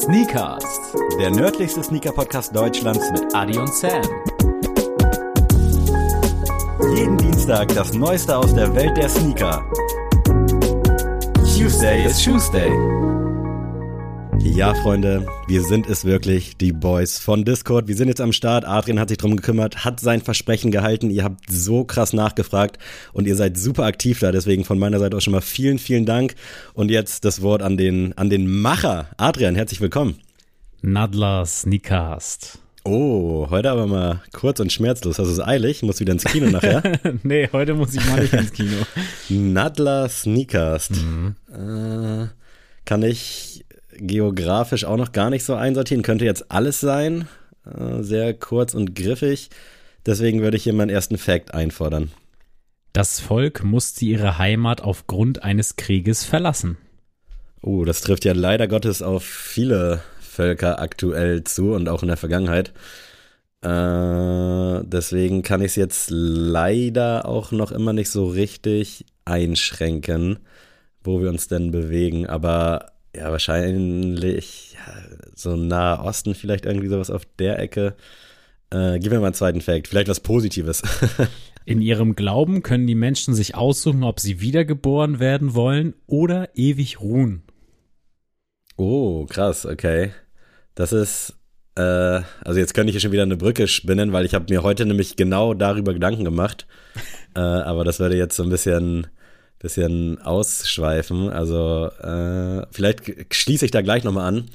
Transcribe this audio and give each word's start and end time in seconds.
Sneakers, 0.00 0.64
der 1.18 1.30
nördlichste 1.30 1.82
Sneaker-Podcast 1.82 2.56
Deutschlands 2.56 3.10
mit 3.12 3.34
Adi 3.34 3.58
und 3.58 3.68
Sam. 3.74 4.00
jeden 6.96 7.18
Dienstag 7.18 7.68
das 7.74 7.92
Neueste 7.92 8.34
aus 8.34 8.54
der 8.54 8.74
Welt 8.74 8.96
der 8.96 9.10
Sneaker. 9.10 9.62
Tuesday 11.44 12.06
ist 12.06 12.24
Tuesday. 12.24 12.70
Ja, 14.42 14.74
Freunde, 14.74 15.26
wir 15.46 15.62
sind 15.62 15.88
es 15.88 16.04
wirklich, 16.04 16.56
die 16.56 16.72
Boys 16.72 17.18
von 17.18 17.44
Discord. 17.44 17.88
Wir 17.88 17.96
sind 17.96 18.08
jetzt 18.08 18.20
am 18.20 18.32
Start. 18.32 18.64
Adrian 18.64 18.98
hat 18.98 19.10
sich 19.10 19.18
drum 19.18 19.36
gekümmert, 19.36 19.84
hat 19.84 20.00
sein 20.00 20.22
Versprechen 20.22 20.70
gehalten. 20.70 21.10
Ihr 21.10 21.24
habt 21.24 21.50
so 21.50 21.84
krass 21.84 22.12
nachgefragt 22.12 22.78
und 23.12 23.26
ihr 23.26 23.36
seid 23.36 23.58
super 23.58 23.84
aktiv 23.84 24.18
da. 24.18 24.32
Deswegen 24.32 24.64
von 24.64 24.78
meiner 24.78 24.98
Seite 24.98 25.16
auch 25.16 25.20
schon 25.20 25.32
mal 25.32 25.40
vielen, 25.40 25.78
vielen 25.78 26.06
Dank. 26.06 26.34
Und 26.74 26.90
jetzt 26.90 27.24
das 27.24 27.42
Wort 27.42 27.62
an 27.62 27.76
den, 27.76 28.16
an 28.16 28.30
den 28.30 28.50
Macher. 28.50 29.08
Adrian, 29.16 29.54
herzlich 29.54 29.80
willkommen. 29.80 30.16
Nadler 30.82 31.44
Sneakast. 31.44 32.58
Oh, 32.84 33.48
heute 33.50 33.70
aber 33.70 33.86
mal 33.86 34.22
kurz 34.32 34.58
und 34.58 34.72
schmerzlos. 34.72 35.18
Hast 35.18 35.26
du 35.26 35.32
es 35.32 35.40
eilig? 35.40 35.82
Muss 35.82 36.00
wieder 36.00 36.14
ins 36.14 36.24
Kino 36.24 36.48
nachher. 36.48 36.82
nee, 37.22 37.48
heute 37.52 37.74
muss 37.74 37.94
ich 37.94 38.04
mal 38.06 38.22
nicht 38.22 38.32
ins 38.32 38.52
Kino. 38.52 38.76
Nadler 39.28 40.08
Sneakast. 40.08 40.92
Äh, 41.52 42.26
kann 42.86 43.02
ich 43.02 43.64
geografisch 44.00 44.84
auch 44.84 44.96
noch 44.96 45.12
gar 45.12 45.30
nicht 45.30 45.44
so 45.44 45.54
einsortieren. 45.54 46.02
Könnte 46.02 46.24
jetzt 46.24 46.50
alles 46.50 46.80
sein. 46.80 47.28
Äh, 47.64 48.02
sehr 48.02 48.34
kurz 48.34 48.74
und 48.74 48.94
griffig. 48.94 49.50
Deswegen 50.06 50.42
würde 50.42 50.56
ich 50.56 50.64
hier 50.64 50.72
meinen 50.72 50.90
ersten 50.90 51.18
Fact 51.18 51.54
einfordern. 51.54 52.10
Das 52.92 53.20
Volk 53.20 53.62
musste 53.62 54.04
ihre 54.04 54.38
Heimat 54.38 54.80
aufgrund 54.80 55.42
eines 55.44 55.76
Krieges 55.76 56.24
verlassen. 56.24 56.78
Oh, 57.62 57.84
das 57.84 58.00
trifft 58.00 58.24
ja 58.24 58.32
leider 58.32 58.66
Gottes 58.66 59.02
auf 59.02 59.22
viele 59.22 60.02
Völker 60.20 60.80
aktuell 60.80 61.44
zu 61.44 61.72
und 61.72 61.88
auch 61.88 62.02
in 62.02 62.08
der 62.08 62.16
Vergangenheit. 62.16 62.72
Äh, 63.62 64.84
deswegen 64.84 65.42
kann 65.42 65.60
ich 65.60 65.72
es 65.72 65.76
jetzt 65.76 66.08
leider 66.10 67.26
auch 67.26 67.52
noch 67.52 67.72
immer 67.72 67.92
nicht 67.92 68.10
so 68.10 68.26
richtig 68.26 69.04
einschränken, 69.26 70.38
wo 71.04 71.20
wir 71.20 71.28
uns 71.28 71.46
denn 71.46 71.70
bewegen. 71.70 72.26
Aber 72.26 72.92
ja, 73.14 73.30
wahrscheinlich 73.30 74.74
ja, 74.74 74.94
so 75.34 75.56
Nahe 75.56 76.00
Osten, 76.00 76.34
vielleicht 76.34 76.66
irgendwie 76.66 76.88
sowas 76.88 77.10
auf 77.10 77.26
der 77.38 77.58
Ecke. 77.58 77.96
Äh, 78.70 78.98
gib 79.00 79.12
mir 79.12 79.18
mal 79.18 79.26
einen 79.26 79.34
zweiten 79.34 79.60
Fact, 79.60 79.88
vielleicht 79.88 80.08
was 80.08 80.20
Positives. 80.20 80.82
In 81.64 81.82
ihrem 81.82 82.14
Glauben 82.14 82.62
können 82.62 82.86
die 82.86 82.94
Menschen 82.94 83.34
sich 83.34 83.54
aussuchen, 83.54 84.02
ob 84.04 84.20
sie 84.20 84.40
wiedergeboren 84.40 85.20
werden 85.20 85.54
wollen 85.54 85.94
oder 86.06 86.48
ewig 86.54 87.00
ruhen. 87.00 87.42
oh, 88.76 89.26
krass, 89.26 89.66
okay. 89.66 90.12
Das 90.74 90.92
ist, 90.92 91.34
äh, 91.74 91.82
also 92.42 92.58
jetzt 92.58 92.74
könnte 92.74 92.90
ich 92.90 92.94
hier 92.94 93.00
schon 93.00 93.12
wieder 93.12 93.24
eine 93.24 93.36
Brücke 93.36 93.68
spinnen, 93.68 94.12
weil 94.12 94.24
ich 94.24 94.34
habe 94.34 94.46
mir 94.48 94.62
heute 94.62 94.86
nämlich 94.86 95.16
genau 95.16 95.52
darüber 95.52 95.92
Gedanken 95.92 96.24
gemacht. 96.24 96.66
äh, 97.36 97.40
aber 97.40 97.84
das 97.84 97.98
würde 98.00 98.16
jetzt 98.16 98.36
so 98.36 98.42
ein 98.44 98.50
bisschen, 98.50 99.08
bisschen 99.60 100.20
ausschweifen. 100.20 101.30
Also 101.30 101.86
äh, 102.02 102.66
vielleicht 102.72 103.34
schließe 103.34 103.64
ich 103.64 103.70
da 103.70 103.82
gleich 103.82 104.04
nochmal 104.04 104.26
an. 104.26 104.50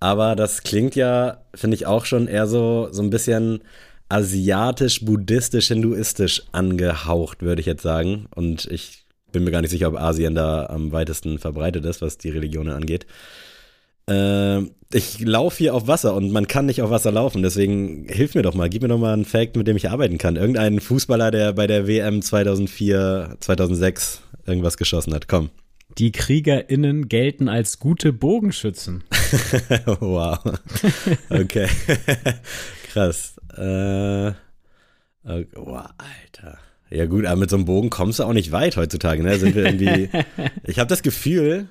Aber 0.00 0.36
das 0.36 0.62
klingt 0.62 0.96
ja, 0.96 1.38
finde 1.54 1.76
ich, 1.76 1.86
auch 1.86 2.04
schon 2.04 2.28
eher 2.28 2.46
so, 2.46 2.88
so 2.90 3.02
ein 3.02 3.10
bisschen 3.10 3.60
asiatisch, 4.08 5.04
buddhistisch, 5.04 5.68
hinduistisch 5.68 6.42
angehaucht, 6.52 7.42
würde 7.42 7.60
ich 7.60 7.66
jetzt 7.66 7.82
sagen. 7.82 8.26
Und 8.34 8.66
ich 8.66 9.04
bin 9.32 9.44
mir 9.44 9.50
gar 9.50 9.60
nicht 9.60 9.70
sicher, 9.70 9.88
ob 9.88 9.96
Asien 9.96 10.34
da 10.34 10.66
am 10.66 10.92
weitesten 10.92 11.38
verbreitet 11.38 11.84
ist, 11.84 12.02
was 12.02 12.18
die 12.18 12.30
Religionen 12.30 12.74
angeht. 12.74 13.06
Äh, 14.08 14.62
ich 14.92 15.20
laufe 15.20 15.58
hier 15.58 15.74
auf 15.74 15.88
Wasser 15.88 16.14
und 16.14 16.30
man 16.30 16.46
kann 16.46 16.66
nicht 16.66 16.82
auf 16.82 16.90
Wasser 16.90 17.10
laufen, 17.10 17.42
deswegen 17.42 18.06
hilf 18.08 18.34
mir 18.34 18.42
doch 18.42 18.54
mal, 18.54 18.68
gib 18.68 18.82
mir 18.82 18.88
doch 18.88 18.98
mal 18.98 19.12
einen 19.12 19.24
Fact, 19.24 19.56
mit 19.56 19.66
dem 19.66 19.76
ich 19.76 19.90
arbeiten 19.90 20.18
kann. 20.18 20.36
Irgendein 20.36 20.78
Fußballer, 20.78 21.30
der 21.30 21.52
bei 21.52 21.66
der 21.66 21.88
WM 21.88 22.22
2004, 22.22 23.38
2006 23.40 24.20
irgendwas 24.46 24.76
geschossen 24.76 25.14
hat. 25.14 25.28
Komm. 25.28 25.50
Die 25.98 26.12
KriegerInnen 26.12 27.08
gelten 27.08 27.48
als 27.48 27.78
gute 27.78 28.12
Bogenschützen. 28.12 29.04
wow. 29.86 30.38
Okay. 31.30 31.68
Krass. 32.92 33.36
Äh, 33.56 34.28
okay. 35.24 35.46
Wow, 35.54 35.88
Alter. 35.98 36.58
Ja 36.90 37.06
gut, 37.06 37.26
aber 37.26 37.40
mit 37.40 37.50
so 37.50 37.56
einem 37.56 37.64
Bogen 37.64 37.90
kommst 37.90 38.18
du 38.18 38.24
auch 38.24 38.32
nicht 38.32 38.52
weit 38.52 38.76
heutzutage, 38.76 39.22
ne? 39.22 39.38
Sind 39.38 39.54
wir 39.54 39.64
irgendwie. 39.64 40.08
ich 40.64 40.78
habe 40.78 40.88
das 40.88 41.02
Gefühl, 41.02 41.66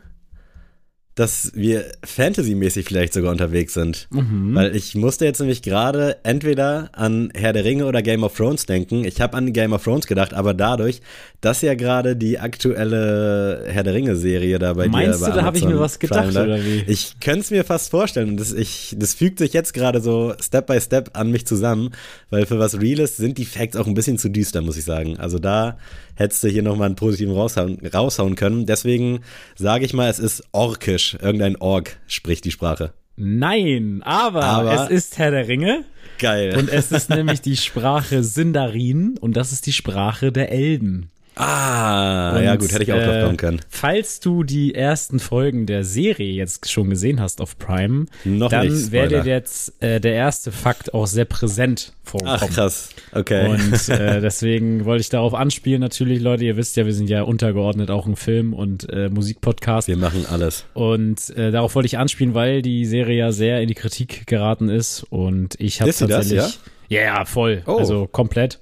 dass 1.16 1.52
wir 1.54 1.86
Fantasy-mäßig 2.04 2.86
vielleicht 2.88 3.14
sogar 3.14 3.32
unterwegs 3.32 3.76
sind. 3.76 4.08
Weil 4.56 4.76
ich 4.76 4.96
musste 4.96 5.26
jetzt 5.26 5.40
nämlich 5.40 5.62
gerade 5.62 6.18
entweder 6.24 6.90
an 6.94 7.32
Herr 7.36 7.54
der 7.54 7.66
Ringe 7.66 7.86
oder 7.86 8.02
Game 8.02 8.24
of 8.24 8.36
Thrones 8.36 8.66
denken. 8.66 9.06
Ich 9.06 9.22
habe 9.22 9.38
an 9.38 9.54
Game 9.54 9.74
of 9.74 9.84
Thrones 9.84 10.08
gedacht, 10.08 10.34
aber 10.34 10.56
dadurch, 10.56 11.02
dass 11.40 11.62
ja 11.62 11.76
gerade 11.76 12.16
die 12.16 12.40
aktuelle 12.40 13.66
Herr 13.68 13.84
der 13.84 13.94
Ringe-Serie 13.94 14.58
da 14.58 14.74
bei 14.74 14.88
Meinst 14.88 15.22
dir 15.22 15.26
du, 15.26 15.32
bei 15.32 15.38
da 15.38 15.44
habe 15.44 15.58
ich 15.58 15.66
mir 15.66 15.80
was 15.80 16.00
gedacht, 16.00 16.34
Prime, 16.34 16.44
oder 16.46 16.64
wie? 16.64 16.84
Ich 16.88 17.20
könnte 17.20 17.42
es 17.42 17.52
mir 17.52 17.64
fast 17.64 17.92
vorstellen 17.92 18.30
und 18.30 18.40
das, 18.40 18.52
ich, 18.52 18.96
das 18.98 19.14
fügt 19.14 19.38
sich 19.38 19.54
jetzt 19.54 19.74
gerade 19.74 20.02
so 20.02 20.34
Step 20.42 20.66
by 20.66 20.82
Step 20.82 21.12
an 21.14 21.30
mich 21.30 21.46
zusammen, 21.46 21.92
weil 22.32 22.48
für 22.48 22.58
was 22.58 22.82
Reales 22.82 23.18
sind 23.18 23.38
die 23.38 23.46
Facts 23.46 23.76
auch 23.76 23.86
ein 23.86 23.94
bisschen 23.94 24.18
zu 24.18 24.30
düster, 24.30 24.62
muss 24.62 24.78
ich 24.78 24.86
sagen. 24.86 25.18
Also 25.20 25.38
da 25.38 25.78
hättest 26.16 26.44
du 26.44 26.48
hier 26.48 26.64
nochmal 26.64 26.88
einen 26.88 26.96
positiven 26.96 27.34
raushauen, 27.34 27.80
raushauen 27.94 28.36
können. 28.36 28.66
Deswegen 28.66 29.20
sage 29.56 29.86
ich 29.86 29.94
mal, 29.94 30.10
es 30.10 30.20
ist 30.20 30.44
orkisch. 30.52 31.18
Irgendein 31.22 31.56
Ork 31.58 31.98
spricht 32.08 32.46
die 32.46 32.52
Sprache. 32.52 32.94
Nein, 33.16 34.02
aber, 34.04 34.44
Aber- 34.44 34.86
es 34.86 34.90
ist 34.90 35.18
Herr 35.20 35.32
der 35.32 35.48
Ringe 35.48 35.86
Geil. 36.18 36.56
und 36.58 36.70
es 36.70 36.92
ist 36.92 37.10
nämlich 37.10 37.42
die 37.42 37.58
Sprache 37.58 38.24
Sindarin 38.24 39.18
und 39.20 39.38
das 39.38 39.52
ist 39.52 39.68
die 39.68 39.74
Sprache 39.74 40.32
der 40.32 40.52
Elben. 40.52 41.10
Ah, 41.36 42.40
ja 42.42 42.54
Und, 42.54 42.60
gut, 42.60 42.72
hätte 42.72 42.84
ich 42.84 42.94
auch 42.94 42.98
drauf 42.98 43.16
äh, 43.16 43.24
kommen 43.24 43.38
können. 43.38 43.62
Falls 43.70 44.20
du 44.20 44.44
die 44.44 44.76
ersten 44.76 45.20
Folgen 45.20 45.66
der 45.66 45.84
Serie 45.84 46.32
jetzt 46.32 46.72
schon 46.72 46.90
gesehen 46.90 47.20
hast 47.20 47.42
auf 47.42 47.58
Prime, 47.58 48.06
Noch 48.24 48.50
dann 48.50 48.68
nicht, 48.68 48.92
wäre 48.92 49.08
dir 49.08 49.24
jetzt 49.26 49.74
äh, 49.82 50.00
der 50.00 50.14
erste 50.14 50.52
Fakt 50.52 50.94
auch 50.94 51.08
sehr 51.08 51.26
präsent 51.26 51.94
Ach 52.06 52.10
vorgekommen. 52.10 52.54
krass, 52.54 52.90
okay. 53.12 53.48
Und 53.50 53.90
äh, 53.90 54.22
deswegen 54.22 54.86
wollte 54.86 55.02
ich 55.02 55.10
darauf 55.10 55.34
anspielen, 55.34 55.82
natürlich, 55.82 56.22
Leute, 56.22 56.46
ihr 56.46 56.58
wisst 56.58 56.76
ja, 56.76 56.86
wir 56.86 56.94
sind 56.94 57.10
ja 57.10 57.24
untergeordnet 57.24 57.90
auch 57.90 58.06
ein 58.06 58.16
Film- 58.16 58.54
und 58.54 58.90
äh, 58.90 59.10
Musikpodcast. 59.10 59.88
wir 59.88 59.98
machen 59.98 60.26
alles. 60.30 60.66
Und 60.74 61.30
äh, 61.38 61.52
darauf 61.52 61.76
wollte 61.76 61.88
ich 61.88 61.98
anspielen, 61.98 62.34
weil 62.34 62.62
die 62.62 62.86
Serie 62.86 63.18
ja 63.18 63.32
sehr 63.32 63.62
in 63.62 63.68
die 63.68 63.76
Kritik 63.76 64.28
geraten 64.28 64.70
ist. 64.70 65.06
Und 65.10 65.56
ich 65.60 65.82
habe 65.82 65.92
sie 65.92 66.08
das, 66.08 66.30
tatsächlich. 66.30 66.60
ja? 66.90 67.02
ja, 67.02 67.26
voll. 67.26 67.64
Oh. 67.66 67.78
Also 67.78 68.08
komplett. 68.08 68.60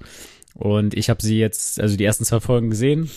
Und 0.53 0.93
ich 0.95 1.09
habe 1.09 1.21
sie 1.21 1.39
jetzt, 1.39 1.79
also 1.79 1.95
die 1.97 2.03
ersten 2.03 2.25
zwei 2.25 2.39
Folgen 2.39 2.69
gesehen 2.69 3.09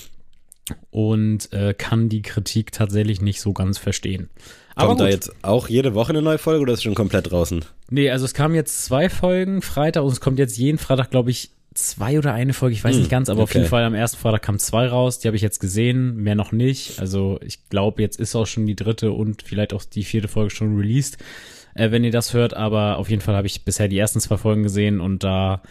und 0.91 1.53
äh, 1.53 1.75
kann 1.75 2.09
die 2.09 2.23
Kritik 2.23 2.73
tatsächlich 2.73 3.21
nicht 3.21 3.41
so 3.41 3.53
ganz 3.53 3.79
verstehen. 3.79 4.31
Aber 4.77 4.89
Kommt 4.89 5.01
da 5.01 5.05
gut. 5.05 5.13
jetzt 5.15 5.33
auch 5.43 5.69
jede 5.69 5.95
Woche 5.95 6.11
eine 6.11 6.23
neue 6.23 6.39
Folge 6.39 6.63
oder 6.63 6.73
ist 6.73 6.83
schon 6.83 6.95
komplett 6.95 7.31
draußen? 7.31 7.65
Nee, 7.91 8.11
also 8.11 8.25
es 8.25 8.35
kamen 8.35 8.55
jetzt 8.55 8.85
zwei 8.85 9.09
Folgen 9.09 9.63
Freitag 9.63 10.03
und 10.03 10.13
es 10.13 10.21
kommt 10.21 10.39
jetzt 10.39 10.57
jeden 10.57 10.79
Freitag, 10.79 11.11
glaube 11.11 11.31
ich, 11.31 11.51
zwei 11.75 12.19
oder 12.19 12.33
eine 12.33 12.53
Folge, 12.55 12.75
ich 12.75 12.85
weiß 12.85 12.95
Hm, 12.95 13.01
nicht 13.01 13.11
ganz, 13.11 13.29
aber 13.29 13.43
auf 13.43 13.51
okay. 13.51 13.59
jeden 13.59 13.69
Fall 13.69 13.85
am 13.85 13.95
ersten 13.95 14.17
Freitag 14.19 14.43
kamen 14.43 14.59
zwei 14.61 14.87
raus, 14.87 15.19
die 15.19 15.29
habe 15.29 15.37
ich 15.37 15.43
jetzt 15.43 15.59
gesehen, 15.59 16.17
mehr 16.17 16.37
noch 16.37 16.53
nicht. 16.53 17.01
Also 17.01 17.39
ich 17.45 17.69
glaube, 17.69 18.01
jetzt 18.01 18.19
ist 18.19 18.35
auch 18.37 18.47
schon 18.47 18.65
die 18.67 18.77
dritte 18.77 19.13
und 19.13 19.43
vielleicht 19.43 19.73
auch 19.73 19.85
die 19.85 20.05
vierte 20.05 20.29
Folge 20.29 20.51
schon 20.51 20.77
released, 20.77 21.19
äh, 21.75 21.91
wenn 21.91 22.05
ihr 22.05 22.13
das 22.13 22.33
hört, 22.33 22.55
aber 22.55 22.99
auf 22.99 23.11
jeden 23.11 23.23
Fall 23.23 23.35
habe 23.35 23.49
ich 23.49 23.65
bisher 23.65 23.89
die 23.89 23.99
ersten 23.99 24.21
zwei 24.21 24.37
Folgen 24.37 24.63
gesehen 24.63 25.01
und 25.01 25.25
da, 25.25 25.63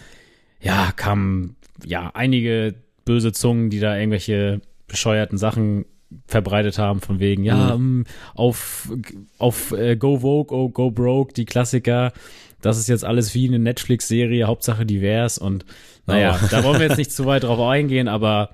ja, 0.64 0.92
kamen, 0.96 1.56
ja, 1.86 2.10
einige 2.14 2.74
böse 3.06 3.32
Zungen, 3.34 3.70
die 3.70 3.80
da 3.80 3.96
irgendwelche 3.98 4.62
bescheuerten 4.88 5.38
Sachen 5.38 5.86
verbreitet 6.28 6.78
haben, 6.78 7.02
von 7.02 7.20
wegen, 7.20 7.44
ja, 7.44 7.74
ähm, 7.74 8.06
auf, 8.36 8.92
auf 9.40 9.72
äh, 9.72 9.96
Go 9.96 10.20
Vogue, 10.20 10.56
oh, 10.58 10.70
Go 10.70 10.90
Broke, 10.92 11.34
die 11.34 11.46
Klassiker, 11.46 12.14
das 12.62 12.78
ist 12.78 12.88
jetzt 12.88 13.04
alles 13.04 13.34
wie 13.36 13.48
eine 13.48 13.60
Netflix-Serie, 13.60 14.46
Hauptsache 14.46 14.86
divers 14.86 15.38
und 15.38 15.66
naja, 16.06 16.40
Oh. 16.42 16.48
da 16.50 16.64
wollen 16.64 16.80
wir 16.80 16.88
jetzt 16.88 16.98
nicht 17.04 17.12
zu 17.12 17.26
weit 17.26 17.44
drauf 17.44 17.60
eingehen, 17.60 18.08
aber 18.08 18.52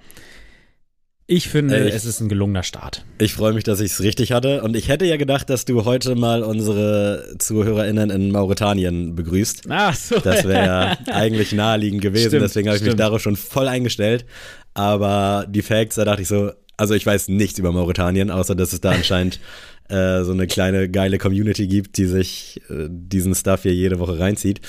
ich 1.31 1.47
finde, 1.47 1.85
Echt? 1.85 1.95
es 1.95 2.05
ist 2.05 2.21
ein 2.21 2.27
gelungener 2.27 2.63
Start. 2.63 3.05
Ich 3.19 3.35
freue 3.35 3.53
mich, 3.53 3.63
dass 3.63 3.79
ich 3.81 3.91
es 3.91 4.01
richtig 4.01 4.31
hatte. 4.31 4.63
Und 4.63 4.75
ich 4.75 4.87
hätte 4.87 5.05
ja 5.05 5.15
gedacht, 5.15 5.47
dass 5.51 5.63
du 5.63 5.85
heute 5.85 6.15
mal 6.15 6.41
unsere 6.41 7.35
ZuhörerInnen 7.37 8.09
in 8.09 8.31
Mauretanien 8.31 9.13
begrüßt. 9.13 9.65
Ach 9.69 9.93
so. 9.95 10.17
Das 10.19 10.43
wäre 10.45 10.65
ja 10.65 10.97
eigentlich 11.13 11.51
naheliegend 11.51 12.01
gewesen. 12.01 12.29
Stimmt, 12.29 12.45
Deswegen 12.45 12.67
habe 12.67 12.77
ich 12.77 12.81
mich 12.81 12.89
stimmt. 12.89 12.99
darauf 12.99 13.21
schon 13.21 13.35
voll 13.35 13.67
eingestellt. 13.67 14.25
Aber 14.73 15.45
die 15.47 15.61
Facts, 15.61 15.97
da 15.97 16.05
dachte 16.05 16.23
ich 16.23 16.27
so, 16.27 16.51
also 16.77 16.95
ich 16.95 17.05
weiß 17.05 17.27
nichts 17.27 17.59
über 17.59 17.71
Mauretanien, 17.71 18.31
außer 18.31 18.55
dass 18.55 18.73
es 18.73 18.81
da 18.81 18.89
anscheinend 18.89 19.39
äh, 19.89 20.23
so 20.23 20.31
eine 20.31 20.47
kleine 20.47 20.89
geile 20.89 21.19
Community 21.19 21.67
gibt, 21.67 21.97
die 21.97 22.05
sich 22.05 22.59
äh, 22.71 22.87
diesen 22.89 23.35
Stuff 23.35 23.61
hier 23.61 23.75
jede 23.75 23.99
Woche 23.99 24.17
reinzieht. 24.17 24.61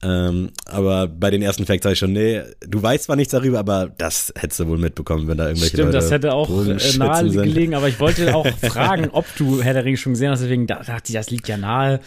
Ähm, 0.00 0.50
aber 0.66 1.08
bei 1.08 1.30
den 1.30 1.42
ersten 1.42 1.66
Facts 1.66 1.82
sage 1.82 1.94
ich 1.94 1.98
schon, 1.98 2.12
nee, 2.12 2.40
du 2.66 2.80
weißt 2.80 3.04
zwar 3.04 3.16
nichts 3.16 3.32
darüber, 3.32 3.58
aber 3.58 3.90
das 3.98 4.32
hättest 4.36 4.60
du 4.60 4.68
wohl 4.68 4.78
mitbekommen, 4.78 5.26
wenn 5.26 5.36
da 5.38 5.46
irgendwelche 5.48 5.74
Stimmt, 5.76 5.92
Leute 5.92 5.96
das 6.04 6.10
hätte 6.12 6.32
auch 6.34 6.48
äh, 6.48 6.76
nahe 6.98 7.28
sind. 7.28 7.42
gelegen, 7.42 7.74
aber 7.74 7.88
ich 7.88 7.98
wollte 7.98 8.34
auch 8.34 8.46
fragen, 8.62 9.08
ob 9.10 9.26
du 9.36 9.60
Herr 9.60 9.74
der 9.74 9.84
Ringe 9.84 9.96
schon 9.96 10.12
gesehen 10.12 10.30
hast, 10.30 10.40
deswegen 10.42 10.68
dachte 10.68 10.92
ich, 11.04 11.12
das 11.14 11.30
liegt 11.30 11.48
ja 11.48 11.56
nahe. 11.56 11.98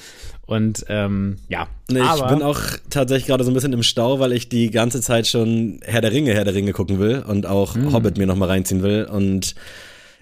Und 0.46 0.86
ähm, 0.90 1.38
ja. 1.50 1.68
Nee, 1.90 2.00
ich 2.02 2.24
bin 2.28 2.42
auch 2.42 2.60
tatsächlich 2.90 3.28
gerade 3.28 3.44
so 3.44 3.52
ein 3.52 3.54
bisschen 3.54 3.72
im 3.74 3.84
Stau, 3.84 4.20
weil 4.20 4.34
ich 4.34 4.50
die 4.50 4.70
ganze 4.70 5.00
Zeit 5.00 5.28
schon 5.28 5.80
Herr 5.84 6.02
der 6.02 6.12
Ringe, 6.12 6.34
Herr 6.34 6.44
der 6.44 6.54
Ringe 6.54 6.74
gucken 6.74 7.00
will 7.00 7.24
und 7.26 7.46
auch 7.46 7.76
Hm. 7.76 7.94
Hobbit 7.94 8.18
mir 8.18 8.26
nochmal 8.28 8.50
reinziehen 8.50 8.84
will. 8.84 9.06
Und 9.06 9.56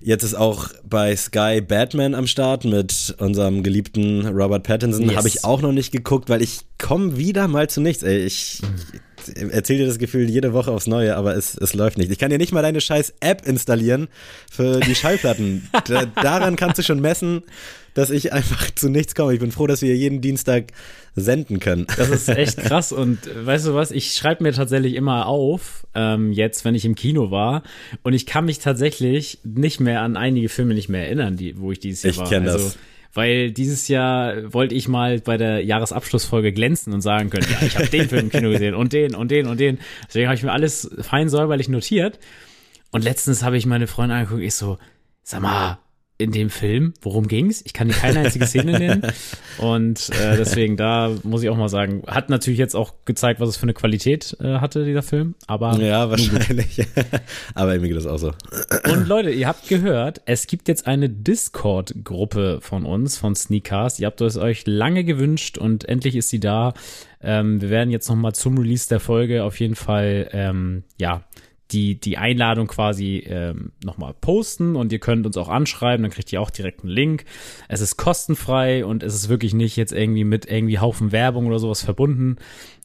jetzt 0.01 0.23
ist 0.23 0.35
auch 0.35 0.69
bei 0.83 1.15
Sky 1.15 1.61
Batman 1.61 2.15
am 2.15 2.27
Start 2.27 2.65
mit 2.65 3.15
unserem 3.19 3.63
geliebten 3.63 4.27
Robert 4.27 4.63
Pattinson. 4.63 5.05
Yes. 5.05 5.15
Habe 5.15 5.27
ich 5.27 5.43
auch 5.43 5.61
noch 5.61 5.71
nicht 5.71 5.91
geguckt, 5.91 6.29
weil 6.29 6.41
ich 6.41 6.61
komme 6.77 7.17
wieder 7.17 7.47
mal 7.47 7.69
zu 7.69 7.81
nichts. 7.81 8.03
Ey, 8.03 8.25
ich 8.25 8.61
erzähle 9.35 9.79
dir 9.79 9.87
das 9.87 9.99
Gefühl 9.99 10.29
jede 10.29 10.53
Woche 10.53 10.71
aufs 10.71 10.87
Neue, 10.87 11.15
aber 11.15 11.35
es, 11.35 11.55
es 11.55 11.73
läuft 11.73 11.97
nicht. 11.97 12.11
Ich 12.11 12.19
kann 12.19 12.29
dir 12.29 12.37
nicht 12.37 12.51
mal 12.51 12.61
deine 12.61 12.81
scheiß 12.81 13.13
App 13.19 13.45
installieren 13.47 14.07
für 14.51 14.79
die 14.79 14.95
Schallplatten. 14.95 15.69
da, 15.87 16.05
daran 16.05 16.55
kannst 16.55 16.79
du 16.79 16.83
schon 16.83 16.99
messen, 16.99 17.43
dass 17.93 18.09
ich 18.09 18.33
einfach 18.33 18.71
zu 18.75 18.89
nichts 18.89 19.15
komme. 19.15 19.33
Ich 19.33 19.39
bin 19.39 19.51
froh, 19.51 19.67
dass 19.67 19.81
wir 19.81 19.95
jeden 19.95 20.21
Dienstag 20.21 20.65
senden 21.15 21.59
können. 21.59 21.85
Das 21.97 22.09
ist 22.09 22.29
echt 22.29 22.57
krass. 22.63 22.91
Und 22.91 23.19
weißt 23.45 23.67
du 23.67 23.73
was, 23.73 23.91
ich 23.91 24.13
schreibe 24.13 24.43
mir 24.43 24.53
tatsächlich 24.53 24.95
immer 24.95 25.25
auf, 25.25 25.85
ähm, 25.95 26.31
jetzt, 26.31 26.65
wenn 26.65 26.75
ich 26.75 26.85
im 26.85 26.95
Kino 26.95 27.31
war. 27.31 27.63
Und 28.03 28.13
ich 28.13 28.25
kann 28.25 28.45
mich 28.45 28.59
tatsächlich 28.59 29.39
nicht 29.43 29.79
mehr 29.79 30.01
an 30.01 30.17
einige 30.17 30.49
Filme 30.49 30.73
nicht 30.73 30.89
mehr 30.89 31.05
erinnern, 31.05 31.35
die, 31.35 31.59
wo 31.59 31.71
ich 31.71 31.79
dieses 31.79 32.03
Jahr 32.03 32.11
Ich 32.11 32.17
war. 32.19 32.29
kenn 32.29 32.45
das. 32.45 32.53
Also, 32.55 32.71
weil 33.13 33.51
dieses 33.51 33.87
Jahr 33.87 34.53
wollte 34.53 34.75
ich 34.75 34.87
mal 34.87 35.19
bei 35.19 35.37
der 35.37 35.63
Jahresabschlussfolge 35.63 36.53
glänzen 36.53 36.93
und 36.93 37.01
sagen 37.01 37.29
können, 37.29 37.47
ja, 37.49 37.65
ich 37.65 37.75
habe 37.75 37.87
den 37.87 38.07
Film 38.07 38.25
im 38.25 38.29
Kino 38.29 38.49
gesehen 38.49 38.75
und 38.75 38.93
den 38.93 39.15
und 39.15 39.31
den 39.31 39.47
und 39.47 39.59
den. 39.59 39.79
Deswegen 40.07 40.27
habe 40.27 40.35
ich 40.35 40.43
mir 40.43 40.51
alles 40.51 40.89
fein 41.01 41.29
säuberlich 41.29 41.69
notiert. 41.69 42.19
Und 42.91 43.03
letztens 43.03 43.43
habe 43.43 43.57
ich 43.57 43.65
meine 43.65 43.87
Freundin 43.87 44.17
angeguckt, 44.17 44.43
ich 44.43 44.55
so, 44.55 44.77
sag 45.23 45.41
mal, 45.41 45.79
in 46.19 46.31
dem 46.33 46.49
Film, 46.49 46.93
worum 47.01 47.29
ging's? 47.29 47.61
Ich 47.65 47.71
kann 47.71 47.87
dir 47.87 47.93
keine 47.93 48.19
einzige 48.19 48.45
Szene 48.45 48.73
nennen. 48.73 49.07
Und 49.57 50.09
äh, 50.09 50.35
deswegen, 50.35 50.75
da 50.75 51.15
muss 51.23 51.41
ich 51.43 51.49
auch 51.49 51.55
mal 51.55 51.69
sagen, 51.69 52.03
hat 52.07 52.29
natürlich 52.29 52.59
jetzt 52.59 52.75
auch 52.75 52.93
gezeigt, 53.05 53.39
was 53.39 53.47
es 53.47 53.55
für 53.55 53.63
eine 53.63 53.73
Qualität 53.73 54.35
äh, 54.41 54.59
hatte, 54.59 54.83
dieser 54.83 55.01
Film. 55.01 55.35
Aber 55.47 55.79
Ja, 55.79 56.09
wahrscheinlich. 56.09 56.85
aber 57.55 57.79
mir 57.79 57.87
geht 57.87 57.95
das 57.95 58.05
auch 58.05 58.17
so. 58.17 58.33
und 58.91 59.07
Leute, 59.07 59.31
ihr 59.31 59.47
habt 59.47 59.69
gehört, 59.69 60.21
es 60.25 60.45
gibt 60.47 60.67
jetzt 60.67 60.87
eine 60.87 61.09
Discord-Gruppe 61.09 62.59
von 62.61 62.85
uns, 62.85 63.17
von 63.17 63.33
Sneakcast. 63.33 64.01
Ihr 64.01 64.07
habt 64.07 64.19
es 64.19 64.35
euch 64.35 64.67
lange 64.67 65.05
gewünscht 65.05 65.57
und 65.57 65.85
endlich 65.85 66.17
ist 66.17 66.27
sie 66.27 66.41
da. 66.41 66.73
Ähm, 67.21 67.61
wir 67.61 67.69
werden 67.69 67.91
jetzt 67.91 68.09
nochmal 68.09 68.35
zum 68.35 68.57
Release 68.57 68.89
der 68.89 68.99
Folge 68.99 69.45
auf 69.45 69.57
jeden 69.61 69.75
Fall, 69.75 70.29
ähm, 70.33 70.83
ja, 70.97 71.23
die, 71.71 71.99
die 71.99 72.17
Einladung 72.17 72.67
quasi 72.67 73.23
ähm, 73.27 73.71
nochmal 73.83 74.13
posten 74.19 74.75
und 74.75 74.91
ihr 74.91 74.99
könnt 74.99 75.25
uns 75.25 75.37
auch 75.37 75.49
anschreiben, 75.49 76.03
dann 76.03 76.11
kriegt 76.11 76.31
ihr 76.33 76.41
auch 76.41 76.49
direkt 76.49 76.81
einen 76.81 76.91
Link. 76.91 77.25
Es 77.67 77.81
ist 77.81 77.97
kostenfrei 77.97 78.85
und 78.85 79.03
es 79.03 79.13
ist 79.13 79.29
wirklich 79.29 79.53
nicht 79.53 79.75
jetzt 79.75 79.93
irgendwie 79.93 80.23
mit 80.23 80.49
irgendwie 80.49 80.79
Haufen 80.79 81.11
Werbung 81.11 81.45
oder 81.47 81.59
sowas 81.59 81.83
verbunden. 81.83 82.37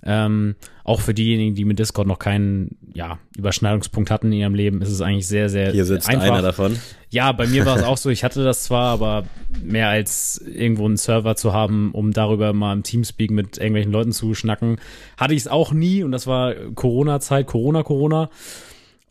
Ähm, 0.06 0.56
auch 0.84 1.00
für 1.00 1.14
diejenigen, 1.14 1.54
die 1.54 1.64
mit 1.64 1.78
Discord 1.78 2.06
noch 2.06 2.18
keinen 2.18 2.76
ja, 2.92 3.18
Überschneidungspunkt 3.38 4.10
hatten 4.10 4.26
in 4.26 4.40
ihrem 4.40 4.54
Leben, 4.54 4.82
ist 4.82 4.90
es 4.90 5.00
eigentlich 5.00 5.26
sehr, 5.26 5.48
sehr 5.48 5.72
Hier 5.72 5.86
sitzt 5.86 6.10
einfach. 6.10 6.24
einer 6.24 6.42
davon. 6.42 6.78
Ja, 7.08 7.32
bei 7.32 7.46
mir 7.46 7.64
war 7.64 7.76
es 7.76 7.82
auch 7.84 7.96
so, 7.96 8.10
ich 8.10 8.22
hatte 8.22 8.44
das 8.44 8.64
zwar, 8.64 8.92
aber 8.92 9.24
mehr 9.62 9.88
als 9.88 10.44
irgendwo 10.46 10.84
einen 10.84 10.98
Server 10.98 11.36
zu 11.36 11.54
haben, 11.54 11.92
um 11.92 12.12
darüber 12.12 12.52
mal 12.52 12.74
im 12.74 12.82
Teamspeak 12.82 13.30
mit 13.30 13.56
irgendwelchen 13.56 13.92
Leuten 13.92 14.12
zu 14.12 14.34
schnacken, 14.34 14.76
hatte 15.16 15.32
ich 15.32 15.40
es 15.40 15.48
auch 15.48 15.72
nie 15.72 16.02
und 16.02 16.12
das 16.12 16.26
war 16.26 16.54
Corona-Zeit, 16.74 17.46
Corona, 17.46 17.82
Corona. 17.82 18.28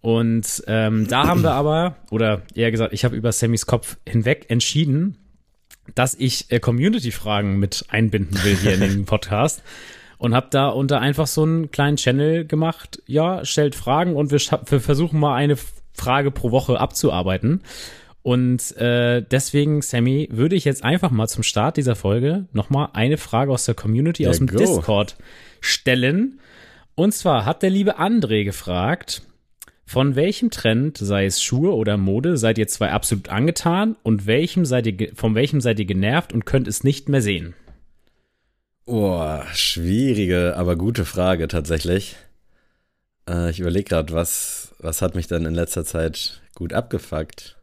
Und 0.03 0.65
ähm, 0.67 1.07
da 1.07 1.27
haben 1.27 1.43
wir 1.43 1.53
aber, 1.53 1.95
oder 2.11 2.41
eher 2.53 2.71
gesagt, 2.71 2.91
ich 2.91 3.05
habe 3.05 3.15
über 3.15 3.31
Sammys 3.31 3.65
Kopf 3.65 3.95
hinweg 4.05 4.47
entschieden, 4.49 5.17
dass 5.95 6.13
ich 6.13 6.51
äh, 6.51 6.59
Community-Fragen 6.59 7.57
mit 7.57 7.85
einbinden 7.87 8.43
will 8.43 8.53
hier 8.57 8.73
in 8.73 8.81
den 8.81 9.05
Podcast. 9.05 9.63
Und 10.17 10.35
habe 10.35 10.47
da 10.49 10.67
unter 10.67 10.99
einfach 10.99 11.25
so 11.27 11.43
einen 11.43 11.71
kleinen 11.71 11.95
Channel 11.95 12.43
gemacht, 12.45 13.01
ja, 13.07 13.45
stellt 13.45 13.75
Fragen 13.75 14.17
und 14.17 14.31
wir, 14.31 14.39
wir 14.39 14.81
versuchen 14.81 15.21
mal 15.21 15.35
eine 15.35 15.55
Frage 15.93 16.31
pro 16.31 16.51
Woche 16.51 16.81
abzuarbeiten. 16.81 17.61
Und 18.23 18.75
äh, 18.75 19.21
deswegen, 19.21 19.81
Sammy, 19.81 20.27
würde 20.33 20.57
ich 20.57 20.65
jetzt 20.65 20.83
einfach 20.83 21.11
mal 21.11 21.29
zum 21.29 21.43
Start 21.43 21.77
dieser 21.77 21.95
Folge 21.95 22.45
nochmal 22.51 22.89
eine 22.91 23.15
Frage 23.15 23.53
aus 23.53 23.63
der 23.63 23.75
Community, 23.75 24.23
Ja, 24.23 24.31
aus 24.31 24.39
dem 24.39 24.47
go. 24.47 24.57
Discord 24.57 25.15
stellen. 25.61 26.41
Und 26.95 27.13
zwar 27.13 27.45
hat 27.45 27.63
der 27.63 27.69
liebe 27.69 27.99
André 27.99 28.43
gefragt, 28.43 29.21
von 29.85 30.15
welchem 30.15 30.49
Trend, 30.49 30.97
sei 30.97 31.25
es 31.25 31.41
Schuhe 31.41 31.73
oder 31.73 31.97
Mode, 31.97 32.37
seid 32.37 32.57
ihr 32.57 32.67
zwei 32.67 32.91
absolut 32.91 33.29
angetan 33.29 33.95
und 34.03 34.25
welchem 34.25 34.65
seid 34.65 34.87
ihr, 34.87 35.15
von 35.15 35.35
welchem 35.35 35.61
seid 35.61 35.79
ihr 35.79 35.85
genervt 35.85 36.33
und 36.33 36.45
könnt 36.45 36.67
es 36.67 36.83
nicht 36.83 37.09
mehr 37.09 37.21
sehen? 37.21 37.53
Oh, 38.85 39.39
schwierige, 39.53 40.55
aber 40.57 40.75
gute 40.75 41.05
Frage 41.05 41.47
tatsächlich. 41.47 42.15
Äh, 43.29 43.49
ich 43.49 43.59
überlege 43.59 43.85
gerade, 43.85 44.13
was, 44.13 44.73
was 44.79 45.01
hat 45.01 45.15
mich 45.15 45.27
dann 45.27 45.45
in 45.45 45.53
letzter 45.53 45.85
Zeit 45.85 46.41
gut 46.55 46.73
abgefuckt? 46.73 47.57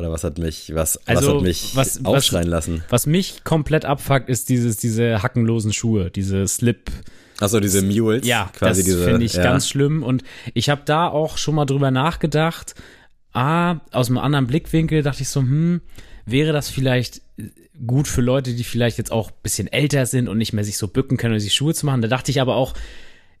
Oder 0.00 0.10
was 0.10 0.24
hat 0.24 0.38
mich, 0.38 0.74
was, 0.74 0.98
was 1.04 1.16
Also, 1.16 1.36
hat 1.36 1.42
mich 1.42 1.76
was- 1.76 2.02
was- 2.02 2.04
aufschreien 2.06 2.48
lassen? 2.48 2.82
Was 2.88 3.06
mich 3.06 3.44
komplett 3.44 3.84
abfuckt, 3.84 4.28
ist 4.30 4.48
dieses, 4.48 4.78
diese 4.78 5.22
hackenlosen 5.22 5.72
Schuhe, 5.74 6.10
diese 6.10 6.48
Slip. 6.48 6.90
Achso, 7.38 7.60
diese 7.60 7.82
Mules. 7.82 8.26
Ja, 8.26 8.50
quasi 8.54 8.82
das 8.84 9.02
finde 9.04 9.24
ich 9.24 9.34
ja. 9.34 9.42
ganz 9.42 9.68
schlimm. 9.68 10.02
Und 10.02 10.24
ich 10.54 10.68
habe 10.70 10.82
da 10.84 11.06
auch 11.06 11.36
schon 11.38 11.54
mal 11.54 11.66
drüber 11.66 11.90
nachgedacht. 11.90 12.74
Ah, 13.32 13.80
aus 13.92 14.08
einem 14.08 14.18
anderen 14.18 14.46
Blickwinkel 14.46 15.02
dachte 15.02 15.22
ich 15.22 15.28
so, 15.28 15.40
hm, 15.40 15.80
wäre 16.26 16.52
das 16.52 16.68
vielleicht 16.70 17.20
gut 17.86 18.08
für 18.08 18.20
Leute, 18.22 18.54
die 18.54 18.64
vielleicht 18.64 18.98
jetzt 18.98 19.12
auch 19.12 19.28
ein 19.30 19.36
bisschen 19.42 19.68
älter 19.68 20.04
sind 20.06 20.28
und 20.28 20.38
nicht 20.38 20.52
mehr 20.52 20.64
sich 20.64 20.76
so 20.78 20.88
bücken 20.88 21.16
können, 21.16 21.34
um 21.34 21.40
sich 21.40 21.54
Schuhe 21.54 21.74
zu 21.74 21.86
machen. 21.86 22.02
Da 22.02 22.08
dachte 22.08 22.30
ich 22.30 22.40
aber 22.40 22.56
auch, 22.56 22.74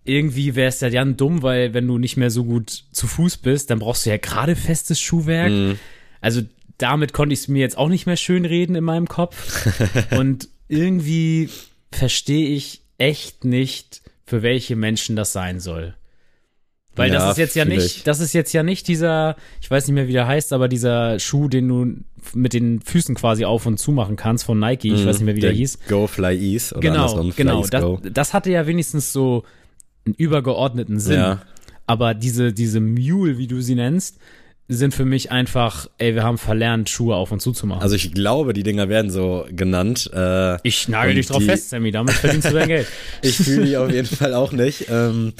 irgendwie 0.04 0.54
wäre 0.54 0.68
es 0.68 0.80
ja 0.80 0.88
dann 0.88 1.16
dumm, 1.16 1.42
weil 1.42 1.74
wenn 1.74 1.86
du 1.86 1.98
nicht 1.98 2.16
mehr 2.16 2.30
so 2.30 2.44
gut 2.44 2.70
zu 2.92 3.06
Fuß 3.06 3.38
bist, 3.38 3.70
dann 3.70 3.80
brauchst 3.80 4.06
du 4.06 4.10
ja 4.10 4.16
gerade 4.16 4.56
festes 4.56 4.98
Schuhwerk. 5.00 5.50
Mhm. 5.50 5.78
Also 6.20 6.42
damit 6.78 7.12
konnte 7.12 7.32
ich 7.34 7.40
es 7.40 7.48
mir 7.48 7.60
jetzt 7.60 7.76
auch 7.76 7.88
nicht 7.88 8.06
mehr 8.06 8.16
schön 8.16 8.44
reden 8.44 8.74
in 8.74 8.84
meinem 8.84 9.06
Kopf. 9.08 9.68
Und 10.16 10.48
irgendwie 10.68 11.48
verstehe 11.90 12.48
ich 12.48 12.82
echt 12.98 13.44
nicht, 13.44 14.02
für 14.24 14.42
welche 14.42 14.76
Menschen 14.76 15.16
das 15.16 15.32
sein 15.32 15.60
soll. 15.60 15.94
Weil 16.96 17.12
Ja, 17.12 17.18
das 17.20 17.32
ist 17.32 17.38
jetzt 17.38 17.56
ja 17.56 17.64
fühl 17.64 17.74
nicht, 17.74 17.96
ich. 17.98 18.02
das 18.02 18.20
ist 18.20 18.32
jetzt 18.32 18.52
ja 18.52 18.62
nicht 18.62 18.88
dieser, 18.88 19.36
ich 19.60 19.70
weiß 19.70 19.86
nicht 19.86 19.94
mehr, 19.94 20.08
wie 20.08 20.12
der 20.12 20.26
heißt, 20.26 20.52
aber 20.52 20.68
dieser 20.68 21.18
Schuh, 21.18 21.48
den 21.48 21.68
du 21.68 21.94
mit 22.34 22.52
den 22.52 22.80
Füßen 22.80 23.14
quasi 23.14 23.44
auf 23.44 23.66
und 23.66 23.78
zu 23.78 23.92
machen 23.92 24.16
kannst 24.16 24.44
von 24.44 24.58
Nike. 24.58 24.92
Ich 24.92 25.06
weiß 25.06 25.16
nicht 25.16 25.26
mehr, 25.26 25.36
wie 25.36 25.40
der, 25.40 25.52
hieß. 25.52 25.78
Go 25.88 26.06
Fly 26.06 26.36
Ease 26.36 26.74
oder 26.74 26.80
Genau, 26.82 27.06
andersrum. 27.06 27.32
Genau. 27.36 27.64
Das, 27.66 27.82
Go. 27.82 28.00
das 28.02 28.34
hatte 28.34 28.50
ja 28.50 28.66
wenigstens 28.66 29.12
so 29.12 29.44
einen 30.04 30.14
übergeordneten 30.14 30.98
Sinn. 30.98 31.18
Ja. 31.18 31.42
Aber 31.86 32.14
diese, 32.14 32.52
diese 32.52 32.80
Mule, 32.80 33.38
wie 33.38 33.46
du 33.46 33.60
sie 33.60 33.74
nennst, 33.74 34.18
sind 34.76 34.94
für 34.94 35.04
mich 35.04 35.32
einfach, 35.32 35.88
ey, 35.98 36.14
wir 36.14 36.22
haben 36.22 36.38
verlernt, 36.38 36.88
Schuhe 36.88 37.16
auf 37.16 37.32
und 37.32 37.40
zu 37.40 37.52
zu 37.52 37.66
machen. 37.66 37.82
Also 37.82 37.96
ich 37.96 38.12
glaube, 38.12 38.52
die 38.52 38.62
Dinger 38.62 38.88
werden 38.88 39.10
so 39.10 39.44
genannt. 39.50 40.10
Äh, 40.14 40.58
ich 40.62 40.88
nagel 40.88 41.14
dich 41.14 41.26
drauf 41.26 41.42
fest, 41.42 41.70
Sammy, 41.70 41.90
damit 41.90 42.14
verdienst 42.14 42.48
du 42.48 42.54
dein 42.54 42.68
Geld. 42.68 42.86
Ich 43.22 43.36
fühle 43.36 43.66
die 43.66 43.76
auf 43.76 43.90
jeden 43.90 44.06
Fall 44.06 44.34
auch 44.34 44.52
nicht. 44.52 44.86
Ähm, 44.88 45.32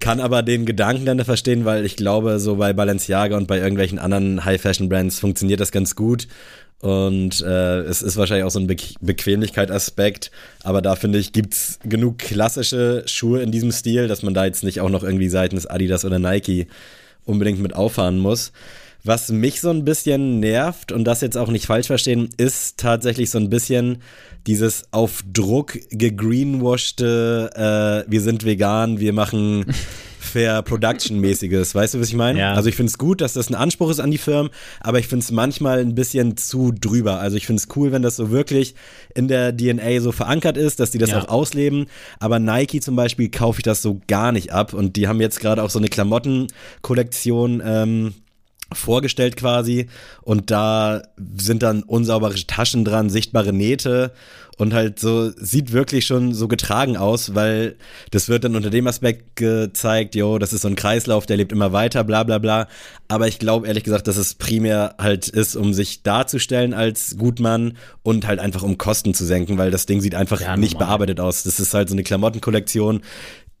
kann 0.00 0.20
aber 0.20 0.42
den 0.42 0.66
Gedanken 0.66 1.04
dann 1.04 1.24
verstehen, 1.24 1.64
weil 1.64 1.84
ich 1.84 1.96
glaube, 1.96 2.40
so 2.40 2.56
bei 2.56 2.72
Balenciaga 2.72 3.36
und 3.36 3.46
bei 3.46 3.58
irgendwelchen 3.58 3.98
anderen 3.98 4.44
High-Fashion-Brands 4.44 5.20
funktioniert 5.20 5.60
das 5.60 5.70
ganz 5.70 5.94
gut. 5.94 6.26
Und 6.80 7.40
äh, 7.42 7.80
es 7.82 8.02
ist 8.02 8.16
wahrscheinlich 8.16 8.44
auch 8.44 8.50
so 8.50 8.58
ein 8.58 8.66
Be 8.66 8.76
Bequemlichkeit-Aspekt. 9.00 10.32
Aber 10.64 10.82
da 10.82 10.96
finde 10.96 11.18
ich, 11.18 11.32
gibt's 11.32 11.78
genug 11.84 12.18
klassische 12.18 13.04
Schuhe 13.06 13.42
in 13.42 13.52
diesem 13.52 13.70
Stil, 13.70 14.08
dass 14.08 14.22
man 14.22 14.34
da 14.34 14.44
jetzt 14.44 14.64
nicht 14.64 14.80
auch 14.80 14.88
noch 14.90 15.04
irgendwie 15.04 15.28
seitens 15.28 15.66
Adidas 15.66 16.04
oder 16.04 16.18
Nike 16.18 16.66
unbedingt 17.24 17.60
mit 17.60 17.74
auffahren 17.74 18.18
muss. 18.18 18.52
Was 19.04 19.30
mich 19.30 19.60
so 19.60 19.70
ein 19.70 19.84
bisschen 19.84 20.38
nervt 20.38 20.92
und 20.92 21.04
das 21.04 21.22
jetzt 21.22 21.36
auch 21.36 21.48
nicht 21.48 21.66
falsch 21.66 21.88
verstehen, 21.88 22.28
ist 22.36 22.78
tatsächlich 22.78 23.30
so 23.30 23.38
ein 23.38 23.50
bisschen 23.50 24.00
dieses 24.46 24.84
auf 24.92 25.24
Druck 25.32 25.78
gegreenwashte, 25.90 28.04
äh, 28.06 28.10
wir 28.10 28.20
sind 28.20 28.44
vegan, 28.44 29.00
wir 29.00 29.12
machen 29.12 29.66
Fair 30.32 30.62
Production 30.62 31.20
mäßiges. 31.20 31.74
Weißt 31.74 31.94
du, 31.94 32.00
was 32.00 32.08
ich 32.08 32.14
meine? 32.14 32.38
Ja. 32.38 32.54
Also 32.54 32.68
ich 32.68 32.74
finde 32.76 32.90
es 32.90 32.98
gut, 32.98 33.20
dass 33.20 33.34
das 33.34 33.50
ein 33.50 33.54
Anspruch 33.54 33.90
ist 33.90 34.00
an 34.00 34.10
die 34.10 34.18
Firmen, 34.18 34.50
aber 34.80 34.98
ich 34.98 35.06
finde 35.08 35.22
es 35.24 35.30
manchmal 35.30 35.80
ein 35.80 35.94
bisschen 35.94 36.36
zu 36.36 36.72
drüber. 36.72 37.18
Also 37.20 37.36
ich 37.36 37.46
finde 37.46 37.60
es 37.60 37.68
cool, 37.76 37.92
wenn 37.92 38.02
das 38.02 38.16
so 38.16 38.30
wirklich 38.30 38.74
in 39.14 39.28
der 39.28 39.56
DNA 39.56 40.00
so 40.00 40.10
verankert 40.10 40.56
ist, 40.56 40.80
dass 40.80 40.90
die 40.90 40.98
das 40.98 41.10
Ja. 41.10 41.20
auch 41.22 41.28
ausleben. 41.28 41.86
Aber 42.18 42.38
Nike 42.38 42.80
zum 42.80 42.96
Beispiel 42.96 43.28
kaufe 43.30 43.58
ich 43.60 43.62
das 43.64 43.82
so 43.82 44.00
gar 44.08 44.32
nicht 44.32 44.52
ab 44.52 44.72
und 44.72 44.96
die 44.96 45.06
haben 45.06 45.20
jetzt 45.20 45.38
gerade 45.40 45.62
auch 45.62 45.70
so 45.70 45.78
eine 45.78 45.88
Klamottenkollektion 45.88 47.62
ähm, 47.64 48.14
vorgestellt 48.76 49.36
quasi 49.36 49.88
und 50.22 50.50
da 50.50 51.02
sind 51.36 51.62
dann 51.62 51.82
unsaubere 51.82 52.34
Taschen 52.46 52.84
dran, 52.84 53.10
sichtbare 53.10 53.52
Nähte 53.52 54.12
und 54.58 54.74
halt 54.74 54.98
so 54.98 55.30
sieht 55.36 55.72
wirklich 55.72 56.06
schon 56.06 56.34
so 56.34 56.46
getragen 56.46 56.96
aus, 56.96 57.34
weil 57.34 57.76
das 58.10 58.28
wird 58.28 58.44
dann 58.44 58.54
unter 58.54 58.70
dem 58.70 58.86
Aspekt 58.86 59.36
gezeigt, 59.36 60.14
jo, 60.14 60.38
das 60.38 60.52
ist 60.52 60.62
so 60.62 60.68
ein 60.68 60.76
Kreislauf, 60.76 61.26
der 61.26 61.38
lebt 61.38 61.52
immer 61.52 61.72
weiter, 61.72 62.04
bla 62.04 62.22
bla 62.22 62.38
bla. 62.38 62.68
Aber 63.08 63.28
ich 63.28 63.38
glaube 63.38 63.66
ehrlich 63.66 63.84
gesagt, 63.84 64.08
dass 64.08 64.16
es 64.16 64.34
primär 64.34 64.94
halt 64.98 65.28
ist, 65.28 65.56
um 65.56 65.72
sich 65.72 66.02
darzustellen 66.02 66.74
als 66.74 67.16
Gutmann 67.18 67.76
und 68.02 68.26
halt 68.26 68.40
einfach 68.40 68.62
um 68.62 68.78
Kosten 68.78 69.14
zu 69.14 69.24
senken, 69.24 69.58
weil 69.58 69.70
das 69.70 69.86
Ding 69.86 70.00
sieht 70.00 70.14
einfach 70.14 70.40
ja, 70.40 70.56
nicht 70.56 70.78
bearbeitet 70.78 71.18
aus. 71.18 71.42
Das 71.42 71.58
ist 71.58 71.74
halt 71.74 71.88
so 71.88 71.94
eine 71.94 72.04
Klamottenkollektion, 72.04 73.00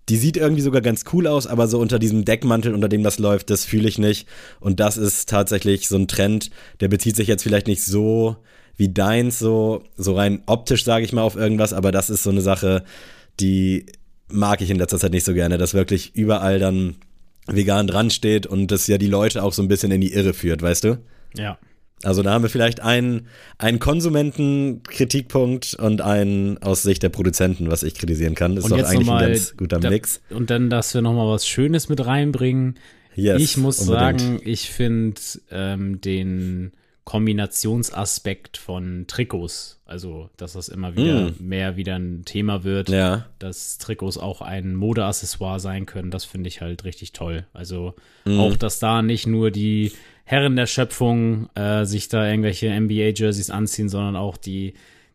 die 0.08 0.16
sieht 0.16 0.36
irgendwie 0.36 0.62
sogar 0.62 0.80
ganz 0.80 1.04
cool 1.12 1.26
aus, 1.26 1.46
aber 1.46 1.68
so 1.68 1.78
unter 1.78 1.98
diesem 1.98 2.24
Deckmantel, 2.24 2.74
unter 2.74 2.88
dem 2.88 3.02
das 3.02 3.18
läuft, 3.18 3.50
das 3.50 3.64
fühle 3.64 3.88
ich 3.88 3.98
nicht. 3.98 4.26
Und 4.60 4.80
das 4.80 4.96
ist 4.96 5.28
tatsächlich 5.28 5.88
so 5.88 5.96
ein 5.96 6.08
Trend, 6.08 6.50
der 6.80 6.88
bezieht 6.88 7.16
sich 7.16 7.28
jetzt 7.28 7.42
vielleicht 7.42 7.68
nicht 7.68 7.84
so 7.84 8.36
wie 8.76 8.88
deins, 8.88 9.38
so, 9.38 9.84
so 9.96 10.14
rein 10.14 10.42
optisch, 10.46 10.84
sage 10.84 11.04
ich 11.04 11.12
mal, 11.12 11.22
auf 11.22 11.36
irgendwas, 11.36 11.72
aber 11.72 11.92
das 11.92 12.10
ist 12.10 12.22
so 12.22 12.30
eine 12.30 12.40
Sache, 12.40 12.84
die 13.38 13.86
mag 14.28 14.60
ich 14.60 14.70
in 14.70 14.78
letzter 14.78 14.98
Zeit 14.98 15.12
nicht 15.12 15.24
so 15.24 15.34
gerne, 15.34 15.58
dass 15.58 15.74
wirklich 15.74 16.16
überall 16.16 16.58
dann 16.58 16.96
vegan 17.46 17.86
dran 17.86 18.10
steht 18.10 18.46
und 18.46 18.70
das 18.70 18.86
ja 18.86 18.98
die 18.98 19.08
Leute 19.08 19.42
auch 19.42 19.52
so 19.52 19.62
ein 19.62 19.68
bisschen 19.68 19.92
in 19.92 20.00
die 20.00 20.12
Irre 20.12 20.32
führt, 20.32 20.62
weißt 20.62 20.84
du? 20.84 20.98
Ja. 21.36 21.58
Also 22.04 22.22
da 22.22 22.32
haben 22.32 22.42
wir 22.42 22.50
vielleicht 22.50 22.80
einen, 22.80 23.28
einen 23.58 23.78
Konsumentenkritikpunkt 23.78 25.74
und 25.74 26.00
einen 26.00 26.58
aus 26.58 26.82
Sicht 26.82 27.02
der 27.02 27.10
Produzenten, 27.10 27.70
was 27.70 27.82
ich 27.82 27.94
kritisieren 27.94 28.34
kann. 28.34 28.56
Das 28.56 28.64
ist 28.64 28.70
doch 28.70 28.78
eigentlich 28.78 29.08
ein 29.08 29.32
ganz 29.32 29.56
guter 29.56 29.78
da, 29.78 29.90
Mix. 29.90 30.20
Und 30.30 30.50
dann, 30.50 30.68
dass 30.68 30.94
wir 30.94 31.02
nochmal 31.02 31.28
was 31.28 31.46
Schönes 31.46 31.88
mit 31.88 32.04
reinbringen. 32.04 32.78
Yes, 33.14 33.42
ich 33.42 33.56
muss 33.56 33.80
unbedingt. 33.80 34.20
sagen, 34.20 34.40
ich 34.44 34.70
finde 34.70 35.20
ähm, 35.50 36.00
den 36.00 36.72
Kombinationsaspekt 37.04 38.56
von 38.56 39.06
Trikots, 39.08 39.80
also 39.86 40.30
dass 40.36 40.52
das 40.52 40.68
immer 40.68 40.94
wieder 40.96 41.30
mm. 41.30 41.34
mehr 41.40 41.76
wieder 41.76 41.96
ein 41.96 42.24
Thema 42.24 42.62
wird, 42.62 42.88
ja. 42.90 43.26
dass 43.40 43.78
Trikots 43.78 44.18
auch 44.18 44.40
ein 44.40 44.74
Modeaccessoire 44.74 45.58
sein 45.58 45.84
können, 45.84 46.12
das 46.12 46.24
finde 46.24 46.48
ich 46.48 46.60
halt 46.60 46.84
richtig 46.84 47.12
toll. 47.12 47.44
Also 47.52 47.94
mm. 48.24 48.38
auch, 48.38 48.56
dass 48.56 48.78
da 48.78 49.02
nicht 49.02 49.26
nur 49.26 49.50
die 49.50 49.92
Herren 50.32 50.56
der 50.56 50.64
Schöpfung 50.64 51.50
äh, 51.56 51.84
sich 51.84 52.08
da 52.08 52.26
irgendwelche 52.26 52.70
NBA-Jerseys 52.70 53.50
anziehen, 53.50 53.90
sondern 53.90 54.16
auch 54.16 54.38
die, 54.38 54.72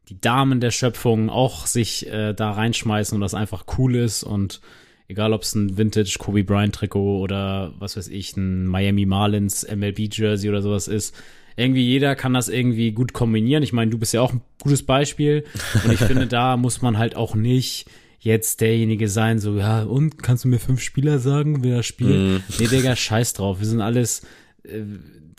die 0.09 0.21
Damen 0.21 0.59
der 0.59 0.69
Schöpfung 0.69 1.31
auch 1.31 1.65
sich 1.65 2.05
äh, 2.05 2.33
da 2.33 2.51
reinschmeißen 2.51 3.15
und 3.15 3.21
das 3.21 3.33
einfach 3.33 3.65
cool 3.79 3.95
ist 3.95 4.21
und 4.21 4.61
egal 5.07 5.33
ob 5.33 5.41
es 5.41 5.55
ein 5.55 5.75
Vintage 5.75 6.17
Kobe 6.19 6.43
Bryant 6.43 6.75
Trikot 6.75 7.17
oder 7.17 7.73
was 7.79 7.97
weiß 7.97 8.09
ich, 8.09 8.37
ein 8.37 8.67
Miami 8.67 9.07
Marlins 9.07 9.65
MLB 9.67 10.13
Jersey 10.13 10.51
oder 10.51 10.61
sowas 10.61 10.87
ist. 10.87 11.15
Irgendwie 11.55 11.83
jeder 11.83 12.15
kann 12.15 12.35
das 12.35 12.47
irgendwie 12.47 12.91
gut 12.91 13.13
kombinieren. 13.13 13.63
Ich 13.63 13.73
meine, 13.73 13.89
du 13.89 13.97
bist 13.97 14.13
ja 14.13 14.21
auch 14.21 14.33
ein 14.33 14.41
gutes 14.61 14.83
Beispiel 14.83 15.45
und 15.83 15.93
ich 15.93 15.99
finde, 15.99 16.27
da 16.27 16.57
muss 16.57 16.83
man 16.83 16.99
halt 16.99 17.15
auch 17.15 17.33
nicht 17.33 17.87
jetzt 18.19 18.61
derjenige 18.61 19.09
sein, 19.09 19.39
so, 19.39 19.57
ja, 19.57 19.81
und 19.81 20.21
kannst 20.21 20.43
du 20.43 20.47
mir 20.47 20.59
fünf 20.59 20.79
Spieler 20.79 21.17
sagen, 21.17 21.63
wer 21.63 21.81
spielt? 21.81 22.11
Mm. 22.11 22.43
Nee, 22.59 22.67
Digga, 22.67 22.95
scheiß 22.95 23.33
drauf. 23.33 23.59
Wir 23.59 23.67
sind 23.67 23.81
alles 23.81 24.21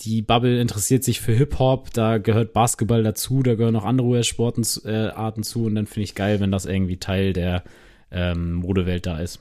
die 0.00 0.22
Bubble 0.22 0.60
interessiert 0.60 1.04
sich 1.04 1.20
für 1.20 1.32
Hip-Hop, 1.32 1.92
da 1.92 2.18
gehört 2.18 2.52
Basketball 2.52 3.02
dazu, 3.02 3.42
da 3.42 3.54
gehören 3.54 3.74
noch 3.74 3.84
andere 3.84 4.06
US-Sportarten 4.06 5.40
äh, 5.40 5.42
zu 5.42 5.64
und 5.64 5.74
dann 5.74 5.86
finde 5.86 6.04
ich 6.04 6.14
geil, 6.14 6.40
wenn 6.40 6.52
das 6.52 6.66
irgendwie 6.66 6.98
Teil 6.98 7.32
der 7.32 7.64
ähm, 8.10 8.54
Modewelt 8.54 9.06
da 9.06 9.20
ist. 9.20 9.40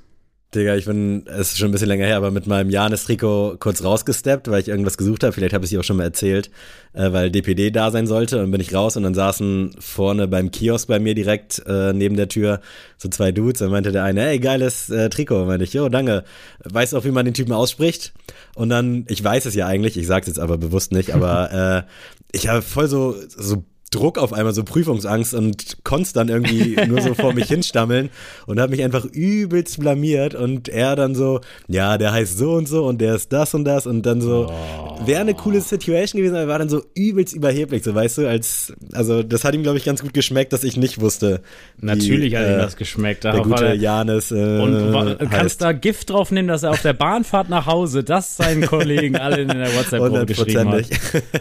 Digga, 0.56 0.76
ich 0.78 0.86
bin, 0.86 1.26
es 1.28 1.52
ist 1.52 1.58
schon 1.58 1.68
ein 1.68 1.72
bisschen 1.72 1.90
länger 1.90 2.06
her, 2.06 2.16
aber 2.16 2.32
mit 2.32 2.48
meinem 2.48 2.70
Janis-Trikot 2.70 3.58
kurz 3.60 3.84
rausgesteppt, 3.84 4.50
weil 4.50 4.62
ich 4.62 4.70
irgendwas 4.70 4.98
gesucht 4.98 5.24
habe. 5.24 5.34
Vielleicht 5.34 5.54
habe 5.54 5.66
ich 5.66 5.74
es 5.74 5.80
auch 5.80 5.84
schon 5.84 5.98
mal 5.98 6.06
erzählt, 6.06 6.50
äh, 6.94 7.12
weil 7.12 7.30
DPD 7.30 7.70
da 7.70 7.92
sein 7.92 8.08
sollte. 8.08 8.42
Und 8.42 8.52
bin 8.52 8.62
ich 8.62 8.74
raus 8.74 8.96
und 8.96 9.04
dann 9.04 9.14
saßen 9.14 9.76
vorne 9.80 10.30
beim 10.30 10.50
Kiosk 10.50 10.88
bei 10.88 11.00
mir 11.00 11.16
direkt 11.16 11.62
äh, 11.68 11.92
neben 11.92 12.16
der 12.16 12.30
Tür 12.30 12.62
so 12.96 13.10
zwei 13.10 13.34
Dudes. 13.34 13.60
Dann 13.60 13.72
meinte 13.72 13.92
der 13.92 14.06
eine, 14.06 14.26
ey, 14.26 14.40
geiles 14.40 14.90
äh, 14.90 15.10
Trikot. 15.10 15.42
Und 15.42 15.48
meinte 15.48 15.66
ich, 15.66 15.74
jo, 15.74 15.90
danke. 15.90 16.24
Weißt 16.64 16.94
du 16.94 16.98
auch, 16.98 17.04
wie 17.04 17.12
man 17.12 17.26
den 17.26 17.34
Typen 17.34 17.52
ausspricht? 17.52 18.14
Und 18.56 18.70
dann, 18.70 19.06
ich 19.10 19.22
weiß 19.22 19.48
es 19.48 19.54
ja 19.54 19.68
eigentlich, 19.68 19.98
ich 19.98 20.08
sag's 20.08 20.28
jetzt 20.28 20.40
aber 20.40 20.58
bewusst 20.58 20.94
nicht, 20.94 21.14
aber 21.14 21.86
äh, 21.86 21.92
ich 22.32 22.48
habe 22.48 22.62
voll 22.62 22.88
so, 22.88 23.16
so 23.28 23.66
Druck 23.92 24.18
auf 24.18 24.34
einmal, 24.34 24.54
so 24.54 24.64
Prüfungsangst 24.64 25.34
und 25.34 25.84
konnte 25.86 26.12
dann 26.14 26.28
irgendwie 26.28 26.76
nur 26.88 27.02
so 27.02 27.14
vor 27.14 27.34
mich 27.34 27.48
hinstammeln 27.48 28.10
und 28.46 28.60
habe 28.60 28.72
mich 28.72 28.84
einfach 28.84 29.06
übelst 29.06 29.80
blamiert 29.80 30.36
und 30.36 30.68
er 30.68 30.98
dann 30.98 31.16
so, 31.16 31.40
ja, 31.70 31.98
der 31.98 32.12
heißt 32.12 32.38
so 32.38 32.54
und 32.54 32.68
so 32.68 32.86
und 32.86 33.00
der 33.00 33.16
ist 33.16 33.32
das 33.32 33.54
und 33.54 33.64
das 33.64 33.88
und 33.88 34.06
dann 34.06 34.20
so, 34.20 34.50
oh. 34.50 35.08
wäre 35.08 35.22
eine 35.22 35.36
coole 35.36 35.62
Situation 35.62 36.22
gewesen, 36.22 36.36
aber 36.36 36.48
war 36.50 36.60
dann 36.60 36.68
so 36.68 36.84
übelst 36.96 37.34
überheblich, 37.34 37.84
so 37.84 37.96
weißt 37.96 38.18
du, 38.18 38.28
als, 38.28 38.74
also 38.92 39.24
das 39.24 39.46
hat 39.46 39.56
ihm, 39.56 39.64
glaube 39.64 39.78
ich, 39.78 39.86
ganz 39.86 40.02
gut 40.02 40.14
geschmeckt, 40.14 40.52
dass 40.52 40.66
ich 40.66 40.76
nicht 40.76 41.00
wusste. 41.00 41.42
Natürlich 41.80 42.34
wie, 42.34 42.38
hat 42.38 42.46
ihm 42.46 42.54
äh, 42.56 42.58
das 42.58 42.76
geschmeckt. 42.76 43.24
Der 43.24 43.42
gute 43.42 43.64
der, 43.64 43.76
Janis. 43.76 44.32
Äh, 44.32 44.60
und 44.60 45.18
kannst 45.30 45.62
da 45.62 45.72
Gift 45.72 46.10
drauf 46.10 46.32
nehmen, 46.32 46.50
dass 46.50 46.64
er 46.64 46.72
auf 46.72 46.82
der 46.82 46.94
Bahnfahrt 46.94 47.48
nach 47.48 47.68
Hause 47.68 48.04
das 48.04 48.36
seinen 48.36 48.66
Kollegen 48.66 49.16
alle 49.16 49.44
in 49.44 49.48
der 49.48 49.74
WhatsApp-Gruppe 49.74 50.26
geschrieben 50.26 50.72
hat. 50.72 50.86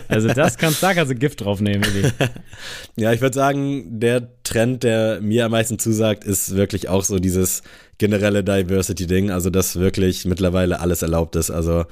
Also 0.09 0.29
das 0.29 0.59
kannst, 0.59 0.81
da 0.81 0.95
kannst 0.95 1.11
du 1.11 1.17
Gift 1.17 1.41
drauf 1.41 1.61
nehmen, 1.61 1.85
wirklich. 1.85 2.13
ja, 2.97 3.13
ich 3.13 3.21
würde 3.21 3.35
sagen, 3.35 4.01
der 4.01 4.29
Trend, 4.43 4.83
der 4.83 5.21
mir 5.21 5.45
am 5.47 5.53
meisten 5.53 5.79
zusagt, 5.79 6.25
ist 6.25 6.55
wirklich 6.57 6.89
auch 6.89 7.05
so 7.05 7.19
dieses 7.19 7.63
generelle 7.99 8.45
Diversity-Ding. 8.45 9.31
Also, 9.31 9.51
dass 9.51 9.77
wirklich 9.77 10.25
mittlerweile 10.25 10.81
alles 10.81 11.03
erlaubt 11.03 11.37
ist. 11.37 11.51
Also, 11.51 11.85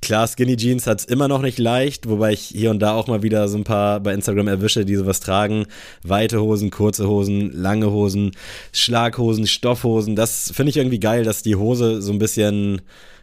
klar, 0.00 0.26
Skinny 0.26 0.56
Jeans 0.56 0.86
hat 0.86 1.00
es 1.00 1.04
immer 1.04 1.28
noch 1.28 1.42
nicht 1.42 1.58
leicht, 1.58 2.08
wobei 2.08 2.32
ich 2.32 2.40
hier 2.40 2.70
und 2.70 2.80
da 2.80 2.92
auch 2.92 3.06
mal 3.06 3.22
wieder 3.22 3.48
so 3.48 3.56
ein 3.56 3.64
paar 3.64 4.00
bei 4.00 4.12
Instagram 4.12 4.48
erwische, 4.48 4.84
die 4.84 4.96
sowas 4.96 5.20
tragen. 5.20 5.66
Weite 6.02 6.40
Hosen, 6.40 6.70
kurze 6.70 7.08
Hosen, 7.08 7.52
lange 7.52 7.90
Hosen, 7.90 8.32
Schlaghosen, 8.72 9.46
Stoffhosen. 9.46 10.16
Das 10.16 10.52
finde 10.54 10.70
ich 10.70 10.76
irgendwie 10.76 11.00
geil, 11.00 11.24
dass 11.24 11.42
die 11.42 11.56
Hose 11.56 12.02
so 12.02 12.12
ein 12.12 12.18
bisschen 12.18 12.82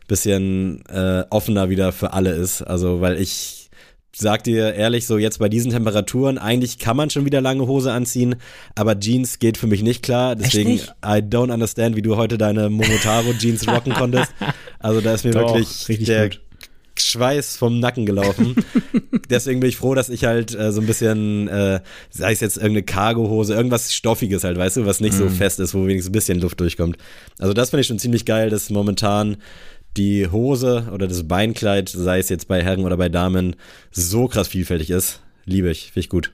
bisschen 0.10 0.84
äh, 0.88 1.24
offener 1.30 1.70
wieder 1.70 1.94
für 1.94 2.12
alle 2.14 2.32
ist. 2.32 2.62
Also, 2.64 3.00
weil 3.00 3.22
ich 3.22 3.59
sag 4.12 4.44
dir 4.44 4.74
ehrlich, 4.74 5.06
so 5.06 5.18
jetzt 5.18 5.40
bei 5.40 5.50
diesen 5.50 5.72
Temperaturen, 5.72 6.38
eigentlich 6.38 6.80
kann 6.80 6.98
man 6.98 7.10
schon 7.10 7.26
wieder 7.26 7.42
lange 7.42 7.68
Hose 7.68 7.92
anziehen, 7.92 8.36
aber 8.76 9.00
Jeans 9.00 9.40
geht 9.40 9.58
für 9.58 9.68
mich 9.68 9.84
nicht 9.84 10.04
klar. 10.04 10.36
Deswegen, 10.36 10.72
nicht? 10.72 10.94
I 11.04 11.20
don't 11.22 11.54
understand, 11.54 11.96
wie 11.96 12.02
du 12.02 12.18
heute 12.18 12.38
deine 12.38 12.70
Momotaro 12.70 13.34
Jeans 13.34 13.68
rocken 13.68 13.94
konntest. 13.94 14.34
Also 14.80 15.02
da 15.02 15.14
ist 15.14 15.26
mir 15.26 15.32
Doch, 15.32 15.56
wirklich 15.56 16.06
der 16.06 16.30
gut. 16.30 16.42
Schweiß 16.98 17.58
vom 17.58 17.80
Nacken 17.80 18.06
gelaufen. 18.06 18.56
Deswegen 19.30 19.60
bin 19.60 19.70
ich 19.70 19.78
froh, 19.78 19.96
dass 19.96 20.10
ich 20.10 20.26
halt 20.26 20.56
äh, 20.56 20.72
so 20.72 20.82
ein 20.82 20.88
bisschen, 20.88 21.48
äh, 21.48 21.82
sei 22.10 22.32
es 22.32 22.40
jetzt 22.40 22.58
irgendeine 22.58 22.84
Cargo-Hose, 22.84 23.54
irgendwas 23.54 23.94
Stoffiges 23.94 24.44
halt, 24.44 24.58
weißt 24.58 24.78
du, 24.78 24.86
was 24.86 25.00
nicht 25.00 25.14
mm. 25.14 25.18
so 25.18 25.26
mhm. 25.26 25.32
fest 25.32 25.60
ist, 25.60 25.74
wo 25.74 25.86
wenigstens 25.86 26.10
ein 26.10 26.14
bisschen 26.14 26.42
Luft 26.42 26.60
durchkommt. 26.60 26.98
Also 27.38 27.54
das 27.54 27.70
finde 27.70 27.82
ich 27.82 27.88
schon 27.88 28.00
ziemlich 28.00 28.26
geil, 28.26 28.50
dass 28.50 28.70
momentan 28.70 29.38
die 29.98 30.28
Hose 30.28 30.90
oder 30.94 31.08
das 31.08 31.28
Beinkleid, 31.28 31.90
sei 31.90 32.20
es 32.20 32.30
jetzt 32.30 32.48
bei 32.48 32.64
Herren 32.64 32.86
oder 32.86 32.98
bei 32.98 33.10
Damen, 33.10 33.56
so 33.92 34.28
krass 34.28 34.48
vielfältig 34.48 34.90
ist. 34.90 35.22
Liebe 35.46 35.70
ich, 35.72 35.86
finde 35.86 36.00
ich 36.02 36.10
gut. 36.10 36.32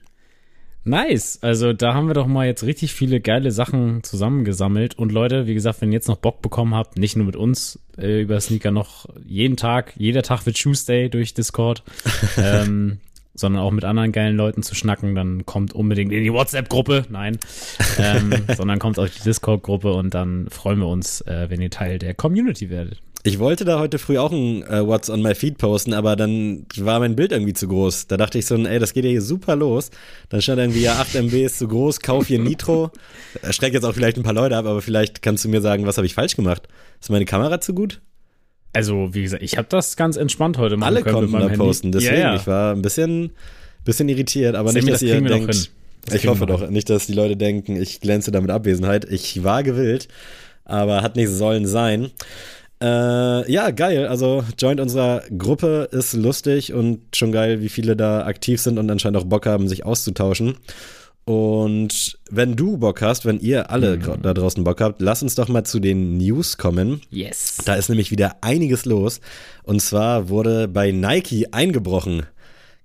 Nice. 0.86 1.40
Also 1.42 1.72
da 1.72 1.94
haben 1.94 2.06
wir 2.06 2.14
doch 2.14 2.28
mal 2.28 2.46
jetzt 2.46 2.62
richtig 2.62 2.94
viele 2.94 3.20
geile 3.20 3.50
Sachen 3.50 4.04
zusammengesammelt. 4.04 4.96
Und 4.96 5.10
Leute, 5.10 5.48
wie 5.48 5.54
gesagt, 5.54 5.80
wenn 5.80 5.90
ihr 5.90 5.96
jetzt 5.96 6.06
noch 6.06 6.16
Bock 6.16 6.42
bekommen 6.42 6.76
habt, 6.76 6.96
nicht 6.96 7.16
nur 7.16 7.26
mit 7.26 7.34
uns 7.34 7.80
äh, 7.98 8.22
über 8.22 8.40
Sneaker 8.40 8.70
noch 8.70 9.06
jeden 9.24 9.56
Tag, 9.56 9.94
jeder 9.96 10.22
Tag 10.22 10.46
wird 10.46 10.56
Tuesday 10.56 11.08
durch 11.08 11.34
Discord, 11.34 11.82
ähm, 12.36 12.98
sondern 13.34 13.62
auch 13.62 13.72
mit 13.72 13.84
anderen 13.84 14.12
geilen 14.12 14.36
Leuten 14.36 14.62
zu 14.62 14.76
schnacken, 14.76 15.16
dann 15.16 15.44
kommt 15.44 15.72
unbedingt 15.72 16.12
in 16.12 16.22
die 16.22 16.32
WhatsApp-Gruppe. 16.32 17.06
Nein, 17.10 17.38
ähm, 17.98 18.32
sondern 18.56 18.78
kommt 18.78 19.00
auf 19.00 19.10
die 19.10 19.24
Discord-Gruppe 19.24 19.92
und 19.92 20.14
dann 20.14 20.48
freuen 20.50 20.78
wir 20.78 20.86
uns, 20.86 21.20
äh, 21.22 21.50
wenn 21.50 21.60
ihr 21.60 21.70
Teil 21.70 21.98
der 21.98 22.14
Community 22.14 22.70
werdet. 22.70 23.02
Ich 23.26 23.40
wollte 23.40 23.64
da 23.64 23.80
heute 23.80 23.98
früh 23.98 24.18
auch 24.18 24.30
ein 24.30 24.62
äh, 24.62 24.86
What's 24.86 25.10
on 25.10 25.20
my 25.20 25.34
Feed 25.34 25.58
posten, 25.58 25.92
aber 25.92 26.14
dann 26.14 26.64
war 26.76 27.00
mein 27.00 27.16
Bild 27.16 27.32
irgendwie 27.32 27.54
zu 27.54 27.66
groß. 27.66 28.06
Da 28.06 28.16
dachte 28.16 28.38
ich 28.38 28.46
so, 28.46 28.54
ey, 28.54 28.78
das 28.78 28.92
geht 28.92 29.04
ja 29.04 29.10
hier 29.10 29.22
super 29.22 29.56
los. 29.56 29.90
Dann 30.28 30.40
stand 30.40 30.60
irgendwie, 30.60 30.82
ja, 30.82 30.94
8 31.00 31.16
MB 31.16 31.34
ist 31.34 31.58
zu 31.58 31.66
groß, 31.66 32.00
kauf 32.00 32.28
hier 32.28 32.38
Nitro. 32.38 32.92
Erschreckt 33.42 33.74
jetzt 33.74 33.82
auch 33.82 33.94
vielleicht 33.94 34.16
ein 34.16 34.22
paar 34.22 34.32
Leute 34.32 34.56
ab, 34.56 34.66
aber 34.66 34.80
vielleicht 34.80 35.22
kannst 35.22 35.44
du 35.44 35.48
mir 35.48 35.60
sagen, 35.60 35.86
was 35.86 35.96
habe 35.96 36.06
ich 36.06 36.14
falsch 36.14 36.36
gemacht? 36.36 36.68
Ist 37.00 37.10
meine 37.10 37.24
Kamera 37.24 37.60
zu 37.60 37.74
gut? 37.74 38.00
Also, 38.72 39.12
wie 39.12 39.22
gesagt, 39.22 39.42
ich 39.42 39.58
habe 39.58 39.66
das 39.68 39.96
ganz 39.96 40.16
entspannt 40.16 40.56
heute 40.58 40.76
machen 40.76 40.94
Alle 40.94 41.02
konnten 41.02 41.32
da 41.32 41.40
Handy. 41.40 41.56
posten, 41.56 41.90
deswegen, 41.90 42.14
ja, 42.14 42.20
ja. 42.20 42.36
ich 42.36 42.46
war 42.46 42.74
ein 42.74 42.82
bisschen, 42.82 43.32
bisschen 43.84 44.08
irritiert, 44.08 44.54
aber 44.54 44.68
Sammy, 44.68 44.84
nicht, 44.84 44.92
dass 44.92 45.00
das 45.00 45.08
ihr 45.08 45.20
denkt, 45.20 45.70
ich 46.12 46.28
hoffe 46.28 46.46
doch, 46.46 46.70
nicht, 46.70 46.88
dass 46.90 47.06
die 47.06 47.14
Leute 47.14 47.36
denken, 47.36 47.74
ich 47.74 48.00
glänze 48.00 48.30
da 48.30 48.40
mit 48.40 48.50
Abwesenheit. 48.50 49.04
Ich 49.10 49.42
war 49.42 49.64
gewillt, 49.64 50.06
aber 50.64 51.02
hat 51.02 51.16
nicht 51.16 51.30
sollen 51.30 51.66
sein. 51.66 52.12
Äh, 52.82 53.50
ja, 53.50 53.70
geil. 53.70 54.06
Also 54.06 54.44
joint 54.58 54.80
unserer 54.80 55.22
Gruppe 55.36 55.88
ist 55.92 56.12
lustig 56.12 56.72
und 56.74 57.00
schon 57.16 57.32
geil, 57.32 57.60
wie 57.62 57.68
viele 57.70 57.96
da 57.96 58.26
aktiv 58.26 58.60
sind 58.60 58.78
und 58.78 58.90
anscheinend 58.90 59.18
auch 59.18 59.24
Bock 59.24 59.46
haben, 59.46 59.68
sich 59.68 59.84
auszutauschen. 59.86 60.56
Und 61.24 62.18
wenn 62.30 62.54
du 62.54 62.76
Bock 62.76 63.02
hast, 63.02 63.24
wenn 63.26 63.40
ihr 63.40 63.70
alle 63.70 63.96
Mhm. 63.96 64.22
da 64.22 64.32
draußen 64.32 64.62
Bock 64.62 64.80
habt, 64.80 65.00
lass 65.02 65.22
uns 65.24 65.34
doch 65.34 65.48
mal 65.48 65.64
zu 65.64 65.80
den 65.80 66.18
News 66.18 66.56
kommen. 66.56 67.00
Yes. 67.10 67.58
Da 67.64 67.74
ist 67.74 67.88
nämlich 67.88 68.12
wieder 68.12 68.36
einiges 68.42 68.84
los. 68.84 69.20
Und 69.64 69.82
zwar 69.82 70.28
wurde 70.28 70.68
bei 70.68 70.92
Nike 70.92 71.46
eingebrochen. 71.52 72.26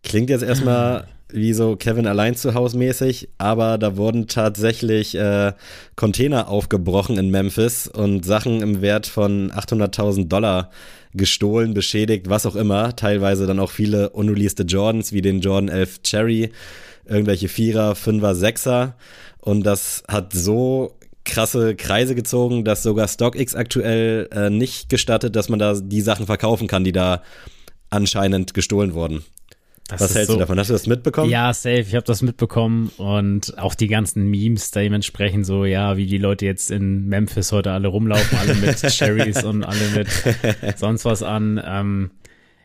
Klingt 0.03 0.31
jetzt 0.31 0.41
erstmal 0.43 1.05
wie 1.33 1.53
so 1.53 1.75
Kevin 1.75 2.07
allein 2.07 2.35
zu 2.35 2.53
Hause 2.53 2.77
mäßig, 2.77 3.29
aber 3.37 3.77
da 3.77 3.97
wurden 3.97 4.27
tatsächlich 4.27 5.15
äh, 5.15 5.53
Container 5.95 6.47
aufgebrochen 6.47 7.17
in 7.17 7.29
Memphis 7.29 7.87
und 7.87 8.25
Sachen 8.25 8.61
im 8.61 8.81
Wert 8.81 9.07
von 9.07 9.51
800.000 9.51 10.27
Dollar 10.27 10.71
gestohlen, 11.13 11.73
beschädigt, 11.73 12.29
was 12.29 12.45
auch 12.45 12.55
immer. 12.55 12.95
Teilweise 12.95 13.45
dann 13.45 13.59
auch 13.59 13.71
viele 13.71 14.09
unreleased 14.11 14.63
Jordans 14.71 15.11
wie 15.11 15.21
den 15.21 15.41
Jordan 15.41 15.69
11 15.69 16.03
Cherry, 16.03 16.51
irgendwelche 17.05 17.47
Vierer, 17.47 17.95
Fünfer, 17.95 18.35
Sechser. 18.35 18.95
Und 19.39 19.63
das 19.63 20.03
hat 20.07 20.33
so 20.33 20.95
krasse 21.25 21.75
Kreise 21.75 22.15
gezogen, 22.15 22.63
dass 22.63 22.83
sogar 22.83 23.07
StockX 23.07 23.55
aktuell 23.55 24.29
äh, 24.31 24.49
nicht 24.49 24.89
gestattet, 24.89 25.35
dass 25.35 25.49
man 25.49 25.59
da 25.59 25.73
die 25.73 26.01
Sachen 26.01 26.25
verkaufen 26.25 26.67
kann, 26.67 26.83
die 26.83 26.91
da 26.91 27.21
anscheinend 27.89 28.53
gestohlen 28.53 28.93
wurden. 28.93 29.23
Das 29.91 30.01
Was 30.01 30.15
hältst 30.15 30.27
so, 30.27 30.33
du 30.33 30.39
davon? 30.39 30.57
Hast 30.57 30.69
du 30.69 30.73
das 30.73 30.87
mitbekommen? 30.87 31.29
Ja, 31.29 31.53
safe. 31.53 31.81
Ich 31.81 31.95
habe 31.95 32.05
das 32.05 32.21
mitbekommen 32.21 32.91
und 32.97 33.57
auch 33.57 33.75
die 33.75 33.87
ganzen 33.87 34.29
Memes 34.29 34.71
dementsprechend 34.71 35.45
so, 35.45 35.65
ja, 35.65 35.97
wie 35.97 36.05
die 36.05 36.17
Leute 36.17 36.45
jetzt 36.45 36.71
in 36.71 37.07
Memphis 37.07 37.51
heute 37.51 37.71
alle 37.71 37.89
rumlaufen, 37.89 38.37
alle 38.37 38.55
mit 38.55 38.77
Cherries 38.89 39.43
und 39.43 39.63
alle 39.63 39.89
mit 39.95 40.07
sonst 40.77 41.05
was 41.05 41.23
an. 41.23 41.61
Ähm, 41.63 42.11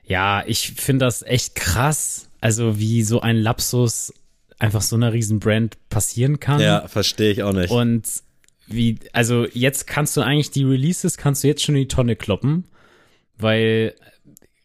ja, 0.04 0.44
ich 0.46 0.72
finde 0.72 1.04
das 1.04 1.22
echt 1.22 1.54
krass. 1.54 2.28
Also 2.40 2.78
wie 2.78 3.02
so 3.02 3.20
ein 3.20 3.36
Lapsus 3.36 4.12
einfach 4.58 4.82
so 4.82 4.96
einer 4.96 5.12
riesen 5.12 5.40
Brand 5.40 5.76
passieren 5.88 6.40
kann. 6.40 6.60
Ja, 6.60 6.86
verstehe 6.88 7.32
ich 7.32 7.42
auch 7.42 7.52
nicht. 7.52 7.70
Und 7.70 8.06
wie, 8.66 8.98
also 9.12 9.46
jetzt 9.52 9.86
kannst 9.86 10.16
du 10.16 10.22
eigentlich 10.22 10.50
die 10.50 10.64
Releases, 10.64 11.16
kannst 11.16 11.44
du 11.44 11.48
jetzt 11.48 11.62
schon 11.62 11.76
in 11.76 11.82
die 11.82 11.88
Tonne 11.88 12.16
kloppen, 12.16 12.64
weil, 13.38 13.94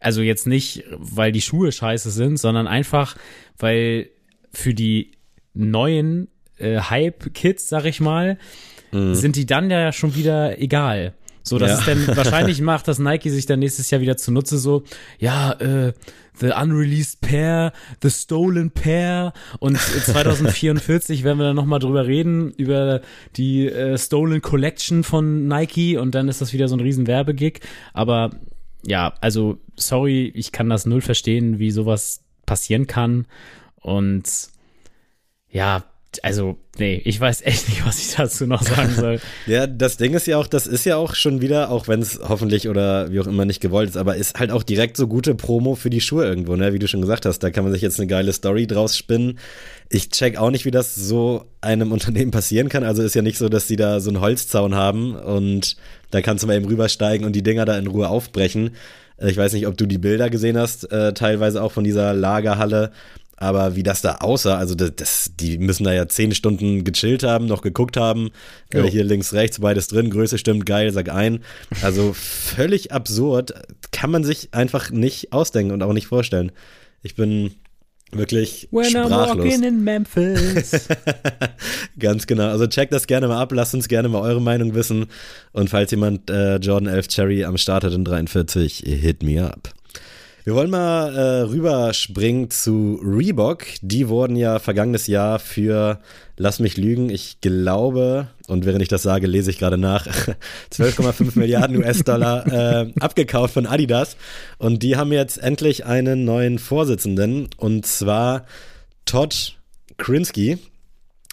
also 0.02 0.22
jetzt 0.22 0.46
nicht, 0.46 0.84
weil 0.96 1.32
die 1.32 1.40
Schuhe 1.40 1.72
scheiße 1.72 2.10
sind, 2.10 2.36
sondern 2.38 2.66
einfach, 2.66 3.16
weil 3.58 4.10
für 4.52 4.74
die 4.74 5.12
neuen 5.54 6.28
äh, 6.58 6.78
Hype-Kids, 6.78 7.68
sag 7.68 7.84
ich 7.86 8.00
mal, 8.00 8.38
sind 8.92 9.36
die 9.36 9.46
dann 9.46 9.70
ja 9.70 9.90
schon 9.90 10.14
wieder 10.16 10.60
egal. 10.60 11.14
So, 11.42 11.58
das 11.58 11.70
Ja. 11.70 11.78
ist 11.78 11.88
dann, 12.08 12.16
wahrscheinlich 12.16 12.60
macht 12.60 12.86
das 12.88 12.98
Nike 12.98 13.30
sich 13.30 13.46
dann 13.46 13.58
nächstes 13.60 13.90
Jahr 13.90 14.02
wieder 14.02 14.18
zunutze, 14.18 14.58
so, 14.58 14.82
ja, 15.18 15.52
äh, 15.54 15.92
The 16.38 16.48
Unreleased 16.60 17.20
Pair, 17.22 17.72
The 18.02 18.10
Stolen 18.10 18.70
Pair 18.70 19.32
und 19.60 19.78
2044 19.78 21.24
werden 21.24 21.38
wir 21.38 21.44
dann 21.44 21.56
nochmal 21.56 21.78
drüber 21.78 22.06
reden, 22.06 22.52
über 22.52 23.00
die 23.36 23.66
äh, 23.68 23.96
Stolen 23.98 24.42
Collection 24.42 25.04
von 25.04 25.46
Nike 25.48 25.96
und 25.96 26.14
dann 26.14 26.28
ist 26.28 26.40
das 26.40 26.52
wieder 26.52 26.68
so 26.68 26.76
ein 26.76 26.80
riesen 26.80 27.06
Werbegig. 27.06 27.60
Aber 27.92 28.30
ja, 28.84 29.14
also, 29.20 29.58
sorry, 29.76 30.32
ich 30.34 30.52
kann 30.52 30.68
das 30.68 30.86
null 30.86 31.00
verstehen, 31.00 31.58
wie 31.58 31.70
sowas 31.70 32.24
passieren 32.46 32.86
kann. 32.86 33.26
Und 33.76 34.50
ja, 35.50 35.84
also, 36.22 36.58
nee, 36.78 37.00
ich 37.04 37.18
weiß 37.18 37.42
echt 37.42 37.68
nicht, 37.68 37.86
was 37.86 37.98
ich 37.98 38.14
dazu 38.14 38.46
noch 38.46 38.62
sagen 38.62 38.94
soll. 38.94 39.20
Ja, 39.46 39.66
das 39.66 39.96
Ding 39.96 40.14
ist 40.14 40.26
ja 40.26 40.36
auch, 40.36 40.46
das 40.46 40.66
ist 40.66 40.84
ja 40.84 40.96
auch 40.96 41.14
schon 41.14 41.40
wieder, 41.40 41.70
auch 41.70 41.88
wenn 41.88 42.00
es 42.02 42.20
hoffentlich 42.28 42.68
oder 42.68 43.10
wie 43.10 43.20
auch 43.20 43.26
immer 43.26 43.44
nicht 43.44 43.60
gewollt 43.60 43.88
ist, 43.88 43.96
aber 43.96 44.16
ist 44.16 44.38
halt 44.38 44.50
auch 44.50 44.62
direkt 44.62 44.96
so 44.96 45.06
gute 45.08 45.34
Promo 45.34 45.74
für 45.74 45.90
die 45.90 46.00
Schuhe 46.00 46.24
irgendwo, 46.24 46.54
ne? 46.56 46.72
Wie 46.74 46.78
du 46.78 46.86
schon 46.88 47.00
gesagt 47.00 47.24
hast, 47.24 47.38
da 47.40 47.50
kann 47.50 47.64
man 47.64 47.72
sich 47.72 47.82
jetzt 47.82 47.98
eine 47.98 48.06
geile 48.06 48.32
Story 48.32 48.66
draus 48.66 48.96
spinnen. 48.96 49.38
Ich 49.88 50.10
check 50.10 50.36
auch 50.36 50.50
nicht, 50.50 50.64
wie 50.64 50.70
das 50.70 50.94
so 50.94 51.46
einem 51.60 51.92
Unternehmen 51.96 52.30
passieren 52.30 52.68
kann. 52.68 52.84
Also 52.84 53.02
ist 53.02 53.14
ja 53.14 53.22
nicht 53.22 53.38
so, 53.38 53.48
dass 53.48 53.66
sie 53.68 53.76
da 53.76 54.00
so 54.00 54.10
einen 54.10 54.20
Holzzaun 54.20 54.74
haben 54.74 55.14
und 55.14 55.76
da 56.10 56.20
kannst 56.20 56.42
du 56.42 56.46
mal 56.46 56.56
eben 56.56 56.66
rübersteigen 56.66 57.26
und 57.26 57.34
die 57.34 57.42
Dinger 57.42 57.64
da 57.64 57.78
in 57.78 57.86
Ruhe 57.86 58.08
aufbrechen. 58.08 58.70
Äh, 59.18 59.30
Ich 59.30 59.36
weiß 59.36 59.52
nicht, 59.54 59.66
ob 59.66 59.76
du 59.78 59.86
die 59.86 59.98
Bilder 59.98 60.30
gesehen 60.30 60.58
hast, 60.58 60.90
äh, 60.92 61.14
teilweise 61.14 61.62
auch 61.62 61.72
von 61.72 61.84
dieser 61.84 62.12
Lagerhalle. 62.12 62.90
Aber 63.36 63.74
wie 63.74 63.82
das 63.82 64.02
da 64.02 64.16
aussah, 64.16 64.56
also 64.56 64.74
das, 64.74 64.92
das, 64.94 65.30
die 65.34 65.58
müssen 65.58 65.84
da 65.84 65.92
ja 65.92 66.06
zehn 66.06 66.32
Stunden 66.32 66.84
gechillt 66.84 67.24
haben, 67.24 67.46
noch 67.46 67.62
geguckt 67.62 67.96
haben. 67.96 68.30
Jo. 68.72 68.84
Äh, 68.84 68.90
hier 68.90 69.04
links, 69.04 69.32
rechts, 69.32 69.58
beides 69.60 69.88
drin, 69.88 70.10
Größe 70.10 70.38
stimmt, 70.38 70.64
geil, 70.64 70.92
sag 70.92 71.08
ein. 71.08 71.40
Also 71.82 72.12
völlig 72.14 72.92
absurd. 72.92 73.54
Kann 73.90 74.10
man 74.10 74.22
sich 74.22 74.54
einfach 74.54 74.90
nicht 74.90 75.32
ausdenken 75.32 75.72
und 75.72 75.82
auch 75.82 75.92
nicht 75.92 76.06
vorstellen. 76.06 76.52
Ich 77.02 77.16
bin 77.16 77.52
wirklich 78.12 78.68
sprachlos. 78.70 79.54
in 79.54 79.84
Memphis. 79.84 80.88
Ganz 81.98 82.26
genau. 82.26 82.48
Also 82.48 82.66
checkt 82.66 82.92
das 82.92 83.06
gerne 83.06 83.26
mal 83.28 83.40
ab, 83.40 83.52
lasst 83.52 83.74
uns 83.74 83.88
gerne 83.88 84.08
mal 84.08 84.20
eure 84.20 84.40
Meinung 84.40 84.74
wissen. 84.74 85.06
Und 85.52 85.70
falls 85.70 85.90
jemand 85.90 86.30
äh, 86.30 86.56
Jordan 86.56 86.88
11 86.94 87.08
Cherry 87.08 87.44
am 87.44 87.56
Start 87.56 87.84
hat 87.84 87.92
in 87.92 88.04
43, 88.04 88.84
hit 88.86 89.22
me 89.22 89.44
up. 89.44 89.72
Wir 90.44 90.56
wollen 90.56 90.70
mal 90.70 91.14
äh, 91.14 91.40
rüberspringen 91.42 92.50
zu 92.50 93.00
Reebok. 93.00 93.64
Die 93.80 94.08
wurden 94.08 94.34
ja 94.34 94.58
vergangenes 94.58 95.06
Jahr 95.06 95.38
für, 95.38 96.00
lass 96.36 96.58
mich 96.58 96.76
lügen, 96.76 97.10
ich 97.10 97.40
glaube, 97.40 98.26
und 98.48 98.66
während 98.66 98.82
ich 98.82 98.88
das 98.88 99.04
sage, 99.04 99.28
lese 99.28 99.50
ich 99.50 99.60
gerade 99.60 99.78
nach, 99.78 100.08
12,5 100.72 101.38
Milliarden 101.38 101.76
US-Dollar 101.76 102.46
äh, 102.82 102.92
abgekauft 102.98 103.54
von 103.54 103.66
Adidas. 103.66 104.16
Und 104.58 104.82
die 104.82 104.96
haben 104.96 105.12
jetzt 105.12 105.38
endlich 105.38 105.86
einen 105.86 106.24
neuen 106.24 106.58
Vorsitzenden, 106.58 107.48
und 107.56 107.86
zwar 107.86 108.44
Todd 109.04 109.56
Krinsky 109.96 110.58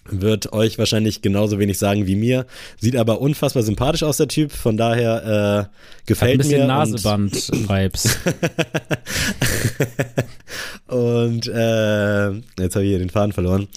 wird 0.05 0.53
euch 0.53 0.77
wahrscheinlich 0.77 1.21
genauso 1.21 1.59
wenig 1.59 1.77
sagen 1.77 2.07
wie 2.07 2.15
mir. 2.15 2.45
Sieht 2.79 2.95
aber 2.95 3.21
unfassbar 3.21 3.63
sympathisch 3.63 4.03
aus, 4.03 4.17
der 4.17 4.27
Typ. 4.27 4.51
Von 4.51 4.77
daher 4.77 5.23
äh, 5.23 5.59
Hat 5.59 5.67
ein 5.67 6.05
gefällt 6.05 6.37
bisschen 6.39 6.61
mir. 6.61 6.67
Naseband-Vibes. 6.67 8.17
Und, 10.87 11.47
und 11.47 11.47
äh, 11.47 12.29
jetzt 12.59 12.75
habe 12.75 12.85
ich 12.85 12.89
hier 12.89 12.99
den 12.99 13.09
Faden 13.09 13.33
verloren. 13.33 13.67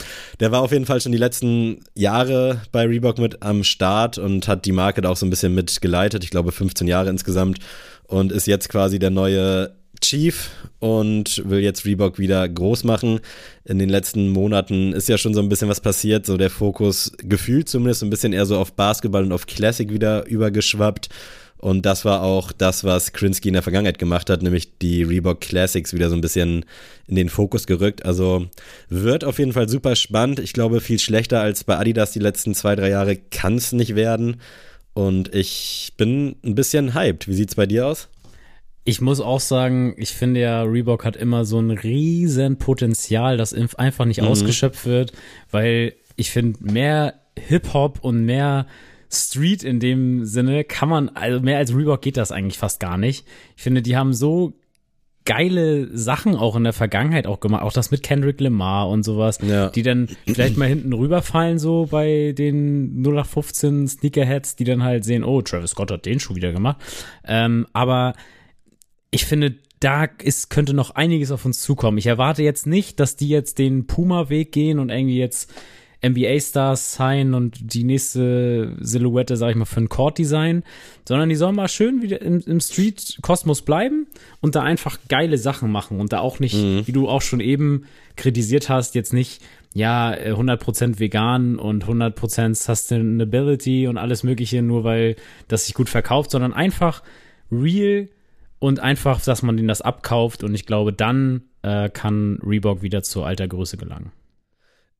Der 0.40 0.52
war 0.52 0.62
auf 0.62 0.72
jeden 0.72 0.86
Fall 0.86 1.00
schon 1.00 1.12
die 1.12 1.18
letzten 1.18 1.80
Jahre 1.94 2.62
bei 2.72 2.86
Reebok 2.86 3.18
mit 3.18 3.42
am 3.42 3.64
Start 3.64 4.18
und 4.18 4.48
hat 4.48 4.64
die 4.64 4.72
Marke 4.72 5.00
da 5.02 5.10
auch 5.10 5.16
so 5.16 5.26
ein 5.26 5.30
bisschen 5.30 5.54
mitgeleitet. 5.54 6.24
Ich 6.24 6.30
glaube 6.30 6.52
15 6.52 6.86
Jahre 6.88 7.10
insgesamt. 7.10 7.58
Und 8.04 8.30
ist 8.32 8.46
jetzt 8.46 8.68
quasi 8.68 8.98
der 8.98 9.10
neue 9.10 9.74
Chief 10.02 10.50
und 10.80 11.42
will 11.48 11.60
jetzt 11.60 11.86
Reebok 11.86 12.18
wieder 12.18 12.46
groß 12.48 12.84
machen. 12.84 13.20
In 13.64 13.78
den 13.78 13.88
letzten 13.88 14.28
Monaten 14.28 14.92
ist 14.92 15.08
ja 15.08 15.16
schon 15.16 15.32
so 15.32 15.40
ein 15.40 15.48
bisschen 15.48 15.68
was 15.68 15.80
passiert, 15.80 16.26
so 16.26 16.36
der 16.36 16.50
Fokus 16.50 17.12
gefühlt 17.18 17.68
zumindest 17.68 18.02
ein 18.02 18.10
bisschen 18.10 18.32
eher 18.32 18.46
so 18.46 18.58
auf 18.58 18.74
Basketball 18.74 19.24
und 19.24 19.32
auf 19.32 19.46
Classic 19.46 19.90
wieder 19.90 20.26
übergeschwappt. 20.26 21.08
Und 21.62 21.86
das 21.86 22.04
war 22.04 22.22
auch 22.22 22.50
das, 22.50 22.82
was 22.82 23.12
Krinsky 23.12 23.46
in 23.46 23.54
der 23.54 23.62
Vergangenheit 23.62 24.00
gemacht 24.00 24.28
hat, 24.30 24.42
nämlich 24.42 24.78
die 24.78 25.04
Reebok 25.04 25.40
Classics 25.40 25.94
wieder 25.94 26.10
so 26.10 26.16
ein 26.16 26.20
bisschen 26.20 26.64
in 27.06 27.14
den 27.14 27.28
Fokus 27.28 27.68
gerückt. 27.68 28.04
Also 28.04 28.46
wird 28.88 29.24
auf 29.24 29.38
jeden 29.38 29.52
Fall 29.52 29.68
super 29.68 29.94
spannend. 29.94 30.40
Ich 30.40 30.52
glaube, 30.52 30.80
viel 30.80 30.98
schlechter 30.98 31.40
als 31.40 31.62
bei 31.62 31.78
Adidas 31.78 32.10
die 32.10 32.18
letzten 32.18 32.56
zwei, 32.56 32.74
drei 32.74 32.88
Jahre 32.88 33.16
kann 33.16 33.54
es 33.54 33.70
nicht 33.70 33.94
werden. 33.94 34.40
Und 34.92 35.32
ich 35.32 35.92
bin 35.96 36.34
ein 36.44 36.56
bisschen 36.56 36.94
hyped. 36.94 37.28
Wie 37.28 37.34
sieht's 37.34 37.54
bei 37.54 37.66
dir 37.66 37.86
aus? 37.86 38.08
Ich 38.84 39.00
muss 39.00 39.20
auch 39.20 39.40
sagen, 39.40 39.94
ich 39.96 40.10
finde 40.10 40.40
ja, 40.40 40.62
Reebok 40.62 41.04
hat 41.04 41.16
immer 41.16 41.44
so 41.44 41.58
ein 41.60 41.70
riesen 41.70 42.56
Potenzial, 42.58 43.36
das 43.36 43.56
inf- 43.56 43.76
einfach 43.76 44.04
nicht 44.06 44.20
Mhm. 44.20 44.26
ausgeschöpft 44.28 44.86
wird, 44.86 45.12
weil 45.50 45.94
ich 46.16 46.30
finde, 46.30 46.58
mehr 46.64 47.14
Hip-Hop 47.38 48.00
und 48.02 48.24
mehr 48.24 48.66
Street 49.10 49.62
in 49.62 49.78
dem 49.78 50.24
Sinne 50.24 50.64
kann 50.64 50.88
man, 50.88 51.10
also 51.10 51.40
mehr 51.40 51.58
als 51.58 51.74
Reebok 51.76 52.02
geht 52.02 52.16
das 52.16 52.32
eigentlich 52.32 52.58
fast 52.58 52.80
gar 52.80 52.96
nicht. 52.98 53.26
Ich 53.56 53.62
finde, 53.62 53.82
die 53.82 53.96
haben 53.96 54.12
so 54.14 54.54
geile 55.24 55.96
Sachen 55.96 56.34
auch 56.34 56.56
in 56.56 56.64
der 56.64 56.72
Vergangenheit 56.72 57.28
auch 57.28 57.38
gemacht, 57.38 57.62
auch 57.62 57.72
das 57.72 57.92
mit 57.92 58.02
Kendrick 58.02 58.40
Lamar 58.40 58.88
und 58.88 59.04
sowas, 59.04 59.38
Ja. 59.40 59.68
die 59.70 59.82
dann 59.82 60.08
vielleicht 60.26 60.56
mal 60.56 60.66
hinten 60.66 60.92
rüberfallen 60.92 61.60
so 61.60 61.86
bei 61.88 62.32
den 62.36 63.00
0815 63.02 63.86
Sneakerheads, 63.86 64.56
die 64.56 64.64
dann 64.64 64.82
halt 64.82 65.04
sehen, 65.04 65.22
oh, 65.22 65.40
Travis 65.40 65.70
Scott 65.70 65.92
hat 65.92 66.06
den 66.06 66.18
Schuh 66.18 66.34
wieder 66.34 66.50
gemacht. 66.52 66.78
Ähm, 67.24 67.68
aber 67.72 68.14
ich 69.12 69.26
finde, 69.26 69.54
da 69.78 70.04
ist, 70.04 70.50
könnte 70.50 70.74
noch 70.74 70.90
einiges 70.90 71.30
auf 71.30 71.44
uns 71.44 71.60
zukommen. 71.60 71.98
Ich 71.98 72.06
erwarte 72.06 72.42
jetzt 72.42 72.66
nicht, 72.66 72.98
dass 72.98 73.14
die 73.14 73.28
jetzt 73.28 73.58
den 73.58 73.86
Puma-Weg 73.86 74.50
gehen 74.50 74.78
und 74.78 74.90
irgendwie 74.90 75.18
jetzt 75.18 75.52
NBA-Stars 76.04 76.94
sein 76.94 77.34
und 77.34 77.74
die 77.74 77.84
nächste 77.84 78.74
Silhouette, 78.80 79.36
sag 79.36 79.50
ich 79.50 79.56
mal, 79.56 79.66
für 79.66 79.80
ein 79.80 79.88
Court-Design, 79.88 80.64
sondern 81.06 81.28
die 81.28 81.36
sollen 81.36 81.54
mal 81.54 81.68
schön 81.68 82.02
wieder 82.02 82.20
im, 82.22 82.40
im 82.40 82.60
Street-Kosmos 82.60 83.62
bleiben 83.62 84.06
und 84.40 84.56
da 84.56 84.62
einfach 84.62 84.98
geile 85.08 85.38
Sachen 85.38 85.70
machen 85.70 86.00
und 86.00 86.12
da 86.12 86.18
auch 86.18 86.40
nicht, 86.40 86.56
wie 86.86 86.92
du 86.92 87.08
auch 87.08 87.22
schon 87.22 87.40
eben 87.40 87.84
kritisiert 88.16 88.68
hast, 88.68 88.94
jetzt 88.94 89.12
nicht, 89.12 89.42
ja, 89.74 90.12
äh, 90.14 90.32
100% 90.32 90.98
vegan 90.98 91.58
und 91.58 91.84
100% 91.84 92.54
Sustainability 92.54 93.86
und 93.86 93.96
alles 93.96 94.22
mögliche, 94.22 94.62
nur 94.62 94.84
weil 94.84 95.16
das 95.48 95.66
sich 95.66 95.74
gut 95.74 95.88
verkauft, 95.88 96.30
sondern 96.32 96.52
einfach 96.52 97.02
real 97.50 98.08
und 98.62 98.78
einfach, 98.78 99.20
dass 99.20 99.42
man 99.42 99.56
denen 99.56 99.66
das 99.66 99.82
abkauft 99.82 100.44
und 100.44 100.54
ich 100.54 100.66
glaube, 100.66 100.92
dann 100.92 101.42
äh, 101.62 101.90
kann 101.90 102.38
Reebok 102.46 102.80
wieder 102.80 103.02
zur 103.02 103.26
alter 103.26 103.48
Größe 103.48 103.76
gelangen. 103.76 104.12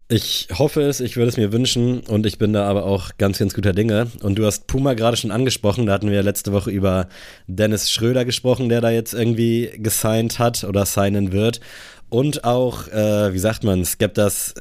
Ich 0.09 0.48
hoffe 0.53 0.83
es, 0.83 0.98
ich 0.98 1.16
würde 1.16 1.29
es 1.29 1.37
mir 1.37 1.53
wünschen 1.53 2.01
und 2.01 2.27
ich 2.27 2.38
bin 2.38 2.53
da 2.53 2.68
aber 2.68 2.85
auch 2.85 3.12
ganz, 3.18 3.38
ganz 3.38 3.55
guter 3.55 3.72
Dinge. 3.72 4.09
Und 4.20 4.35
du 4.37 4.46
hast 4.46 4.66
Puma 4.66 4.94
gerade 4.94 5.16
schon 5.16 5.31
angesprochen, 5.31 5.87
da 5.87 5.92
hatten 5.92 6.11
wir 6.11 6.25
letzte 6.25 6.53
Woche 6.53 6.72
über 6.72 7.07
Dennis 7.46 7.88
Schröder 7.88 8.25
gesprochen, 8.25 8.68
der 8.68 8.81
da 8.81 8.90
jetzt 8.90 9.14
irgendwie 9.14 9.70
gesigned 9.77 10.40
hat 10.40 10.64
oder 10.64 10.85
signen 10.85 11.31
wird. 11.31 11.61
Und 12.09 12.42
auch, 12.42 12.88
äh, 12.88 13.33
wie 13.33 13.38
sagt 13.38 13.62
man, 13.62 13.87
das 14.14 14.55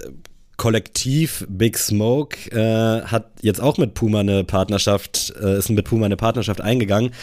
Kollektiv 0.58 1.48
Big 1.50 1.76
Smoke 1.76 2.52
äh, 2.52 3.02
hat 3.02 3.32
jetzt 3.42 3.62
auch 3.62 3.80
mit 3.80 3.96
Puma 3.96 4.20
eine 4.20 4.44
Partnerschaft, 4.44 5.34
äh, 5.42 5.58
ist 5.58 5.72
mit 5.72 5.84
Puma 5.86 6.06
eine 6.06 6.18
Partnerschaft 6.18 6.62
eingegangen. 6.62 7.14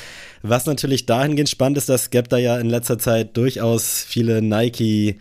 Was 0.42 0.66
natürlich 0.66 1.07
dahingehend 1.07 1.48
spannend 1.48 1.79
ist, 1.79 1.88
dass 1.88 2.05
Skepta 2.05 2.38
ja 2.38 2.59
in 2.59 2.68
letzter 2.68 2.98
Zeit 2.98 3.37
durchaus 3.37 4.05
viele 4.07 4.42
Nike 4.42 5.18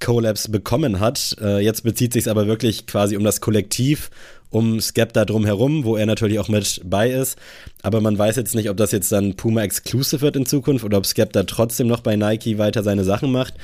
Collabs 0.00 0.50
bekommen 0.50 1.00
hat. 1.00 1.36
Äh, 1.40 1.60
jetzt 1.60 1.82
bezieht 1.82 2.12
sich 2.12 2.28
aber 2.28 2.46
wirklich 2.46 2.86
quasi 2.86 3.16
um 3.16 3.24
das 3.24 3.40
Kollektiv, 3.40 4.10
um 4.50 4.80
Skepta 4.80 5.24
drumherum, 5.24 5.84
wo 5.84 5.96
er 5.96 6.06
natürlich 6.06 6.38
auch 6.38 6.48
mit 6.48 6.80
bei 6.84 7.10
ist. 7.10 7.38
Aber 7.82 8.00
man 8.00 8.18
weiß 8.18 8.36
jetzt 8.36 8.54
nicht, 8.54 8.70
ob 8.70 8.76
das 8.76 8.92
jetzt 8.92 9.12
dann 9.12 9.34
Puma 9.34 9.62
Exclusive 9.62 10.20
wird 10.20 10.36
in 10.36 10.46
Zukunft 10.46 10.84
oder 10.84 10.98
ob 10.98 11.06
Skepta 11.06 11.44
trotzdem 11.44 11.86
noch 11.86 12.00
bei 12.00 12.16
Nike 12.16 12.58
weiter 12.58 12.82
seine 12.82 13.04
Sachen 13.04 13.32
macht. 13.32 13.54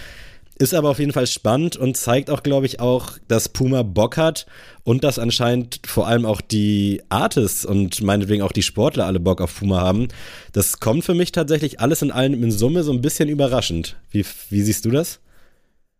Ist 0.60 0.74
aber 0.74 0.90
auf 0.90 0.98
jeden 0.98 1.14
Fall 1.14 1.26
spannend 1.26 1.78
und 1.78 1.96
zeigt 1.96 2.28
auch, 2.28 2.42
glaube 2.42 2.66
ich, 2.66 2.80
auch, 2.80 3.16
dass 3.28 3.48
Puma 3.48 3.80
Bock 3.80 4.18
hat 4.18 4.44
und 4.84 5.04
dass 5.04 5.18
anscheinend 5.18 5.80
vor 5.86 6.06
allem 6.06 6.26
auch 6.26 6.42
die 6.42 7.00
Artists 7.08 7.64
und 7.64 8.02
meinetwegen 8.02 8.42
auch 8.42 8.52
die 8.52 8.60
Sportler 8.60 9.06
alle 9.06 9.20
Bock 9.20 9.40
auf 9.40 9.58
Puma 9.58 9.80
haben. 9.80 10.08
Das 10.52 10.78
kommt 10.78 11.06
für 11.06 11.14
mich 11.14 11.32
tatsächlich 11.32 11.80
alles 11.80 12.02
in 12.02 12.10
allem 12.10 12.44
in 12.44 12.50
Summe 12.50 12.82
so 12.82 12.92
ein 12.92 13.00
bisschen 13.00 13.30
überraschend. 13.30 13.96
Wie, 14.10 14.22
wie 14.50 14.60
siehst 14.60 14.84
du 14.84 14.90
das? 14.90 15.20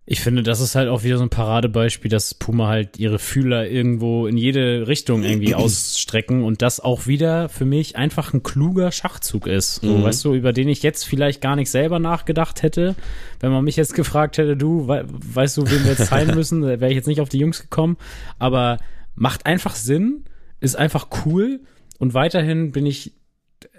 Ich 0.07 0.21
finde, 0.23 0.43
das 0.43 0.61
ist 0.61 0.75
halt 0.75 0.89
auch 0.89 1.05
wieder 1.05 1.19
so 1.19 1.23
ein 1.23 1.31
Paradebeispiel, 1.31 2.11
dass 2.11 2.35
Puma 2.35 2.67
halt 2.67 2.99
ihre 2.99 3.19
Fühler 3.19 3.69
irgendwo 3.69 4.27
in 4.27 4.37
jede 4.37 4.89
Richtung 4.89 5.23
irgendwie 5.23 5.55
ausstrecken 5.57 6.43
und 6.43 6.63
das 6.63 6.81
auch 6.81 7.07
wieder 7.07 7.49
für 7.49 7.65
mich 7.65 7.97
einfach 7.97 8.33
ein 8.33 8.43
kluger 8.43 8.91
Schachzug 8.91 9.47
ist. 9.47 9.77
So, 9.77 9.99
mhm. 9.99 10.03
weißt 10.03 10.25
du, 10.25 10.35
über 10.35 10.53
den 10.53 10.69
ich 10.69 10.83
jetzt 10.83 11.05
vielleicht 11.05 11.41
gar 11.41 11.55
nicht 11.55 11.71
selber 11.71 11.99
nachgedacht 11.99 12.63
hätte. 12.63 12.97
Wenn 13.39 13.53
man 13.53 13.63
mich 13.63 13.77
jetzt 13.77 13.95
gefragt 13.95 14.39
hätte, 14.39 14.57
du, 14.57 14.89
we 14.89 15.05
weißt 15.07 15.59
du, 15.59 15.71
wen 15.71 15.85
wir 15.85 15.93
jetzt 15.93 16.07
zeigen 16.07 16.35
müssen, 16.35 16.63
wäre 16.63 16.89
ich 16.89 16.97
jetzt 16.97 17.07
nicht 17.07 17.21
auf 17.21 17.29
die 17.29 17.39
Jungs 17.39 17.61
gekommen. 17.61 17.97
Aber 18.39 18.79
macht 19.15 19.47
einfach 19.47 19.77
Sinn, 19.77 20.25
ist 20.61 20.77
einfach 20.77 21.09
cool 21.25 21.61
und 21.99 22.15
weiterhin 22.15 22.73
bin 22.73 22.87
ich 22.87 23.13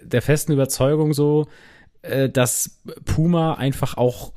der 0.01 0.21
festen 0.21 0.53
Überzeugung 0.53 1.13
so, 1.13 1.47
äh, 2.03 2.29
dass 2.29 2.79
Puma 3.05 3.55
einfach 3.55 3.97
auch 3.97 4.33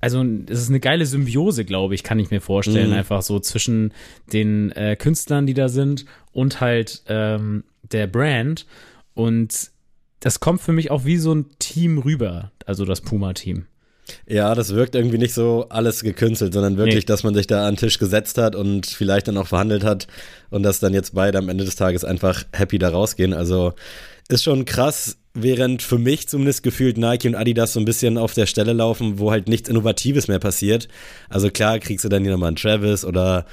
also 0.00 0.24
es 0.48 0.60
ist 0.60 0.68
eine 0.68 0.80
geile 0.80 1.06
Symbiose, 1.06 1.64
glaube 1.64 1.94
ich, 1.94 2.02
kann 2.02 2.18
ich 2.18 2.30
mir 2.30 2.40
vorstellen, 2.40 2.90
mhm. 2.90 2.96
einfach 2.96 3.22
so 3.22 3.38
zwischen 3.38 3.92
den 4.32 4.72
äh, 4.72 4.96
Künstlern, 4.96 5.46
die 5.46 5.54
da 5.54 5.68
sind 5.68 6.06
und 6.32 6.60
halt 6.60 7.02
ähm, 7.08 7.64
der 7.82 8.06
Brand. 8.06 8.66
Und 9.14 9.70
das 10.20 10.40
kommt 10.40 10.60
für 10.60 10.72
mich 10.72 10.90
auch 10.90 11.04
wie 11.04 11.16
so 11.16 11.34
ein 11.34 11.46
Team 11.58 11.98
rüber, 11.98 12.52
also 12.66 12.84
das 12.84 13.00
Puma-Team. 13.00 13.66
Ja, 14.26 14.54
das 14.54 14.74
wirkt 14.74 14.94
irgendwie 14.94 15.18
nicht 15.18 15.34
so 15.34 15.66
alles 15.68 16.02
gekünstelt, 16.02 16.52
sondern 16.52 16.76
wirklich, 16.76 17.04
nee. 17.04 17.06
dass 17.06 17.22
man 17.22 17.34
sich 17.34 17.46
da 17.46 17.66
an 17.66 17.74
den 17.74 17.80
Tisch 17.80 17.98
gesetzt 17.98 18.38
hat 18.38 18.56
und 18.56 18.86
vielleicht 18.86 19.28
dann 19.28 19.36
auch 19.36 19.46
verhandelt 19.46 19.84
hat 19.84 20.08
und 20.50 20.62
dass 20.62 20.80
dann 20.80 20.94
jetzt 20.94 21.14
beide 21.14 21.38
am 21.38 21.48
Ende 21.48 21.64
des 21.64 21.76
Tages 21.76 22.04
einfach 22.04 22.44
happy 22.52 22.78
da 22.78 22.88
rausgehen. 22.88 23.32
Also 23.32 23.74
ist 24.28 24.42
schon 24.42 24.64
krass, 24.64 25.18
während 25.34 25.82
für 25.82 25.98
mich 25.98 26.28
zumindest 26.28 26.62
gefühlt 26.62 26.98
Nike 26.98 27.28
und 27.28 27.34
Adidas 27.34 27.72
so 27.72 27.80
ein 27.80 27.84
bisschen 27.84 28.18
auf 28.18 28.34
der 28.34 28.46
Stelle 28.46 28.72
laufen, 28.72 29.18
wo 29.18 29.30
halt 29.30 29.48
nichts 29.48 29.68
Innovatives 29.68 30.28
mehr 30.28 30.38
passiert. 30.38 30.88
Also 31.28 31.50
klar 31.50 31.78
kriegst 31.78 32.04
du 32.04 32.08
dann 32.08 32.22
hier 32.22 32.32
nochmal 32.32 32.48
einen 32.48 32.56
Travis 32.56 33.04
oder 33.04 33.46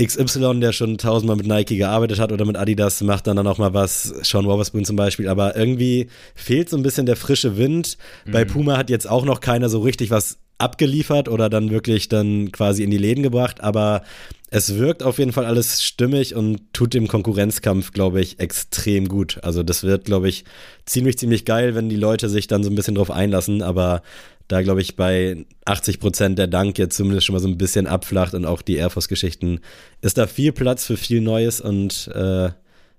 XY, 0.00 0.60
der 0.60 0.72
schon 0.72 0.98
tausendmal 0.98 1.36
mit 1.36 1.46
Nike 1.46 1.76
gearbeitet 1.76 2.18
hat 2.20 2.32
oder 2.32 2.44
mit 2.44 2.56
Adidas, 2.56 3.00
macht 3.02 3.26
dann, 3.26 3.36
dann 3.36 3.46
auch 3.46 3.58
mal 3.58 3.74
was, 3.74 4.04
Sean 4.22 4.46
Wotherspoon 4.46 4.84
zum 4.84 4.96
Beispiel, 4.96 5.28
aber 5.28 5.56
irgendwie 5.56 6.08
fehlt 6.34 6.70
so 6.70 6.76
ein 6.76 6.82
bisschen 6.82 7.06
der 7.06 7.16
frische 7.16 7.56
Wind. 7.56 7.98
Mhm. 8.24 8.32
Bei 8.32 8.44
Puma 8.44 8.76
hat 8.76 8.88
jetzt 8.88 9.08
auch 9.08 9.24
noch 9.24 9.40
keiner 9.40 9.68
so 9.68 9.80
richtig 9.80 10.10
was 10.10 10.38
abgeliefert 10.60 11.28
oder 11.28 11.48
dann 11.48 11.70
wirklich 11.70 12.08
dann 12.08 12.52
quasi 12.52 12.82
in 12.82 12.90
die 12.90 12.98
Läden 12.98 13.22
gebracht, 13.22 13.62
aber 13.62 14.02
es 14.50 14.76
wirkt 14.76 15.02
auf 15.02 15.18
jeden 15.18 15.32
Fall 15.32 15.44
alles 15.44 15.82
stimmig 15.82 16.34
und 16.34 16.72
tut 16.72 16.92
dem 16.92 17.06
Konkurrenzkampf, 17.06 17.92
glaube 17.92 18.20
ich, 18.20 18.40
extrem 18.40 19.06
gut. 19.06 19.38
Also 19.42 19.62
das 19.62 19.84
wird, 19.84 20.04
glaube 20.04 20.28
ich, 20.28 20.44
ziemlich, 20.86 21.18
ziemlich 21.18 21.44
geil, 21.44 21.74
wenn 21.76 21.88
die 21.88 21.96
Leute 21.96 22.28
sich 22.28 22.48
dann 22.48 22.64
so 22.64 22.70
ein 22.70 22.74
bisschen 22.74 22.96
drauf 22.96 23.10
einlassen, 23.10 23.62
aber 23.62 24.02
da, 24.48 24.62
glaube 24.62 24.80
ich, 24.80 24.96
bei 24.96 25.46
80 25.64 26.00
Prozent 26.00 26.38
der 26.38 26.48
Dank 26.48 26.76
jetzt 26.78 26.96
zumindest 26.96 27.26
schon 27.26 27.34
mal 27.34 27.40
so 27.40 27.46
ein 27.46 27.58
bisschen 27.58 27.86
abflacht 27.86 28.34
und 28.34 28.44
auch 28.44 28.62
die 28.62 28.76
Air 28.76 28.90
Force-Geschichten, 28.90 29.60
ist 30.00 30.18
da 30.18 30.26
viel 30.26 30.50
Platz 30.50 30.84
für 30.84 30.96
viel 30.96 31.20
Neues 31.20 31.60
und 31.60 32.10
äh, 32.12 32.50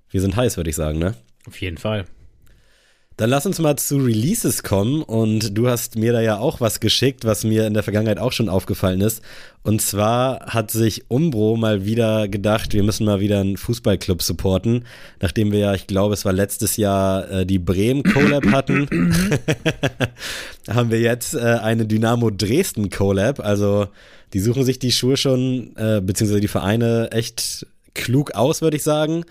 wir 0.09 0.21
sind 0.21 0.35
heiß, 0.37 0.55
würde 0.55 0.69
ich 0.69 0.77
sagen, 0.77 0.99
ne? 0.99 1.15
Auf 1.45 1.59
jeden 1.59 1.77
Fall. 1.77 2.05
Dann 3.21 3.29
lass 3.29 3.45
uns 3.45 3.59
mal 3.59 3.75
zu 3.75 3.97
Releases 3.97 4.63
kommen 4.63 5.03
und 5.03 5.55
du 5.55 5.69
hast 5.69 5.95
mir 5.95 6.11
da 6.11 6.21
ja 6.21 6.39
auch 6.39 6.59
was 6.59 6.79
geschickt, 6.79 7.23
was 7.23 7.43
mir 7.43 7.67
in 7.67 7.75
der 7.75 7.83
Vergangenheit 7.83 8.17
auch 8.17 8.31
schon 8.31 8.49
aufgefallen 8.49 8.99
ist. 8.99 9.21
Und 9.61 9.79
zwar 9.79 10.47
hat 10.47 10.71
sich 10.71 11.03
Umbro 11.07 11.55
mal 11.55 11.85
wieder 11.85 12.27
gedacht, 12.27 12.73
wir 12.73 12.81
müssen 12.81 13.05
mal 13.05 13.19
wieder 13.19 13.41
einen 13.41 13.57
Fußballclub 13.57 14.23
supporten, 14.23 14.85
nachdem 15.19 15.51
wir 15.51 15.59
ja, 15.59 15.75
ich 15.75 15.85
glaube, 15.85 16.15
es 16.15 16.25
war 16.25 16.33
letztes 16.33 16.77
Jahr 16.77 17.29
äh, 17.29 17.45
die 17.45 17.59
Bremen 17.59 18.01
Collab 18.01 18.47
hatten, 18.51 18.89
haben 20.67 20.89
wir 20.89 20.99
jetzt 20.99 21.35
äh, 21.35 21.41
eine 21.61 21.85
Dynamo 21.85 22.31
Dresden 22.31 22.89
Collab. 22.89 23.39
Also 23.39 23.87
die 24.33 24.39
suchen 24.39 24.63
sich 24.63 24.79
die 24.79 24.91
Schuhe 24.91 25.15
schon, 25.15 25.75
äh, 25.75 26.01
beziehungsweise 26.01 26.41
die 26.41 26.47
Vereine 26.47 27.09
echt 27.11 27.67
klug 27.93 28.31
aus, 28.31 28.63
würde 28.63 28.77
ich 28.77 28.83
sagen. 28.83 29.25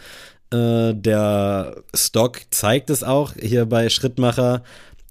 Äh, 0.53 0.95
der 0.95 1.77
Stock 1.95 2.41
zeigt 2.51 2.91
es 2.91 3.03
auch 3.03 3.35
hier 3.41 3.67
bei 3.67 3.89
Schrittmacher. 3.89 4.63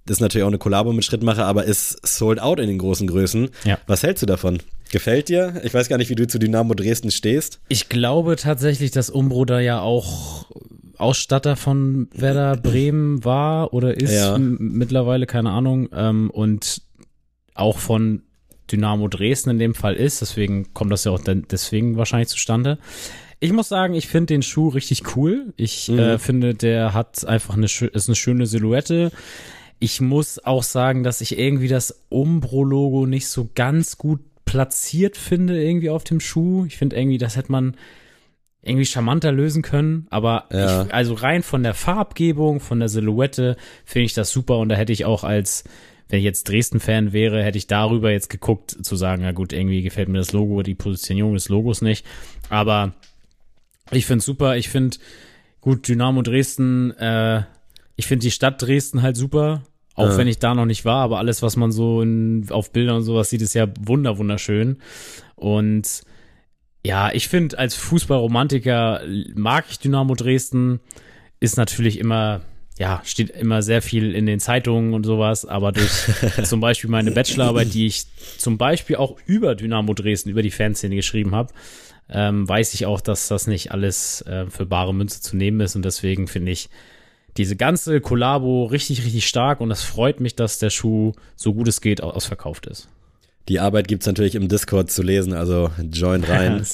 Das 0.05 0.17
ist 0.17 0.21
natürlich 0.21 0.43
auch 0.43 0.49
eine 0.49 0.57
Kollabo 0.57 0.91
mit 0.91 1.05
Schrittmacher, 1.05 1.45
aber 1.45 1.65
ist 1.65 2.05
sold 2.05 2.41
out 2.41 2.59
in 2.59 2.67
den 2.67 2.79
großen 2.79 3.07
Größen. 3.07 3.49
Ja. 3.63 3.77
Was 3.85 4.03
hältst 4.03 4.23
du 4.23 4.25
davon? 4.25 4.59
Gefällt 4.91 5.29
dir? 5.29 5.61
Ich 5.63 5.73
weiß 5.73 5.87
gar 5.87 5.97
nicht, 5.97 6.09
wie 6.09 6.15
du 6.15 6.27
zu 6.27 6.39
Dynamo 6.39 6.73
Dresden 6.73 7.11
stehst. 7.11 7.59
Ich 7.69 7.89
glaube 7.89 8.35
tatsächlich, 8.35 8.89
dass 8.91 9.09
Umbro 9.09 9.45
da 9.45 9.59
ja 9.59 9.81
auch 9.81 10.47
Ausstatter 10.97 11.55
von 11.55 12.09
Werder 12.13 12.57
Bremen 12.57 13.23
war 13.23 13.73
oder 13.73 13.95
ist 13.95 14.13
ja. 14.13 14.37
mittlerweile, 14.37 15.27
keine 15.27 15.51
Ahnung. 15.51 15.89
Ähm, 15.93 16.29
und 16.31 16.81
auch 17.53 17.77
von 17.77 18.23
Dynamo 18.71 19.07
Dresden 19.07 19.51
in 19.51 19.59
dem 19.59 19.75
Fall 19.75 19.95
ist. 19.95 20.21
Deswegen 20.21 20.73
kommt 20.73 20.91
das 20.91 21.03
ja 21.03 21.11
auch 21.11 21.21
deswegen 21.23 21.97
wahrscheinlich 21.97 22.29
zustande. 22.29 22.79
Ich 23.39 23.53
muss 23.53 23.69
sagen, 23.69 23.93
ich 23.93 24.07
finde 24.07 24.27
den 24.27 24.41
Schuh 24.41 24.69
richtig 24.69 25.15
cool. 25.15 25.53
Ich 25.55 25.87
mhm. 25.87 25.99
äh, 25.99 26.19
finde, 26.19 26.53
der 26.53 26.93
hat 26.93 27.25
einfach 27.25 27.55
eine, 27.55 27.65
ist 27.65 28.09
eine 28.09 28.15
schöne 28.15 28.45
Silhouette. 28.45 29.11
Ich 29.79 30.01
muss 30.01 30.43
auch 30.43 30.63
sagen, 30.63 31.03
dass 31.03 31.21
ich 31.21 31.39
irgendwie 31.39 31.69
das 31.69 32.03
Umbro-Logo 32.09 33.05
nicht 33.05 33.27
so 33.27 33.49
ganz 33.55 33.97
gut 33.97 34.19
platziert 34.43 35.15
finde, 35.15 35.61
irgendwie 35.63 35.89
auf 35.89 36.03
dem 36.03 36.19
Schuh. 36.19 36.65
Ich 36.65 36.77
finde 36.77 36.97
irgendwie, 36.97 37.17
das 37.17 37.37
hätte 37.37 37.51
man 37.51 37.75
irgendwie 38.61 38.85
charmanter 38.85 39.31
lösen 39.31 39.61
können. 39.61 40.07
Aber 40.09 40.45
ja. 40.51 40.83
ich, 40.83 40.93
also 40.93 41.13
rein 41.13 41.43
von 41.43 41.63
der 41.63 41.73
Farbgebung, 41.73 42.59
von 42.59 42.79
der 42.79 42.89
Silhouette 42.89 43.55
finde 43.85 44.05
ich 44.05 44.13
das 44.13 44.31
super. 44.31 44.57
Und 44.57 44.69
da 44.69 44.75
hätte 44.75 44.91
ich 44.91 45.05
auch 45.05 45.23
als, 45.23 45.63
wenn 46.09 46.19
ich 46.19 46.25
jetzt 46.25 46.49
Dresden-Fan 46.49 47.13
wäre, 47.13 47.41
hätte 47.41 47.57
ich 47.57 47.67
darüber 47.67 48.11
jetzt 48.11 48.29
geguckt, 48.29 48.75
zu 48.81 48.95
sagen, 48.97 49.21
na 49.23 49.31
gut, 49.31 49.53
irgendwie 49.53 49.81
gefällt 49.81 50.09
mir 50.09 50.17
das 50.17 50.33
Logo, 50.33 50.61
die 50.61 50.75
Positionierung 50.75 51.35
des 51.35 51.47
Logos 51.47 51.81
nicht. 51.81 52.05
Aber 52.49 52.93
ich 53.91 54.05
finde 54.05 54.23
super. 54.23 54.57
Ich 54.57 54.69
finde, 54.69 54.97
gut, 55.61 55.87
Dynamo 55.87 56.21
Dresden, 56.21 56.91
äh, 56.91 57.43
ich 57.95 58.07
finde 58.07 58.23
die 58.23 58.31
Stadt 58.31 58.61
Dresden 58.61 59.01
halt 59.01 59.17
super. 59.17 59.63
Auch 59.95 60.11
ja. 60.11 60.17
wenn 60.17 60.27
ich 60.27 60.39
da 60.39 60.55
noch 60.55 60.65
nicht 60.65 60.85
war, 60.85 61.03
aber 61.03 61.17
alles, 61.17 61.41
was 61.41 61.57
man 61.57 61.73
so 61.73 62.01
in, 62.01 62.47
auf 62.51 62.71
Bildern 62.71 62.97
und 62.97 63.03
sowas 63.03 63.29
sieht, 63.29 63.41
ist 63.41 63.53
ja 63.53 63.67
wunder, 63.81 64.17
wunderschön. 64.17 64.77
Und 65.35 66.03
ja, 66.85 67.11
ich 67.11 67.27
finde, 67.27 67.59
als 67.59 67.75
Fußballromantiker 67.75 69.01
mag 69.35 69.65
ich 69.69 69.79
Dynamo 69.79 70.15
Dresden. 70.15 70.79
Ist 71.41 71.57
natürlich 71.57 71.99
immer, 71.99 72.41
ja, 72.77 73.01
steht 73.03 73.29
immer 73.31 73.61
sehr 73.61 73.81
viel 73.81 74.15
in 74.15 74.25
den 74.25 74.39
Zeitungen 74.39 74.93
und 74.93 75.05
sowas, 75.05 75.43
aber 75.43 75.73
durch 75.73 75.91
zum 76.43 76.61
Beispiel 76.61 76.89
meine 76.89 77.11
Bachelorarbeit, 77.11 77.73
die 77.73 77.87
ich 77.87 78.05
zum 78.37 78.57
Beispiel 78.57 78.95
auch 78.95 79.17
über 79.25 79.55
Dynamo 79.55 79.93
Dresden, 79.93 80.29
über 80.29 80.41
die 80.41 80.51
Fanszene 80.51 80.95
geschrieben 80.95 81.35
habe, 81.35 81.53
ähm, 82.11 82.47
weiß 82.47 82.73
ich 82.73 82.85
auch, 82.85 83.01
dass 83.01 83.27
das 83.27 83.47
nicht 83.47 83.71
alles 83.71 84.21
äh, 84.23 84.47
für 84.47 84.65
bare 84.65 84.93
Münze 84.93 85.21
zu 85.21 85.37
nehmen 85.37 85.59
ist 85.61 85.75
und 85.75 85.83
deswegen 85.83 86.27
finde 86.27 86.51
ich 86.51 86.69
diese 87.37 87.55
ganze 87.55 88.01
Kollabo 88.01 88.65
richtig, 88.65 89.03
richtig 89.05 89.27
stark 89.27 89.61
und 89.61 89.71
es 89.71 89.83
freut 89.83 90.19
mich, 90.19 90.35
dass 90.35 90.59
der 90.59 90.69
Schuh 90.69 91.13
so 91.35 91.53
gut 91.53 91.67
es 91.67 91.81
geht 91.81 92.01
ausverkauft 92.01 92.65
ist. 92.65 92.89
Die 93.49 93.59
Arbeit 93.59 93.87
gibt 93.87 94.03
es 94.03 94.07
natürlich 94.07 94.35
im 94.35 94.47
Discord 94.47 94.91
zu 94.91 95.01
lesen, 95.01 95.33
also 95.33 95.71
join 95.91 96.23
rein. 96.23 96.65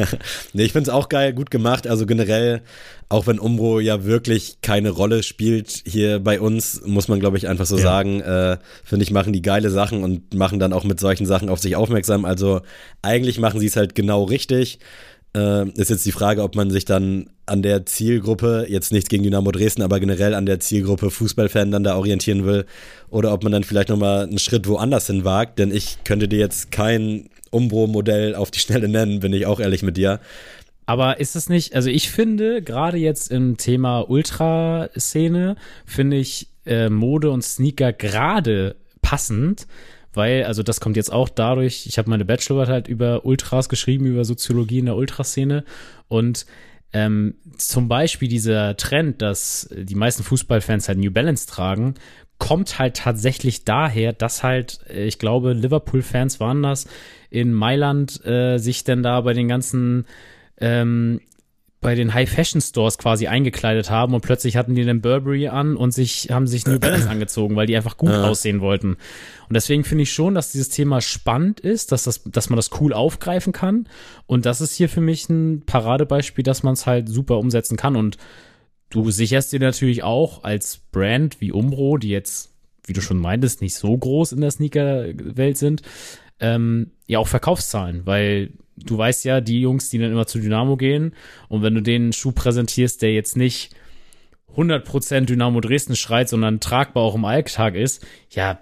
nee, 0.54 0.64
ich 0.64 0.72
finde 0.72 0.90
es 0.90 0.94
auch 0.94 1.08
geil, 1.08 1.34
gut 1.34 1.50
gemacht. 1.50 1.86
Also 1.86 2.06
generell, 2.06 2.62
auch 3.10 3.26
wenn 3.26 3.38
Umbro 3.38 3.80
ja 3.80 4.04
wirklich 4.04 4.56
keine 4.62 4.90
Rolle 4.90 5.22
spielt 5.22 5.82
hier 5.86 6.18
bei 6.18 6.40
uns, 6.40 6.80
muss 6.86 7.08
man, 7.08 7.20
glaube 7.20 7.36
ich, 7.36 7.48
einfach 7.48 7.66
so 7.66 7.76
ja. 7.76 7.82
sagen, 7.82 8.22
äh, 8.22 8.56
finde 8.82 9.02
ich, 9.02 9.10
machen 9.10 9.34
die 9.34 9.42
geile 9.42 9.70
Sachen 9.70 10.02
und 10.02 10.32
machen 10.34 10.58
dann 10.58 10.72
auch 10.72 10.84
mit 10.84 10.98
solchen 10.98 11.26
Sachen 11.26 11.50
auf 11.50 11.58
sich 11.58 11.76
aufmerksam. 11.76 12.24
Also 12.24 12.62
eigentlich 13.02 13.38
machen 13.38 13.60
sie 13.60 13.66
es 13.66 13.76
halt 13.76 13.94
genau 13.94 14.24
richtig. 14.24 14.78
Äh, 15.34 15.68
ist 15.70 15.90
jetzt 15.90 16.04
die 16.04 16.12
Frage, 16.12 16.42
ob 16.42 16.54
man 16.56 16.70
sich 16.70 16.84
dann 16.84 17.30
an 17.46 17.62
der 17.62 17.86
Zielgruppe, 17.86 18.66
jetzt 18.68 18.92
nichts 18.92 19.08
gegen 19.08 19.22
Dynamo 19.22 19.50
Dresden, 19.50 19.82
aber 19.82 19.98
generell 19.98 20.34
an 20.34 20.46
der 20.46 20.60
Zielgruppe 20.60 21.10
Fußballfan 21.10 21.70
dann 21.70 21.84
da 21.84 21.96
orientieren 21.96 22.44
will 22.44 22.66
oder 23.10 23.32
ob 23.32 23.42
man 23.42 23.52
dann 23.52 23.64
vielleicht 23.64 23.88
nochmal 23.88 24.24
einen 24.24 24.38
Schritt 24.38 24.68
woanders 24.68 25.06
hin 25.06 25.24
wagt, 25.24 25.58
denn 25.58 25.74
ich 25.74 26.04
könnte 26.04 26.28
dir 26.28 26.38
jetzt 26.38 26.70
kein 26.70 27.30
Umbro-Modell 27.50 28.34
auf 28.34 28.50
die 28.50 28.60
Schnelle 28.60 28.88
nennen, 28.88 29.20
bin 29.20 29.32
ich 29.32 29.46
auch 29.46 29.60
ehrlich 29.60 29.82
mit 29.82 29.96
dir. 29.96 30.20
Aber 30.86 31.20
ist 31.20 31.36
es 31.36 31.48
nicht, 31.48 31.74
also 31.74 31.88
ich 31.88 32.10
finde, 32.10 32.62
gerade 32.62 32.98
jetzt 32.98 33.30
im 33.30 33.56
Thema 33.56 34.00
Ultraszene, 34.00 35.56
finde 35.86 36.16
ich 36.16 36.48
äh, 36.66 36.88
Mode 36.88 37.30
und 37.30 37.42
Sneaker 37.42 37.92
gerade 37.92 38.76
passend, 39.00 39.66
weil, 40.14 40.44
also 40.44 40.62
das 40.62 40.80
kommt 40.80 40.96
jetzt 40.96 41.12
auch 41.12 41.28
dadurch, 41.28 41.86
ich 41.86 41.98
habe 41.98 42.10
meine 42.10 42.24
Bachelorarbeit 42.24 42.72
halt 42.72 42.88
über 42.88 43.24
Ultras 43.24 43.68
geschrieben, 43.68 44.06
über 44.06 44.24
Soziologie 44.24 44.78
in 44.78 44.86
der 44.86 44.96
Ultraszene. 44.96 45.64
Und 46.08 46.46
ähm, 46.92 47.34
zum 47.56 47.88
Beispiel 47.88 48.28
dieser 48.28 48.76
Trend, 48.76 49.22
dass 49.22 49.68
die 49.72 49.94
meisten 49.94 50.22
Fußballfans 50.22 50.88
halt 50.88 50.98
New 50.98 51.10
Balance 51.10 51.46
tragen, 51.46 51.94
kommt 52.38 52.78
halt 52.78 52.96
tatsächlich 52.96 53.64
daher, 53.64 54.12
dass 54.12 54.42
halt, 54.42 54.80
äh, 54.90 55.04
ich 55.04 55.18
glaube, 55.18 55.52
Liverpool-Fans 55.52 56.40
waren 56.40 56.62
das, 56.62 56.86
in 57.30 57.52
Mailand 57.52 58.24
äh, 58.26 58.58
sich 58.58 58.84
denn 58.84 59.02
da 59.02 59.20
bei 59.22 59.32
den 59.32 59.48
ganzen 59.48 60.06
ähm, 60.58 61.20
bei 61.82 61.96
den 61.96 62.14
High 62.14 62.30
Fashion 62.30 62.60
Stores 62.60 62.96
quasi 62.96 63.26
eingekleidet 63.26 63.90
haben 63.90 64.14
und 64.14 64.20
plötzlich 64.20 64.56
hatten 64.56 64.74
die 64.74 64.84
den 64.84 65.02
Burberry 65.02 65.48
an 65.48 65.76
und 65.76 65.92
sich 65.92 66.30
haben 66.30 66.46
sich 66.46 66.64
New 66.64 66.78
Balance 66.78 67.10
angezogen, 67.10 67.56
weil 67.56 67.66
die 67.66 67.76
einfach 67.76 67.96
gut 67.96 68.10
ja. 68.10 68.24
aussehen 68.24 68.60
wollten. 68.60 68.92
Und 69.48 69.54
deswegen 69.54 69.82
finde 69.82 70.02
ich 70.02 70.12
schon, 70.12 70.34
dass 70.34 70.52
dieses 70.52 70.68
Thema 70.68 71.00
spannend 71.00 71.58
ist, 71.60 71.92
dass 71.92 72.04
das, 72.04 72.22
dass 72.24 72.48
man 72.48 72.56
das 72.56 72.70
cool 72.80 72.92
aufgreifen 72.92 73.52
kann. 73.52 73.88
Und 74.26 74.46
das 74.46 74.60
ist 74.60 74.74
hier 74.74 74.88
für 74.88 75.00
mich 75.00 75.28
ein 75.28 75.64
Paradebeispiel, 75.66 76.44
dass 76.44 76.62
man 76.62 76.74
es 76.74 76.86
halt 76.86 77.08
super 77.08 77.38
umsetzen 77.38 77.76
kann. 77.76 77.96
Und 77.96 78.16
du 78.88 79.10
sicherst 79.10 79.52
dir 79.52 79.60
natürlich 79.60 80.04
auch 80.04 80.44
als 80.44 80.78
Brand 80.92 81.40
wie 81.40 81.50
Umbro, 81.50 81.98
die 81.98 82.10
jetzt, 82.10 82.54
wie 82.86 82.92
du 82.92 83.00
schon 83.00 83.18
meintest, 83.18 83.60
nicht 83.60 83.74
so 83.74 83.98
groß 83.98 84.32
in 84.32 84.40
der 84.40 84.52
Sneaker-Welt 84.52 85.58
sind, 85.58 85.82
ähm, 86.38 86.92
ja 87.08 87.18
auch 87.18 87.28
Verkaufszahlen, 87.28 88.02
weil 88.04 88.52
du 88.76 88.98
weißt 88.98 89.24
ja, 89.24 89.40
die 89.40 89.60
Jungs, 89.60 89.90
die 89.90 89.98
dann 89.98 90.12
immer 90.12 90.26
zu 90.26 90.38
Dynamo 90.38 90.76
gehen 90.76 91.14
und 91.48 91.62
wenn 91.62 91.74
du 91.74 91.82
denen 91.82 92.06
einen 92.06 92.12
Schuh 92.12 92.32
präsentierst, 92.32 93.02
der 93.02 93.12
jetzt 93.12 93.36
nicht 93.36 93.74
100% 94.56 95.26
Dynamo 95.26 95.60
Dresden 95.60 95.96
schreit, 95.96 96.28
sondern 96.28 96.60
tragbar 96.60 97.02
auch 97.02 97.14
im 97.14 97.24
Alltag 97.24 97.74
ist, 97.74 98.06
ja, 98.30 98.58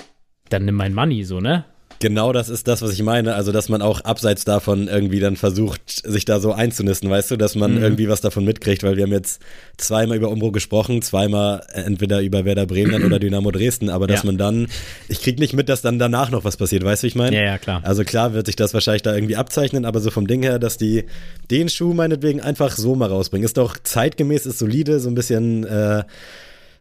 dann 0.48 0.64
nimm 0.64 0.76
mein 0.76 0.94
Money 0.94 1.24
so, 1.24 1.40
ne? 1.40 1.64
Genau 2.00 2.32
das 2.32 2.48
ist 2.48 2.66
das, 2.66 2.80
was 2.80 2.92
ich 2.92 3.02
meine. 3.02 3.34
Also, 3.34 3.52
dass 3.52 3.68
man 3.68 3.82
auch 3.82 4.00
abseits 4.00 4.46
davon 4.46 4.88
irgendwie 4.88 5.20
dann 5.20 5.36
versucht, 5.36 5.82
sich 5.86 6.24
da 6.24 6.40
so 6.40 6.52
einzunisten, 6.52 7.10
weißt 7.10 7.30
du, 7.30 7.36
dass 7.36 7.54
man 7.54 7.74
mhm. 7.74 7.82
irgendwie 7.82 8.08
was 8.08 8.22
davon 8.22 8.46
mitkriegt, 8.46 8.82
weil 8.82 8.96
wir 8.96 9.04
haben 9.04 9.12
jetzt 9.12 9.42
zweimal 9.76 10.16
über 10.16 10.30
Umbro 10.30 10.50
gesprochen, 10.50 11.02
zweimal 11.02 11.62
entweder 11.74 12.22
über 12.22 12.46
Werder 12.46 12.64
Bremen 12.64 13.04
oder 13.04 13.18
Dynamo 13.20 13.50
Dresden, 13.50 13.90
aber 13.90 14.06
dass 14.06 14.22
ja. 14.22 14.26
man 14.26 14.38
dann, 14.38 14.68
ich 15.08 15.20
krieg 15.20 15.38
nicht 15.38 15.52
mit, 15.52 15.68
dass 15.68 15.82
dann 15.82 15.98
danach 15.98 16.30
noch 16.30 16.42
was 16.42 16.56
passiert, 16.56 16.84
weißt 16.84 17.02
du, 17.02 17.04
wie 17.04 17.08
ich 17.08 17.14
meine? 17.16 17.36
Ja, 17.36 17.42
ja, 17.42 17.58
klar. 17.58 17.82
Also 17.84 18.02
klar 18.02 18.32
wird 18.32 18.46
sich 18.46 18.56
das 18.56 18.72
wahrscheinlich 18.72 19.02
da 19.02 19.14
irgendwie 19.14 19.36
abzeichnen, 19.36 19.84
aber 19.84 20.00
so 20.00 20.10
vom 20.10 20.26
Ding 20.26 20.42
her, 20.42 20.58
dass 20.58 20.78
die 20.78 21.04
den 21.50 21.68
Schuh 21.68 21.92
meinetwegen 21.92 22.40
einfach 22.40 22.76
so 22.76 22.94
mal 22.94 23.10
rausbringen, 23.10 23.44
ist 23.44 23.58
doch 23.58 23.76
zeitgemäß, 23.76 24.46
ist 24.46 24.58
solide, 24.58 25.00
so 25.00 25.10
ein 25.10 25.14
bisschen, 25.14 25.64
äh, 25.64 26.04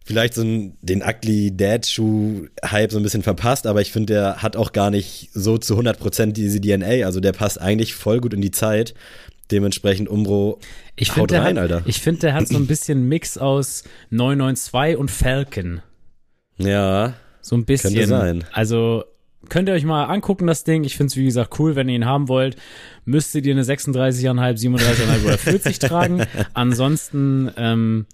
vielleicht 0.06 0.34
so 0.34 0.42
einen, 0.42 0.78
den 0.82 1.02
Ugly 1.02 1.56
Dad 1.56 1.86
Schuh 1.86 2.48
Hype 2.64 2.92
so 2.92 2.98
ein 2.98 3.04
bisschen 3.04 3.24
verpasst, 3.24 3.68
aber 3.68 3.82
ich 3.82 3.92
finde, 3.92 4.14
der 4.14 4.42
hat 4.42 4.56
auch 4.56 4.72
gar 4.72 4.90
nicht 4.90 5.30
so 5.34 5.58
zu 5.58 5.78
100% 5.78 6.32
diese 6.32 6.60
DNA, 6.60 7.06
also 7.06 7.20
der 7.20 7.34
passt 7.34 7.62
eigentlich 7.62 7.94
voll 7.94 8.20
gut 8.20 8.34
in 8.34 8.42
die 8.42 8.52
Zeit. 8.52 8.94
Dementsprechend 9.52 10.10
Umbro 10.10 10.60
ich 10.96 11.16
haut 11.16 11.32
rein, 11.32 11.58
hat, 11.58 11.58
Alter. 11.58 11.82
Ich 11.86 12.02
finde, 12.02 12.22
der 12.22 12.34
hat 12.36 12.48
so 12.48 12.58
ein 12.58 12.68
bisschen 12.68 13.08
Mix 13.08 13.38
aus 13.38 13.84
992 14.12 14.98
und 14.98 15.10
Falcon. 15.10 15.82
Ja. 16.58 17.16
So 17.42 17.56
ein 17.56 17.66
bisschen. 17.66 17.94
Könnte 17.94 18.08
sein. 18.08 18.44
Also 18.52 19.06
könnt 19.48 19.70
ihr 19.70 19.74
euch 19.74 19.86
mal 19.86 20.06
angucken, 20.06 20.46
das 20.46 20.64
Ding. 20.64 20.84
Ich 20.84 20.98
finde 20.98 21.08
es, 21.08 21.16
wie 21.16 21.26
gesagt, 21.26 21.60
cool. 21.60 21.76
Wenn 21.76 21.90
ihr 21.90 21.96
ihn 21.96 22.06
haben 22.06 22.28
wollt, 22.28 22.58
müsstet 23.06 23.46
ihr 23.46 23.54
eine 23.54 23.64
36,5, 23.64 24.60
37,5 24.60 25.26
oder 25.26 25.38
40 25.38 25.80
tragen. 25.80 26.24
Ansonsten, 26.54 27.50
ähm, 27.58 28.06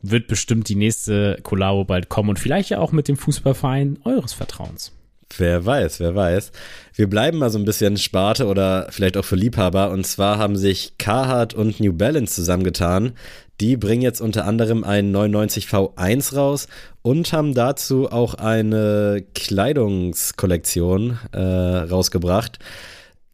wird 0.00 0.28
bestimmt 0.28 0.68
die 0.68 0.76
nächste 0.76 1.38
Kollabo 1.42 1.84
bald 1.84 2.08
kommen 2.08 2.30
und 2.30 2.38
vielleicht 2.38 2.70
ja 2.70 2.78
auch 2.78 2.92
mit 2.92 3.08
dem 3.08 3.16
Fußballverein 3.16 3.98
eures 4.04 4.32
Vertrauens. 4.32 4.92
Wer 5.36 5.64
weiß, 5.64 6.00
wer 6.00 6.14
weiß. 6.14 6.52
Wir 6.94 7.08
bleiben 7.08 7.38
mal 7.38 7.50
so 7.50 7.58
ein 7.58 7.64
bisschen 7.64 7.98
Sparte 7.98 8.46
oder 8.46 8.86
vielleicht 8.90 9.16
auch 9.16 9.24
für 9.24 9.36
Liebhaber. 9.36 9.90
Und 9.90 10.06
zwar 10.06 10.38
haben 10.38 10.56
sich 10.56 10.94
Carhartt 10.98 11.52
und 11.52 11.80
New 11.80 11.92
Balance 11.92 12.34
zusammengetan. 12.34 13.12
Die 13.60 13.76
bringen 13.76 14.02
jetzt 14.02 14.20
unter 14.20 14.46
anderem 14.46 14.84
einen 14.84 15.10
99 15.10 15.66
V1 15.66 16.34
raus 16.34 16.68
und 17.02 17.32
haben 17.32 17.54
dazu 17.54 18.10
auch 18.10 18.34
eine 18.34 19.24
Kleidungskollektion 19.34 21.18
äh, 21.32 21.38
rausgebracht. 21.40 22.58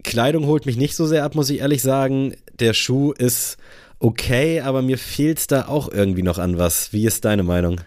Kleidung 0.03 0.46
holt 0.46 0.66
mich 0.66 0.77
nicht 0.77 0.96
so 0.96 1.07
sehr 1.07 1.24
ab, 1.24 1.35
muss 1.35 1.50
ich 1.50 1.61
ehrlich 1.61 1.83
sagen. 1.83 2.35
Der 2.59 2.74
Schuh 2.74 3.12
ist 3.12 3.57
okay, 4.05 4.61
aber 4.61 4.83
mir 4.83 4.99
fehlt 4.99 5.38
es 5.38 5.47
da 5.47 5.67
auch 5.67 5.90
irgendwie 5.90 6.23
noch 6.23 6.38
an 6.38 6.59
was. 6.59 6.93
Wie 6.93 7.07
ist 7.07 7.25
deine 7.25 7.43
Meinung? 7.43 7.81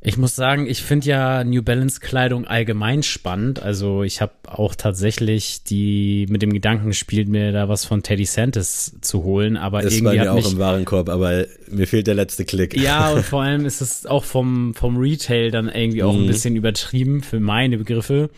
Ich 0.00 0.16
muss 0.16 0.36
sagen, 0.36 0.68
ich 0.68 0.84
finde 0.84 1.08
ja 1.08 1.42
New 1.42 1.60
Balance 1.60 1.98
Kleidung 1.98 2.46
allgemein 2.46 3.02
spannend. 3.02 3.60
Also 3.60 4.04
ich 4.04 4.20
habe 4.20 4.32
auch 4.46 4.76
tatsächlich 4.76 5.64
die 5.64 6.26
mit 6.28 6.40
dem 6.40 6.52
Gedanken 6.52 6.86
gespielt, 6.86 7.28
mir 7.28 7.50
da 7.50 7.68
was 7.68 7.84
von 7.84 8.04
Teddy 8.04 8.24
Santis 8.24 8.96
zu 9.00 9.24
holen, 9.24 9.56
aber 9.56 9.82
das 9.82 9.94
irgendwie 9.94 10.18
war 10.18 10.24
mir 10.24 10.30
hat 10.30 10.44
auch 10.44 10.52
im 10.52 10.58
Warenkorb, 10.58 11.08
aber 11.08 11.46
mir 11.68 11.88
fehlt 11.88 12.06
der 12.06 12.14
letzte 12.14 12.44
Klick. 12.44 12.80
Ja 12.80 13.10
und 13.14 13.24
vor 13.24 13.42
allem 13.42 13.66
ist 13.66 13.80
es 13.80 14.06
auch 14.06 14.22
vom 14.22 14.72
vom 14.74 14.98
Retail 14.98 15.50
dann 15.50 15.68
irgendwie 15.68 16.04
auch 16.04 16.14
ein 16.14 16.22
mhm. 16.22 16.28
bisschen 16.28 16.54
übertrieben 16.54 17.24
für 17.24 17.40
meine 17.40 17.76
Begriffe 17.76 18.30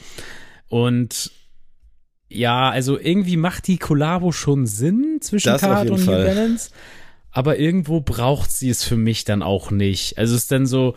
und 0.70 1.30
ja, 2.30 2.70
also 2.70 2.98
irgendwie 2.98 3.36
macht 3.36 3.66
die 3.66 3.76
Kollabo 3.76 4.32
schon 4.32 4.64
Sinn 4.66 5.18
zwischen 5.20 5.56
Card 5.56 5.90
und 5.90 6.06
New 6.06 6.12
Balance. 6.12 6.70
Aber 7.32 7.58
irgendwo 7.58 8.00
braucht 8.00 8.50
sie 8.50 8.70
es 8.70 8.82
für 8.84 8.96
mich 8.96 9.24
dann 9.24 9.42
auch 9.42 9.70
nicht. 9.70 10.16
Also 10.16 10.34
es 10.34 10.42
ist 10.42 10.52
dann 10.52 10.66
so, 10.66 10.94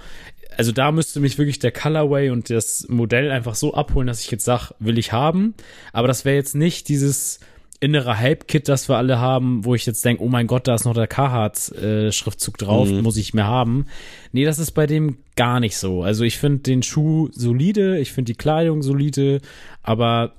also 0.58 0.72
da 0.72 0.91
müsste 0.91 1.19
mich 1.19 1.38
wirklich 1.38 1.60
der 1.60 1.72
Colorway 1.72 2.30
und 2.30 2.50
das 2.50 2.88
Modell 2.88 3.32
einfach 3.32 3.56
so 3.56 3.74
abholen, 3.74 4.08
dass 4.08 4.22
ich 4.22 4.32
jetzt 4.32 4.46
sage, 4.46 4.76
will 4.80 4.98
ich 4.98 5.12
haben. 5.12 5.56
Aber 5.91 6.08
das 6.08 6.24
wäre 6.24 6.36
jetzt 6.36 6.56
nicht 6.56 6.88
dieses 6.88 7.39
innere 7.80 8.17
Hype-Kit, 8.17 8.69
das 8.69 8.88
wir 8.88 8.98
alle 8.98 9.19
haben, 9.19 9.65
wo 9.65 9.76
ich 9.76 9.86
jetzt 9.86 10.06
denke, 10.06 10.24
oh 10.24 10.30
mein 10.30 10.48
Gott, 10.48 10.67
da 10.67 10.76
ist 10.76 10.86
noch 10.86 10.93
der 10.93 11.08
Carhartt-Schriftzug 11.08 12.56
äh, 12.56 12.65
drauf, 12.65 12.89
mhm. 12.89 13.02
muss 13.02 13.17
ich 13.17 13.34
mehr 13.34 13.48
haben. 13.48 13.88
Nee, 14.32 14.46
das 14.46 14.58
ist 14.58 14.72
bei 14.72 14.88
dem 14.88 15.17
gar 15.36 15.60
nicht 15.60 15.78
so. 15.78 16.02
Also 16.04 16.24
ich 16.24 16.38
finde 16.38 16.60
den 16.60 16.84
Schuh 16.84 17.30
solide, 17.34 18.00
ich 18.00 18.13
finde 18.13 18.32
die 18.32 18.38
Kleidung 18.38 18.84
solide, 18.84 19.41
aber 19.82 20.34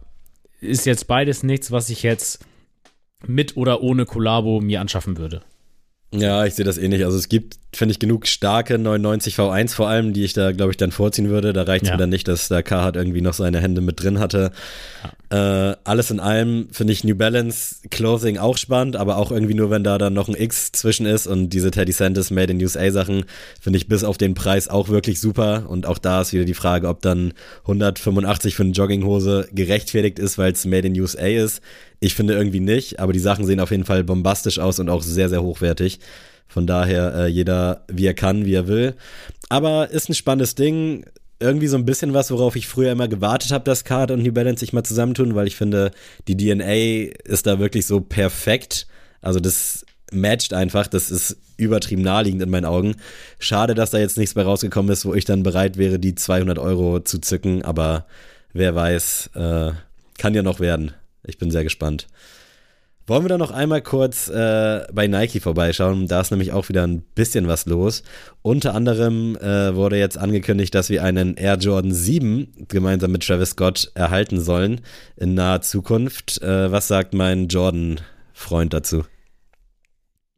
ist 0.61 0.87
jetzt 0.87 1.07
beides 1.07 1.43
nichts, 1.43 1.71
was 1.71 1.91
ich 1.91 2.03
jetzt 2.03 2.45
mit 3.27 3.57
oder 3.57 3.83
ohne 3.83 4.07
Kollabo 4.07 4.61
mir 4.61 4.81
anschaffen 4.81 5.17
würde. 5.17 5.43
Ja, 6.17 6.45
ich 6.45 6.55
sehe 6.55 6.65
das 6.65 6.79
ähnlich. 6.79 7.05
Also 7.05 7.19
es 7.19 7.29
gibt, 7.29 7.57
finde 7.75 7.93
ich, 7.93 7.99
genug 7.99 8.27
starke 8.29 8.79
99 8.79 9.35
V1 9.35 9.75
vor 9.75 9.89
allem, 9.89 10.13
die 10.13 10.25
ich 10.25 10.33
da, 10.33 10.53
glaube 10.53 10.71
ich, 10.71 10.77
dann 10.77 10.93
vorziehen 10.93 11.29
würde. 11.29 11.53
Da 11.53 11.63
reicht 11.63 11.83
es 11.83 11.89
ja. 11.89 11.97
mir 11.97 11.99
dann 11.99 12.11
nicht, 12.11 12.29
dass 12.29 12.49
der 12.49 12.63
Carhartt 12.63 12.95
irgendwie 12.95 13.21
noch 13.21 13.35
seine 13.35 13.61
Hände 13.61 13.81
mit 13.81 14.03
drin 14.03 14.21
hatte. 14.21 14.53
Ja. 15.03 15.71
Äh, 15.71 15.77
alles 15.83 16.13
in 16.13 16.21
allem 16.21 16.69
finde 16.71 16.93
ich 16.93 17.03
New 17.03 17.17
Balance 17.17 17.77
Clothing 17.91 18.39
auch 18.39 18.57
spannend, 18.57 18.95
aber 18.95 19.17
auch 19.17 19.33
irgendwie 19.33 19.55
nur, 19.55 19.71
wenn 19.71 19.83
da 19.83 19.99
dann 19.99 20.15
noch 20.15 20.29
ein 20.29 20.37
X 20.37 20.71
zwischen 20.71 21.07
ist 21.07 21.27
und 21.27 21.49
diese 21.49 21.73
Teddy 21.73 21.91
Santis 21.91 22.31
Made 22.31 22.53
in 22.53 22.63
USA 22.63 22.91
Sachen 22.93 23.25
finde 23.61 23.79
ich 23.79 23.89
bis 23.89 24.05
auf 24.05 24.17
den 24.17 24.35
Preis 24.35 24.69
auch 24.69 24.89
wirklich 24.91 25.21
super. 25.21 25.65
Und 25.69 25.87
auch 25.87 25.99
da 25.99 26.21
ist 26.21 26.33
wieder 26.33 26.45
die 26.45 26.55
Frage, 26.55 26.89
ob 26.89 27.03
dann 27.03 27.33
185 27.63 28.55
für 28.55 28.63
eine 28.63 28.73
Jogginghose 28.73 29.49
gerechtfertigt 29.53 30.21
ist, 30.21 30.39
weil 30.39 30.53
es 30.53 30.65
Made 30.65 30.87
in 30.87 31.01
USA 31.01 31.27
ist. 31.27 31.61
Ich 32.05 32.15
finde 32.15 32.35
irgendwie 32.35 32.61
nicht, 32.61 33.01
aber 33.01 33.15
die 33.15 33.19
Sachen 33.19 33.47
sehen 33.47 33.61
auf 33.61 33.71
jeden 33.71 33.87
Fall 33.87 34.05
bombastisch 34.05 34.59
aus 34.59 34.79
und 34.79 34.91
auch 34.91 35.03
sehr, 35.03 35.31
sehr 35.31 35.43
hochwertig. 35.43 36.01
Von 36.47 36.67
daher 36.67 37.15
äh, 37.15 37.27
jeder, 37.29 37.87
wie 37.89 38.05
er 38.05 38.13
kann, 38.13 38.45
wie 38.45 38.53
er 38.53 38.69
will. 38.69 38.95
Aber 39.49 39.89
ist 39.89 40.11
ein 40.11 40.15
spannendes 40.15 40.55
Ding. 40.55 41.07
Irgendwie 41.41 41.67
so 41.67 41.79
ein 41.79 41.87
bisschen 41.87 42.13
was, 42.13 42.31
worauf 42.31 42.57
ich 42.57 42.69
früher 42.69 42.93
immer 42.93 43.09
gewartet 43.09 43.53
habe, 43.53 43.65
dass 43.65 43.85
Card 43.85 44.11
und 44.11 44.23
New 44.23 44.33
Balance 44.33 44.61
sich 44.61 44.75
mal 44.75 44.85
zusammentun, 44.85 45.35
weil 45.35 45.47
ich 45.47 45.57
finde, 45.57 45.93
die 46.29 46.37
DNA 46.37 47.15
ist 47.25 47.47
da 47.47 47.59
wirklich 47.59 47.87
so 47.87 48.03
perfekt. 48.03 48.87
Also 49.23 49.41
das 49.41 49.87
matcht 50.13 50.53
einfach, 50.53 50.87
das 50.87 51.11
ist 51.11 51.39
übertrieben 51.57 52.03
naheliegend 52.03 52.43
in 52.43 52.51
meinen 52.51 52.67
Augen. 52.67 52.97
Schade, 53.39 53.75
dass 53.75 53.93
da 53.93 53.99
jetzt 53.99 54.19
nichts 54.19 54.35
mehr 54.35 54.45
rausgekommen 54.45 54.93
ist, 54.93 55.07
wo 55.07 55.15
ich 55.15 55.25
dann 55.25 55.43
bereit 55.43 55.79
wäre, 55.79 55.99
die 55.99 56.15
200 56.15 56.59
Euro 56.59 57.01
zu 57.01 57.19
zücken, 57.19 57.65
aber 57.65 58.05
wer 58.53 58.75
weiß, 58.75 59.31
äh, 59.37 59.73
kann 60.19 60.35
ja 60.35 60.43
noch 60.43 60.61
werden. 60.61 60.93
Ich 61.27 61.39
bin 61.39 61.51
sehr 61.51 61.65
gespannt. 61.65 62.07
Wollen 63.07 63.23
wir 63.23 63.29
da 63.29 63.37
noch 63.37 63.51
einmal 63.51 63.83
kurz 63.83 64.29
äh, 64.29 64.87
bei 64.91 65.07
Nike 65.07 65.41
vorbeischauen? 65.41 66.09
Da 66.09 66.23
ist 66.23 66.31
nämlich 66.31 66.53
auch 66.53 66.71
wieder 66.71 66.87
ein 66.87 67.03
bisschen 67.03 67.49
was 67.49 67.67
los. 67.67 68.03
Unter 68.41 68.75
anderem 68.75 69.37
äh, 69.37 69.75
wurde 69.75 69.99
jetzt 69.99 70.17
angekündigt, 70.17 70.75
dass 70.75 70.89
wir 70.89 71.05
einen 71.05 71.35
Air 71.35 71.59
Jordan 71.59 71.93
7 71.93 72.67
gemeinsam 72.69 73.13
mit 73.13 73.27
Travis 73.27 73.51
Scott 73.51 73.93
erhalten 73.95 74.41
sollen 74.41 74.81
in 75.17 75.35
naher 75.35 75.61
Zukunft. 75.61 76.41
Äh, 76.41 76.73
was 76.73 76.89
sagt 76.89 77.13
mein 77.13 77.49
Jordan-Freund 77.49 78.73
dazu? 78.73 79.05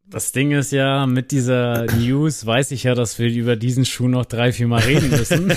Das 0.08 0.32
Ding 0.32 0.50
ist 0.50 0.72
ja, 0.72 1.06
mit 1.06 1.30
dieser 1.30 1.86
News 1.96 2.46
weiß 2.46 2.72
ich 2.72 2.82
ja, 2.82 2.96
dass 2.96 3.20
wir 3.20 3.28
über 3.28 3.54
diesen 3.54 3.84
Schuh 3.84 4.08
noch 4.08 4.24
drei, 4.24 4.52
vier 4.52 4.66
Mal 4.66 4.82
reden 4.82 5.10
müssen. 5.10 5.50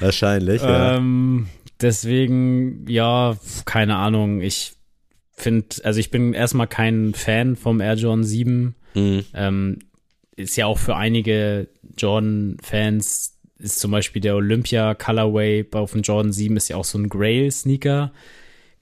Wahrscheinlich, 0.00 0.62
ja. 0.62 0.96
Ähm, 0.96 1.48
deswegen, 1.80 2.86
ja, 2.88 3.36
keine 3.64 3.96
Ahnung. 3.96 4.40
Ich 4.40 4.74
finde, 5.32 5.66
also 5.84 6.00
ich 6.00 6.10
bin 6.10 6.32
erstmal 6.32 6.66
kein 6.66 7.14
Fan 7.14 7.56
vom 7.56 7.80
Air 7.80 7.94
Jordan 7.94 8.24
7. 8.24 8.74
Mhm. 8.94 9.24
Ähm, 9.34 9.78
ist 10.36 10.56
ja 10.56 10.66
auch 10.66 10.78
für 10.78 10.96
einige 10.96 11.68
Jordan-Fans 11.96 13.36
ist 13.58 13.80
zum 13.80 13.90
Beispiel 13.90 14.20
der 14.20 14.36
Olympia 14.36 14.94
Colorway 14.94 15.66
auf 15.72 15.92
dem 15.92 16.02
Jordan 16.02 16.32
7 16.32 16.56
ist 16.56 16.68
ja 16.68 16.76
auch 16.76 16.84
so 16.84 16.98
ein 16.98 17.08
Grail-Sneaker. 17.08 18.12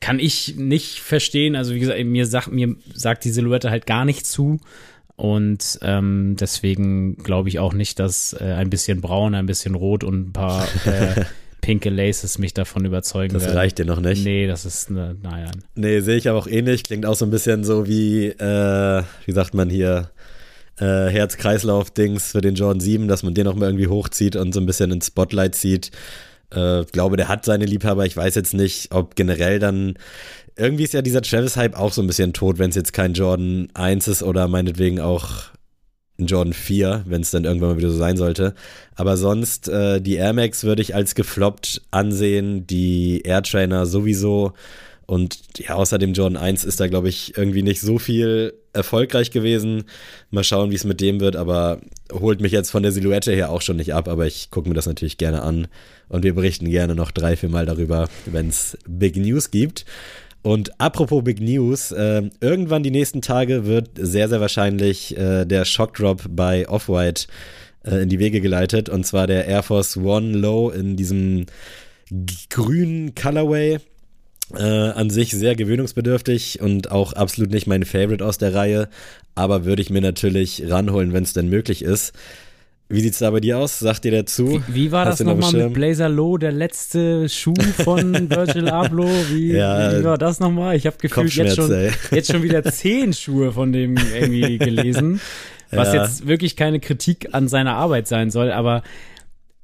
Kann 0.01 0.19
ich 0.19 0.57
nicht 0.57 0.99
verstehen. 0.99 1.57
Also 1.57 1.75
wie 1.75 1.81
gesagt, 1.81 2.05
mir 2.05 2.27
sagt, 2.27 2.51
mir 2.51 2.75
sagt 2.93 3.25
die 3.25 3.31
Silhouette 3.31 3.71
halt 3.71 3.87
gar 3.87 4.05
nicht 4.05 4.27
zu. 4.27 4.59
Und 5.17 5.79
ähm, 5.83 6.37
deswegen 6.39 7.17
glaube 7.19 7.49
ich 7.49 7.61
auch 7.61 7.73
nicht, 7.73 8.01
dass 8.01 8.33
äh, 8.33 8.55
ein 8.57 8.69
bisschen 8.69 9.01
braun, 9.01 9.35
ein 9.37 9.47
bisschen 9.47 9.77
rot 9.77 10.03
und 10.03 10.29
ein 10.29 10.33
paar 10.33 10.67
äh, 10.87 11.25
pinke 11.65 11.89
Laces 11.89 12.37
mich 12.39 12.53
davon 12.53 12.85
überzeugen 12.85 13.33
Das 13.33 13.45
werden. 13.45 13.57
reicht 13.57 13.79
dir 13.79 13.87
noch 13.87 14.01
nicht. 14.01 14.23
Nee, 14.23 14.47
das 14.47 14.67
ist, 14.67 14.91
ne, 14.91 15.17
naja. 15.23 15.51
Nee, 15.75 16.01
sehe 16.01 16.17
ich 16.17 16.29
aber 16.29 16.39
auch 16.39 16.47
ähnlich. 16.47 16.85
Klingt 16.85 17.07
auch 17.07 17.15
so 17.15 17.25
ein 17.25 17.31
bisschen 17.31 17.65
so 17.65 17.87
wie, 17.89 18.27
äh, 18.27 19.03
wie 19.25 19.33
sagt 19.33 19.55
man 19.55 19.71
hier, 19.71 20.11
äh, 20.79 20.85
Herz-Kreislauf-Dings 20.85 22.33
für 22.33 22.43
den 22.43 22.55
Jordan 22.55 22.81
7, 22.81 23.09
dass 23.09 23.23
man 23.23 23.33
den 23.33 23.47
auch 23.49 23.55
mal 23.55 23.67
irgendwie 23.67 23.87
hochzieht 23.87 24.37
und 24.37 24.53
so 24.53 24.61
ein 24.61 24.67
bisschen 24.67 24.91
ins 24.91 25.07
Spotlight 25.07 25.55
zieht. 25.55 25.91
Äh, 26.51 26.85
glaube, 26.93 27.17
der 27.17 27.29
hat 27.29 27.47
seine 27.47 27.65
Liebhaber. 27.65 28.05
Ich 28.05 28.17
weiß 28.17 28.35
jetzt 28.35 28.53
nicht, 28.53 28.93
ob 28.93 29.17
generell 29.17 29.59
dann. 29.59 29.95
Irgendwie 30.57 30.85
ist 30.85 30.93
ja 30.93 31.01
dieser 31.01 31.23
Travis-Hype 31.23 31.79
auch 31.79 31.95
so 31.95 32.03
ein 32.03 32.07
bisschen 32.07 32.35
tot, 32.35 32.59
wenn 32.59 32.69
es 32.69 32.77
jetzt 32.77 32.93
kein 32.93 33.15
Jordan 33.15 33.69
1 33.73 34.07
ist 34.07 34.23
oder 34.23 34.49
meinetwegen 34.49 35.01
auch 35.01 35.45
ein 36.19 36.27
Jordan 36.27 36.53
4, 36.53 37.05
wenn 37.07 37.23
es 37.23 37.31
dann 37.31 37.45
irgendwann 37.45 37.71
mal 37.71 37.79
wieder 37.79 37.91
so 37.91 37.97
sein 37.99 38.17
sollte. 38.17 38.55
Aber 38.95 39.17
sonst, 39.17 39.69
äh, 39.69 40.01
die 40.01 40.15
Air 40.15 40.33
Max 40.33 40.65
würde 40.65 40.83
ich 40.83 40.95
als 40.95 41.15
gefloppt 41.15 41.83
ansehen, 41.91 42.67
die 42.67 43.23
Air 43.23 43.43
Trainer 43.43 43.87
sowieso. 43.87 44.53
Und 45.07 45.39
ja, 45.59 45.75
außer 45.75 45.99
dem 45.99 46.15
Jordan 46.15 46.43
1 46.43 46.65
ist 46.65 46.81
da, 46.81 46.87
glaube 46.87 47.09
ich, 47.09 47.37
irgendwie 47.37 47.63
nicht 47.63 47.81
so 47.81 47.99
viel 47.99 48.55
erfolgreich 48.73 49.31
gewesen. 49.31 49.85
Mal 50.31 50.45
schauen, 50.45 50.71
wie 50.71 50.77
es 50.77 50.85
mit 50.85 51.01
dem 51.01 51.21
wird, 51.21 51.37
aber 51.37 51.81
holt 52.13 52.41
mich 52.41 52.53
jetzt 52.53 52.71
von 52.71 52.83
der 52.83 52.93
Silhouette 52.93 53.33
her 53.33 53.51
auch 53.51 53.61
schon 53.61 53.77
nicht 53.77 53.93
ab, 53.93 54.09
aber 54.09 54.27
ich 54.27 54.51
gucke 54.51 54.69
mir 54.69 54.75
das 54.75 54.87
natürlich 54.87 55.19
gerne 55.19 55.43
an. 55.43 55.67
Und 56.09 56.23
wir 56.23 56.35
berichten 56.35 56.71
gerne 56.71 56.95
noch 56.95 57.11
drei, 57.11 57.37
vier 57.37 57.49
Mal 57.49 57.67
darüber, 57.67 58.09
wenn 58.27 58.49
es 58.49 58.79
Big 58.87 59.17
News 59.17 59.51
gibt. 59.51 59.85
Und 60.45 60.79
apropos 60.79 61.25
Big 61.25 61.41
News, 61.41 61.91
äh, 61.91 62.29
irgendwann 62.41 62.83
die 62.83 62.91
nächsten 62.91 63.23
Tage 63.23 63.65
wird 63.65 63.93
sehr, 63.97 64.29
sehr 64.29 64.43
wahrscheinlich 64.43 65.17
äh, 65.17 65.47
der 65.47 65.65
Shockdrop 65.65 66.25
bei 66.29 66.69
Off-White 66.69 67.29
äh, 67.83 68.03
in 68.03 68.11
die 68.11 68.19
Wege 68.19 68.43
geleitet. 68.43 68.91
Und 68.91 69.07
zwar 69.07 69.27
der 69.27 69.47
Air 69.47 69.63
Force 69.63 69.97
One 69.97 70.37
Low 70.37 70.69
in 70.69 70.97
diesem 70.97 71.47
grünen 72.51 73.15
Colorway. 73.15 73.79
Äh, 74.55 74.63
an 74.63 75.09
sich 75.09 75.31
sehr 75.31 75.57
gewöhnungsbedürftig 75.57 76.61
und 76.61 76.91
auch 76.91 77.15
absolut 77.15 77.51
nicht 77.51 77.67
mein 77.67 77.87
Favorite 77.87 78.23
aus 78.23 78.37
der 78.37 78.55
Reihe, 78.55 78.91
aber 79.35 79.65
würde 79.65 79.81
ich 79.81 79.89
mir 79.89 80.03
natürlich 80.03 80.65
ranholen, 80.69 81.15
wenn 81.15 81.23
es 81.23 81.33
denn 81.33 81.49
möglich 81.49 81.81
ist. 81.81 82.13
Wie 82.89 83.01
sieht's 83.01 83.19
da 83.19 83.31
bei 83.31 83.41
dir 83.41 83.59
aus? 83.59 83.79
Sagt 83.79 84.05
dir 84.05 84.13
dazu? 84.13 84.63
Wie, 84.69 84.75
wie 84.75 84.93
war 84.93 85.07
Hast 85.07 85.21
das 85.21 85.27
nochmal 85.27 85.53
mit 85.53 85.73
Blazer 85.73 86.09
Low, 86.09 86.37
der 86.37 86.53
letzte 86.53 87.29
Schuh 87.29 87.55
von 87.83 88.31
Virgil 88.31 88.69
Abloh? 88.69 89.09
Wie, 89.31 89.53
ja, 89.53 89.99
wie 89.99 90.05
war 90.05 90.19
das 90.19 90.39
nochmal? 90.39 90.77
Ich 90.77 90.87
habe 90.87 90.97
gefühlt 90.99 91.33
jetzt 91.35 91.57
schon, 91.57 91.71
jetzt 92.11 92.31
schon 92.31 92.43
wieder 92.43 92.63
zehn 92.65 93.13
Schuhe 93.15 93.53
von 93.53 93.73
dem 93.73 93.97
irgendwie 93.97 94.59
gelesen, 94.59 95.21
was 95.71 95.95
ja. 95.95 96.05
jetzt 96.05 96.27
wirklich 96.27 96.57
keine 96.57 96.79
Kritik 96.79 97.29
an 97.33 97.49
seiner 97.49 97.75
Arbeit 97.75 98.07
sein 98.07 98.31
soll, 98.31 98.53
aber 98.53 98.83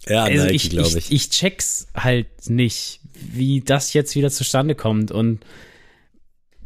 ja, 0.09 0.25
also 0.25 0.45
Nike, 0.45 0.55
ich, 0.55 0.77
ich, 0.77 0.97
ich. 0.97 1.13
ich 1.13 1.31
check's 1.31 1.89
halt 1.95 2.27
nicht 2.49 3.01
wie 3.33 3.61
das 3.61 3.93
jetzt 3.93 4.15
wieder 4.15 4.31
zustande 4.31 4.75
kommt 4.75 5.13
und 5.13 5.41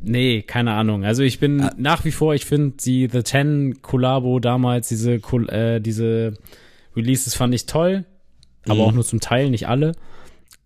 nee, 0.05 0.43
keine 0.43 0.73
Ahnung. 0.73 1.05
Also 1.05 1.23
ich 1.23 1.39
bin 1.39 1.61
ah. 1.61 1.75
nach 1.77 2.05
wie 2.05 2.13
vor, 2.13 2.35
ich 2.35 2.45
finde 2.45 2.77
die 2.85 3.09
The 3.11 3.23
Ten 3.23 3.83
Collabo 3.83 4.39
damals, 4.41 4.89
diese, 4.89 5.15
äh, 5.15 5.81
diese 5.81 6.35
Releases 6.97 7.35
fand 7.35 7.55
ich 7.55 7.67
toll, 7.67 8.05
aber 8.65 8.75
mhm. 8.77 8.81
auch 8.81 8.93
nur 8.93 9.05
zum 9.05 9.21
Teil, 9.21 9.51
nicht 9.51 9.69
alle. 9.69 9.93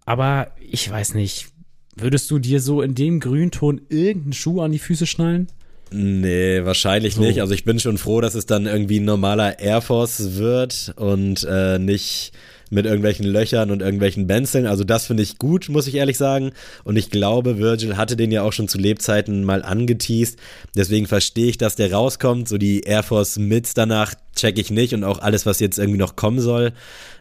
Aber 0.04 0.52
ich 0.58 0.90
weiß 0.90 1.14
nicht, 1.14 1.48
würdest 1.96 2.30
du 2.30 2.38
dir 2.38 2.60
so 2.60 2.82
in 2.82 2.94
dem 2.94 3.20
Grünton 3.20 3.80
irgendeinen 3.88 4.32
Schuh 4.32 4.60
an 4.60 4.72
die 4.72 4.78
Füße 4.78 5.06
schnallen? 5.06 5.48
Nee, 5.90 6.64
wahrscheinlich 6.64 7.14
so. 7.14 7.22
nicht. 7.22 7.40
Also 7.40 7.54
ich 7.54 7.64
bin 7.64 7.78
schon 7.80 7.98
froh, 7.98 8.20
dass 8.20 8.34
es 8.34 8.46
dann 8.46 8.66
irgendwie 8.66 9.00
ein 9.00 9.04
normaler 9.04 9.58
Air 9.58 9.80
Force 9.80 10.36
wird 10.36 10.94
und 10.96 11.46
äh, 11.48 11.78
nicht 11.78 12.32
mit 12.70 12.86
irgendwelchen 12.86 13.26
Löchern 13.26 13.70
und 13.70 13.82
irgendwelchen 13.82 14.26
Benzeln. 14.26 14.66
Also 14.66 14.84
das 14.84 15.06
finde 15.06 15.22
ich 15.22 15.38
gut, 15.38 15.68
muss 15.68 15.86
ich 15.86 15.94
ehrlich 15.94 16.18
sagen. 16.18 16.52
Und 16.84 16.96
ich 16.96 17.10
glaube, 17.10 17.58
Virgil 17.58 17.96
hatte 17.96 18.16
den 18.16 18.30
ja 18.30 18.42
auch 18.42 18.52
schon 18.52 18.68
zu 18.68 18.78
Lebzeiten 18.78 19.44
mal 19.44 19.62
angeteased. 19.62 20.38
Deswegen 20.76 21.06
verstehe 21.06 21.48
ich, 21.48 21.58
dass 21.58 21.76
der 21.76 21.92
rauskommt. 21.92 22.48
So 22.48 22.58
die 22.58 22.80
Air 22.80 23.02
Force 23.02 23.38
Mids 23.38 23.74
danach 23.74 24.14
check 24.34 24.58
ich 24.58 24.70
nicht 24.70 24.94
und 24.94 25.04
auch 25.04 25.18
alles, 25.18 25.46
was 25.46 25.60
jetzt 25.60 25.78
irgendwie 25.78 25.98
noch 25.98 26.16
kommen 26.16 26.40
soll. 26.40 26.72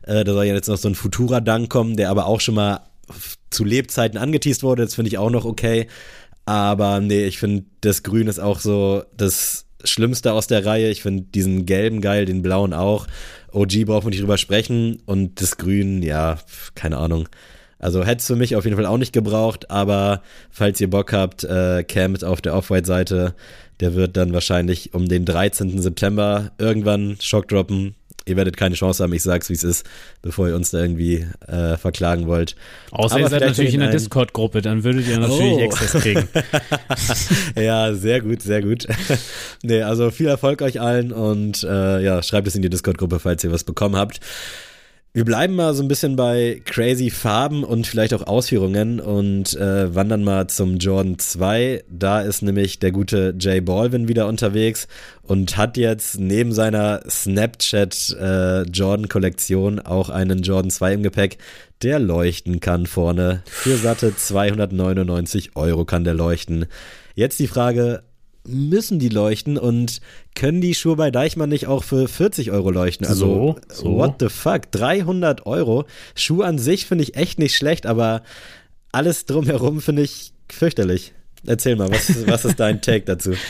Äh, 0.04 0.24
da 0.24 0.34
soll 0.34 0.46
ja 0.46 0.54
jetzt 0.54 0.70
noch 0.70 0.78
so 0.78 0.88
ein 0.88 0.96
Futura-Dank 0.96 1.70
kommen, 1.70 1.98
der 1.98 2.10
aber 2.10 2.26
auch 2.26 2.42
schon 2.42 2.56
mal 2.56 2.82
zu 3.50 3.64
Lebzeiten 3.64 4.18
angeteased 4.18 4.64
wurde. 4.64 4.84
Das 4.84 4.96
finde 4.96 5.10
ich 5.10 5.18
auch 5.18 5.30
noch 5.30 5.46
okay. 5.46 5.88
Aber 6.46 7.02
nee, 7.02 7.26
ich 7.26 7.40
finde, 7.40 7.66
das 7.82 8.04
Grün 8.04 8.28
ist 8.28 8.40
auch 8.40 8.60
so 8.60 9.04
das 9.16 9.67
Schlimmste 9.84 10.34
aus 10.34 10.48
der 10.48 10.66
Reihe. 10.66 10.90
Ich 10.90 11.02
finde 11.02 11.24
diesen 11.24 11.66
gelben 11.66 12.02
geil, 12.02 12.26
den 12.26 12.42
blauen 12.42 12.74
auch. 12.74 13.08
OG 13.52 13.86
braucht 13.86 14.04
man 14.04 14.12
nicht 14.12 14.22
drüber 14.22 14.38
sprechen 14.38 15.02
und 15.06 15.42
das 15.42 15.58
Grün, 15.58 16.02
ja, 16.02 16.38
keine 16.76 16.98
Ahnung. 16.98 17.30
Also 17.80 18.04
hätte 18.04 18.20
es 18.20 18.28
für 18.28 18.36
mich 18.36 18.56
auf 18.56 18.66
jeden 18.66 18.76
Fall 18.76 18.88
auch 18.88 18.98
nicht 18.98 19.14
gebraucht, 19.14 19.70
aber 19.70 20.24
falls 20.50 20.82
ihr 20.82 20.90
Bock 20.90 21.14
habt, 21.14 21.44
äh, 21.44 21.84
campt 21.84 22.24
auf 22.24 22.42
der 22.42 22.56
Off-White-Seite. 22.56 23.36
Der 23.80 23.94
wird 23.94 24.18
dann 24.18 24.34
wahrscheinlich 24.34 24.96
um 24.96 25.08
den 25.08 25.26
13. 25.26 25.80
September 25.80 26.52
irgendwann 26.58 27.18
Schock 27.22 27.48
droppen 27.48 27.94
ihr 28.28 28.36
werdet 28.36 28.58
keine 28.58 28.76
Chance 28.76 29.04
haben, 29.04 29.14
ich 29.14 29.24
sag's 29.24 29.50
wie 29.50 29.54
es 29.54 29.64
ist, 29.64 29.86
bevor 30.22 30.48
ihr 30.48 30.56
uns 30.56 30.72
da 30.72 30.80
irgendwie 30.80 31.26
äh, 31.48 31.78
verklagen 31.78 32.28
wollt. 32.28 32.56
Außer 32.92 33.16
Aber 33.16 33.24
ihr 33.24 33.30
seid 33.30 33.42
natürlich 33.42 33.74
in 33.74 33.80
der 33.80 33.92
Discord-Gruppe, 33.92 34.62
dann 34.62 34.84
würdet 34.84 35.08
ihr 35.08 35.20
natürlich 35.20 35.54
oh. 35.54 35.64
Access 35.64 36.02
kriegen. 36.02 36.28
ja, 37.56 37.94
sehr 37.94 38.22
gut, 38.22 38.42
sehr 38.42 38.62
gut. 38.62 38.88
nee, 39.64 39.82
also 39.82 40.12
viel 40.12 40.28
Erfolg 40.28 40.62
euch 40.62 40.80
allen 40.82 41.12
und 41.12 41.64
äh, 41.64 42.02
ja, 42.02 42.22
schreibt 42.24 42.48
es 42.48 42.56
in 42.56 42.62
die 42.62 42.70
Discord-Gruppe, 42.70 43.20
falls 43.20 43.44
ihr 43.44 43.52
was 43.52 43.64
bekommen 43.64 43.96
habt. 43.96 44.20
Wir 45.18 45.26
bleiben 45.26 45.56
mal 45.56 45.74
so 45.74 45.82
ein 45.82 45.88
bisschen 45.88 46.16
bei 46.16 46.62
crazy 46.64 47.10
Farben 47.10 47.64
und 47.64 47.88
vielleicht 47.88 48.14
auch 48.14 48.28
Ausführungen 48.28 49.00
und 49.00 49.56
äh, 49.56 49.96
wandern 49.96 50.24
mal 50.24 50.46
zum 50.46 50.78
Jordan 50.78 51.18
2. 51.18 51.86
Da 51.90 52.22
ist 52.22 52.44
nämlich 52.44 52.78
der 52.78 52.92
gute 52.92 53.34
Jay 53.40 53.60
Baldwin 53.60 54.08
wieder 54.08 54.28
unterwegs 54.28 54.88
und 55.24 55.58
hat 55.58 55.76
jetzt 55.76 56.20
neben 56.20 56.52
seiner 56.52 57.02
Snapchat 57.10 58.16
äh, 58.22 58.62
Jordan 58.70 59.10
Kollektion 59.10 59.80
auch 59.80 60.10
einen 60.12 60.44
Jordan 60.44 60.70
2 60.70 60.94
im 60.94 61.02
Gepäck, 61.02 61.40
der 61.82 61.98
leuchten 61.98 62.60
kann 62.60 62.86
vorne. 62.86 63.42
Für 63.48 63.76
satte 63.76 64.16
299 64.16 65.56
Euro 65.56 65.84
kann 65.84 66.04
der 66.04 66.14
leuchten. 66.14 66.68
Jetzt 67.16 67.40
die 67.40 67.48
Frage, 67.48 68.04
müssen 68.48 69.00
die 69.00 69.10
leuchten 69.10 69.58
und 69.58 70.02
können 70.36 70.62
die 70.62 70.74
Schuhe 70.74 70.96
bei 70.96 71.12
Deichmann 71.12 71.50
nicht 71.50 71.68
auch 71.68 71.84
für 71.84 72.08
40 72.08 72.52
Euro 72.52 72.72
leuchten? 72.72 73.06
Also, 73.06 73.58
so, 73.70 73.84
so. 73.84 73.98
what 73.98 74.16
the 74.20 74.30
fuck? 74.30 74.72
300 74.72 75.46
Euro? 75.46 75.86
Schuh 76.16 76.42
an 76.42 76.58
sich 76.58 76.86
finde 76.86 77.04
ich 77.04 77.16
echt 77.16 77.40
nicht 77.40 77.56
schlecht, 77.56 77.86
aber 77.86 78.24
alles 78.92 79.26
drumherum 79.26 79.82
finde 79.82 80.04
ich 80.04 80.34
fürchterlich. 80.50 81.14
Erzähl 81.46 81.76
mal, 81.76 81.92
was, 81.92 82.28
was 82.28 82.46
ist 82.46 82.60
dein 82.60 82.82
Take 82.82 83.06
dazu? 83.06 83.34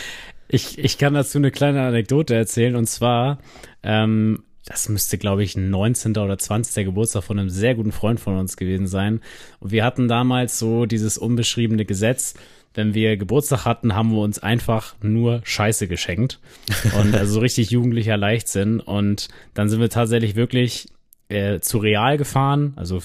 Ich, 0.49 0.77
ich 0.77 0.97
kann 0.97 1.13
dazu 1.13 1.39
eine 1.39 1.51
kleine 1.51 1.81
Anekdote 1.81 2.33
erzählen 2.33 2.77
und 2.77 2.87
zwar, 2.87 3.39
ähm, 3.83 4.45
das 4.67 4.89
müsste, 4.89 5.17
glaube 5.17 5.43
ich, 5.43 5.55
ein 5.55 5.69
19. 5.69 6.17
oder 6.17 6.37
20. 6.37 6.85
Geburtstag 6.85 7.23
von 7.23 7.39
einem 7.39 7.49
sehr 7.49 7.75
guten 7.75 7.91
Freund 7.91 8.19
von 8.19 8.37
uns 8.37 8.57
gewesen 8.57 8.87
sein. 8.87 9.21
Und 9.59 9.71
wir 9.71 9.83
hatten 9.83 10.07
damals 10.07 10.59
so 10.59 10.85
dieses 10.85 11.17
unbeschriebene 11.17 11.85
Gesetz, 11.85 12.33
wenn 12.77 12.93
wir 12.93 13.17
Geburtstag 13.17 13.65
hatten, 13.65 13.95
haben 13.95 14.11
wir 14.11 14.19
uns 14.19 14.37
einfach 14.37 14.93
nur 15.01 15.41
Scheiße 15.43 15.87
geschenkt. 15.87 16.39
Und 16.99 17.15
also 17.15 17.33
so 17.33 17.39
richtig 17.39 17.71
jugendlicher 17.71 18.17
Leichtsinn. 18.17 18.79
Und 18.79 19.29
dann 19.55 19.67
sind 19.67 19.81
wir 19.81 19.89
tatsächlich 19.89 20.35
wirklich 20.35 20.87
äh, 21.27 21.59
zu 21.59 21.79
Real 21.79 22.17
gefahren. 22.17 22.73
Also 22.75 23.01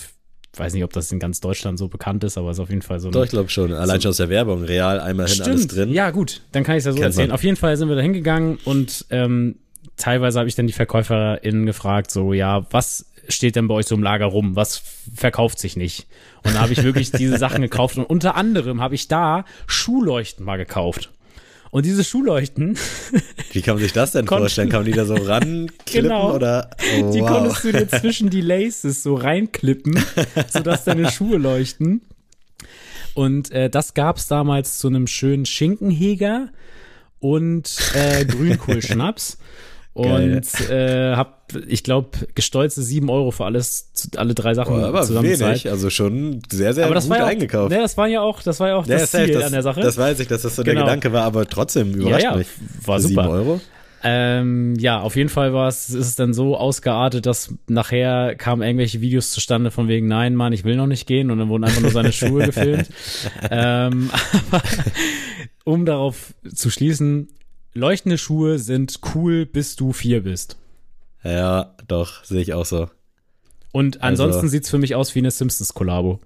weiß 0.55 0.75
nicht, 0.75 0.85
ob 0.85 0.93
das 0.93 1.11
in 1.11 1.19
ganz 1.19 1.41
Deutschland 1.41 1.79
so 1.79 1.89
bekannt 1.89 2.23
ist, 2.23 2.37
aber 2.37 2.51
es 2.51 2.59
ist 2.59 2.61
auf 2.61 2.69
jeden 2.69 2.83
Fall 2.83 3.01
so. 3.01 3.11
Doch, 3.11 3.25
ich 3.25 3.31
glaube 3.31 3.49
schon. 3.49 3.73
Allein 3.73 3.99
schon 4.03 4.11
aus 4.11 4.19
der 4.19 4.29
Werbung. 4.29 4.63
Real, 4.63 5.01
einmal 5.01 5.27
hin, 5.27 5.41
alles 5.41 5.67
drin. 5.69 5.91
Ja, 5.91 6.11
gut. 6.11 6.43
Dann 6.53 6.65
kann 6.65 6.75
ich 6.75 6.81
es 6.81 6.85
ja 6.85 6.93
so 6.93 6.97
Kennt 6.97 7.07
erzählen. 7.07 7.29
Man. 7.29 7.35
Auf 7.35 7.43
jeden 7.43 7.57
Fall 7.57 7.75
sind 7.79 7.89
wir 7.89 7.97
da 7.97 8.03
hingegangen 8.03 8.59
und 8.65 9.07
ähm, 9.09 9.57
teilweise 9.97 10.39
habe 10.39 10.51
ich 10.51 10.55
dann 10.55 10.67
die 10.67 10.75
VerkäuferInnen 10.75 11.65
gefragt, 11.65 12.11
so, 12.11 12.35
ja, 12.35 12.67
was 12.71 13.07
steht 13.29 13.57
denn 13.57 13.69
bei 13.69 13.75
euch 13.75 13.87
so 13.87 13.95
im 13.95 14.03
Lager 14.03 14.27
rum? 14.27 14.57
Was 14.57 14.83
verkauft 15.15 15.59
sich 15.59 15.77
nicht? 15.77 16.07
Und 16.45 16.55
da 16.55 16.61
habe 16.61 16.73
ich 16.73 16.83
wirklich 16.83 17.11
diese 17.13 17.39
Sachen 17.39 17.63
gekauft 17.63 17.97
und 17.99 18.05
unter 18.05 18.35
anderem 18.37 18.81
habe 18.81 18.95
ich 18.95 19.09
da 19.09 19.45
Schuhleuchten 19.67 20.45
mal 20.45 20.57
gekauft. 20.57 21.11
Und 21.71 21.87
diese 21.87 22.05
Schuhleuchten. 22.05 22.77
Wie 23.53 23.63
kann 23.63 23.77
man 23.77 23.83
sich 23.83 23.95
das 23.95 24.13
denn 24.13 24.27
vorstellen? 24.29 24.69
Kann 24.69 24.81
man 24.81 24.87
die 24.87 24.93
da 24.93 25.07
so 25.07 25.15
ranklippen 25.21 25.79
Genau. 25.87 26.35
oder? 26.35 26.69
Oh, 27.01 27.11
Die 27.13 27.21
wow. 27.23 27.29
konntest 27.31 27.65
du 27.65 27.73
dir 27.73 27.89
zwischen 27.89 28.29
die 28.29 28.43
Laces 28.43 29.03
so 29.03 29.15
reinklippen, 29.15 29.99
sodass 30.49 30.85
deine 30.85 31.11
Schuhe 31.11 31.39
leuchten. 31.39 32.03
Und 33.15 33.51
äh, 33.53 33.71
das 33.71 33.95
gab's 33.95 34.27
damals 34.29 34.77
zu 34.79 34.89
einem 34.89 35.07
schönen 35.07 35.47
Schinkenheger 35.47 36.49
und 37.21 37.71
äh, 37.95 38.25
Grünkohlschnaps. 38.27 39.39
Geil. 39.95 40.37
Und 40.37 40.71
äh, 40.71 41.15
hab, 41.17 41.53
ich 41.67 41.85
glaube, 41.85 42.11
gestolzte 42.35 42.81
sieben 42.83 43.11
Euro 43.11 43.31
für 43.31 43.45
alles, 43.45 43.91
alle 44.17 44.33
drei 44.35 44.55
Sachen 44.55 44.77
Oh, 44.77 44.87
aber 44.87 45.03
zusammen 45.03 45.29
wenig, 45.39 45.69
also 45.69 45.91
schon 45.91 46.41
sehr, 46.51 46.73
sehr 46.73 46.87
Aber 46.87 46.95
das 46.95 47.05
gut 47.05 47.11
war 47.11 47.19
ja 47.19 47.25
auch, 47.25 47.29
eingekauft. 47.29 47.71
Ne, 47.71 47.79
das 47.79 47.97
war 47.99 48.09
ja 48.09 48.23
auch, 48.23 48.43
das 48.43 48.59
war 48.59 48.69
ja 48.69 48.77
auch 48.77 48.87
Ja, 48.87 48.99
das 48.99 49.11
Ziel 49.11 49.33
das, 49.33 49.45
an 49.45 49.53
der 49.53 49.63
Sache. 49.63 49.81
das 49.83 49.99
weiß 49.99 50.19
ich, 50.21 50.29
dass 50.29 50.43
das 50.43 50.57
so 50.57 50.63
der 50.63 50.73
Genau. 50.75 50.87
Gedanke 50.87 51.13
war, 51.13 51.25
aber 51.25 51.47
trotzdem 51.47 51.93
überrascht 51.95 52.25
ja, 52.25 52.37
mich. 52.37 52.49
war 52.87 53.01
Für 53.01 53.09
super. 53.09 53.23
Sieben 53.25 53.35
Euro? 53.35 53.61
Ähm, 54.05 54.75
ja, 54.79 55.01
auf 55.01 55.15
jeden 55.15 55.29
Fall 55.29 55.53
war 55.53 55.69
es, 55.69 55.91
ist 55.91 56.07
es 56.07 56.17
dann 56.17 56.35
so 56.35 56.57
ausgeartet, 56.57 57.25
dass 57.25 57.55
nachher 57.69 58.35
kamen 58.35 58.63
irgendwelche 58.63 59.01
Videos 59.01 59.31
zustande 59.31 59.71
von 59.71 59.87
wegen, 59.89 60.09
nein, 60.09 60.35
Mann, 60.35 60.53
ich 60.53 60.65
will 60.65 60.75
noch 60.75 60.89
nicht 60.89 61.07
gehen 61.07 61.31
und 61.31 61.39
dann 61.39 61.49
wurden 61.49 61.65
einfach 61.65 61.83
nur 61.83 61.91
seine 61.93 62.13
Schuhe 62.13 62.47
gefilmt. 62.47 62.89
Ähm, 63.51 64.11
aber 64.51 64.63
um 65.65 65.85
darauf 65.87 66.35
zu 66.53 66.71
schließen, 66.71 67.29
leuchtende 67.75 68.19
Schuhe 68.19 68.59
sind 68.59 69.01
cool, 69.15 69.47
bis 69.47 69.77
du 69.77 69.93
vier 69.93 70.23
bist. 70.23 70.57
Ja, 71.25 71.75
doch, 71.89 72.25
sehe 72.25 72.41
ich 72.43 72.53
auch 72.55 72.67
so. 72.67 72.89
Und 73.73 74.03
ansonsten 74.03 74.37
Also- 74.43 74.49
sieht's 74.49 74.69
für 74.71 74.79
mich 74.79 74.95
aus 74.95 75.15
wie 75.15 75.21
eine 75.21 75.31
Simpsons-Kollabo. 75.31 76.21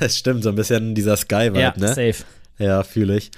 Das 0.00 0.16
stimmt, 0.18 0.42
so 0.42 0.48
ein 0.50 0.54
bisschen 0.54 0.94
dieser 0.94 1.16
Sky-Vibe, 1.16 1.60
Ja, 1.60 1.74
ne? 1.76 1.88
safe. 1.88 2.24
Ja, 2.58 2.82
fühle 2.84 3.16
ich. 3.16 3.30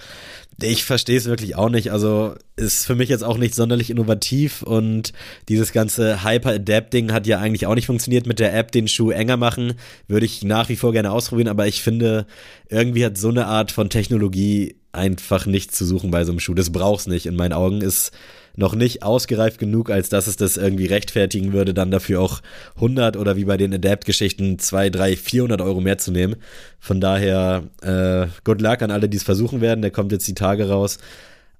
Ich 0.62 0.84
verstehe 0.84 1.16
es 1.16 1.26
wirklich 1.26 1.56
auch 1.56 1.68
nicht. 1.68 1.90
Also 1.90 2.34
ist 2.56 2.86
für 2.86 2.94
mich 2.94 3.08
jetzt 3.08 3.24
auch 3.24 3.38
nicht 3.38 3.54
sonderlich 3.54 3.90
innovativ 3.90 4.62
und 4.62 5.12
dieses 5.48 5.72
ganze 5.72 6.22
Hyper-Adapt-Ding 6.24 7.12
hat 7.12 7.26
ja 7.26 7.40
eigentlich 7.40 7.66
auch 7.66 7.74
nicht 7.74 7.86
funktioniert 7.86 8.26
mit 8.26 8.38
der 8.38 8.54
App, 8.54 8.70
den 8.70 8.86
Schuh 8.86 9.10
enger 9.10 9.36
machen. 9.36 9.74
Würde 10.06 10.26
ich 10.26 10.44
nach 10.44 10.68
wie 10.68 10.76
vor 10.76 10.92
gerne 10.92 11.10
ausprobieren, 11.10 11.48
aber 11.48 11.66
ich 11.66 11.82
finde, 11.82 12.26
irgendwie 12.68 13.04
hat 13.04 13.18
so 13.18 13.28
eine 13.28 13.46
Art 13.46 13.72
von 13.72 13.90
Technologie 13.90 14.76
einfach 14.92 15.46
nichts 15.46 15.76
zu 15.76 15.84
suchen 15.84 16.10
bei 16.10 16.24
so 16.24 16.30
einem 16.32 16.40
Schuh. 16.40 16.54
Das 16.54 16.70
braucht's 16.70 17.08
nicht. 17.08 17.26
In 17.26 17.36
meinen 17.36 17.52
Augen 17.52 17.80
ist 17.80 18.12
noch 18.56 18.74
nicht 18.74 19.02
ausgereift 19.02 19.58
genug, 19.58 19.90
als 19.90 20.08
dass 20.08 20.26
es 20.26 20.36
das 20.36 20.56
irgendwie 20.56 20.86
rechtfertigen 20.86 21.52
würde, 21.52 21.74
dann 21.74 21.90
dafür 21.90 22.20
auch 22.20 22.40
100 22.76 23.16
oder 23.16 23.36
wie 23.36 23.44
bei 23.44 23.56
den 23.56 23.74
Adapt-Geschichten 23.74 24.58
2, 24.58 24.90
3, 24.90 25.16
400 25.16 25.60
Euro 25.60 25.80
mehr 25.80 25.98
zu 25.98 26.12
nehmen. 26.12 26.36
Von 26.78 27.00
daher, 27.00 27.64
äh, 27.82 28.26
good 28.44 28.60
luck 28.60 28.82
an 28.82 28.90
alle, 28.90 29.08
die 29.08 29.16
es 29.16 29.22
versuchen 29.24 29.60
werden. 29.60 29.82
Der 29.82 29.90
kommt 29.90 30.12
jetzt 30.12 30.28
die 30.28 30.34
Tage 30.34 30.68
raus. 30.68 30.98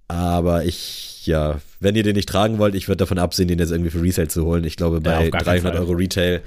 Aber 0.07 0.65
ich, 0.65 1.27
ja, 1.27 1.61
wenn 1.81 1.97
ihr 1.97 2.03
den 2.03 2.15
nicht 2.15 2.29
tragen 2.29 2.59
wollt, 2.59 2.75
ich 2.75 2.89
würde 2.89 2.99
davon 2.99 3.19
absehen, 3.19 3.49
den 3.49 3.59
jetzt 3.59 3.71
irgendwie 3.73 3.91
für 3.91 4.03
Resale 4.03 4.29
zu 4.29 4.45
holen. 4.45 4.65
Ich 4.65 4.77
glaube, 4.77 5.01
Ja, 5.05 5.19
bei 5.19 5.31
keinen 5.31 5.45
300 5.45 5.73
Fall. 5.75 5.81
Euro 5.83 5.93
Retail 5.93 6.43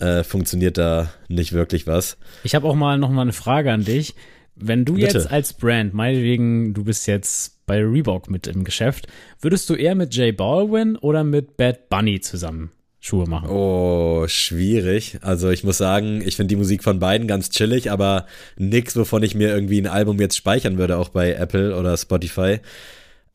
äh, 0.00 0.24
funktioniert 0.24 0.76
da 0.76 1.10
nicht 1.28 1.52
wirklich 1.52 1.86
was. 1.86 2.16
Ich 2.42 2.54
habe 2.54 2.66
auch 2.66 2.74
mal 2.74 2.98
noch 2.98 3.10
mal 3.10 3.22
eine 3.22 3.32
Frage 3.32 3.72
an 3.72 3.84
dich. 3.84 4.14
Wenn 4.56 4.84
du 4.84 4.94
Bitte. 4.94 5.18
jetzt 5.18 5.30
als 5.30 5.52
Brand, 5.52 5.94
meinetwegen, 5.94 6.74
du 6.74 6.84
bist 6.84 7.06
jetzt 7.06 7.66
bei 7.66 7.82
Reebok 7.82 8.28
mit 8.28 8.46
im 8.46 8.64
Geschäft, 8.64 9.06
würdest 9.40 9.70
du 9.70 9.74
eher 9.74 9.94
mit 9.94 10.14
J 10.14 10.36
Balvin 10.36 10.96
oder 10.96 11.24
mit 11.24 11.56
Bad 11.56 11.88
Bunny 11.88 12.20
zusammen 12.20 12.70
Schuhe 13.00 13.26
machen? 13.26 13.48
Oh, 13.48 14.26
schwierig. 14.28 15.18
Also 15.22 15.50
ich 15.50 15.64
muss 15.64 15.78
sagen, 15.78 16.20
ich 16.22 16.36
finde 16.36 16.48
die 16.48 16.56
Musik 16.56 16.84
von 16.84 16.98
beiden 16.98 17.26
ganz 17.26 17.48
chillig, 17.50 17.90
aber 17.90 18.26
nix, 18.58 18.94
wovon 18.96 19.22
ich 19.22 19.34
mir 19.34 19.48
irgendwie 19.48 19.80
ein 19.80 19.86
Album 19.86 20.20
jetzt 20.20 20.36
speichern 20.36 20.76
würde, 20.76 20.98
auch 20.98 21.08
bei 21.08 21.32
Apple 21.32 21.76
oder 21.76 21.96
Spotify. 21.96 22.58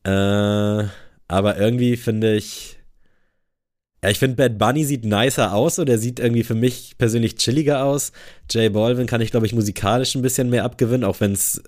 Äh, 0.04 0.84
aber 1.28 1.58
irgendwie 1.58 1.96
finde 1.96 2.36
ich, 2.36 2.75
ja, 4.06 4.12
ich 4.12 4.20
finde 4.20 4.36
Bad 4.36 4.56
Bunny 4.56 4.84
sieht 4.84 5.04
nicer 5.04 5.52
aus, 5.52 5.74
so 5.74 5.84
der 5.84 5.98
sieht 5.98 6.20
irgendwie 6.20 6.44
für 6.44 6.54
mich 6.54 6.94
persönlich 6.96 7.34
chilliger 7.34 7.82
aus. 7.82 8.12
J 8.52 8.72
Balvin 8.72 9.08
kann 9.08 9.20
ich, 9.20 9.32
glaube 9.32 9.46
ich, 9.46 9.52
musikalisch 9.52 10.14
ein 10.14 10.22
bisschen 10.22 10.48
mehr 10.48 10.62
abgewinnen, 10.62 11.02
auch 11.02 11.18
wenn 11.18 11.32
es 11.32 11.60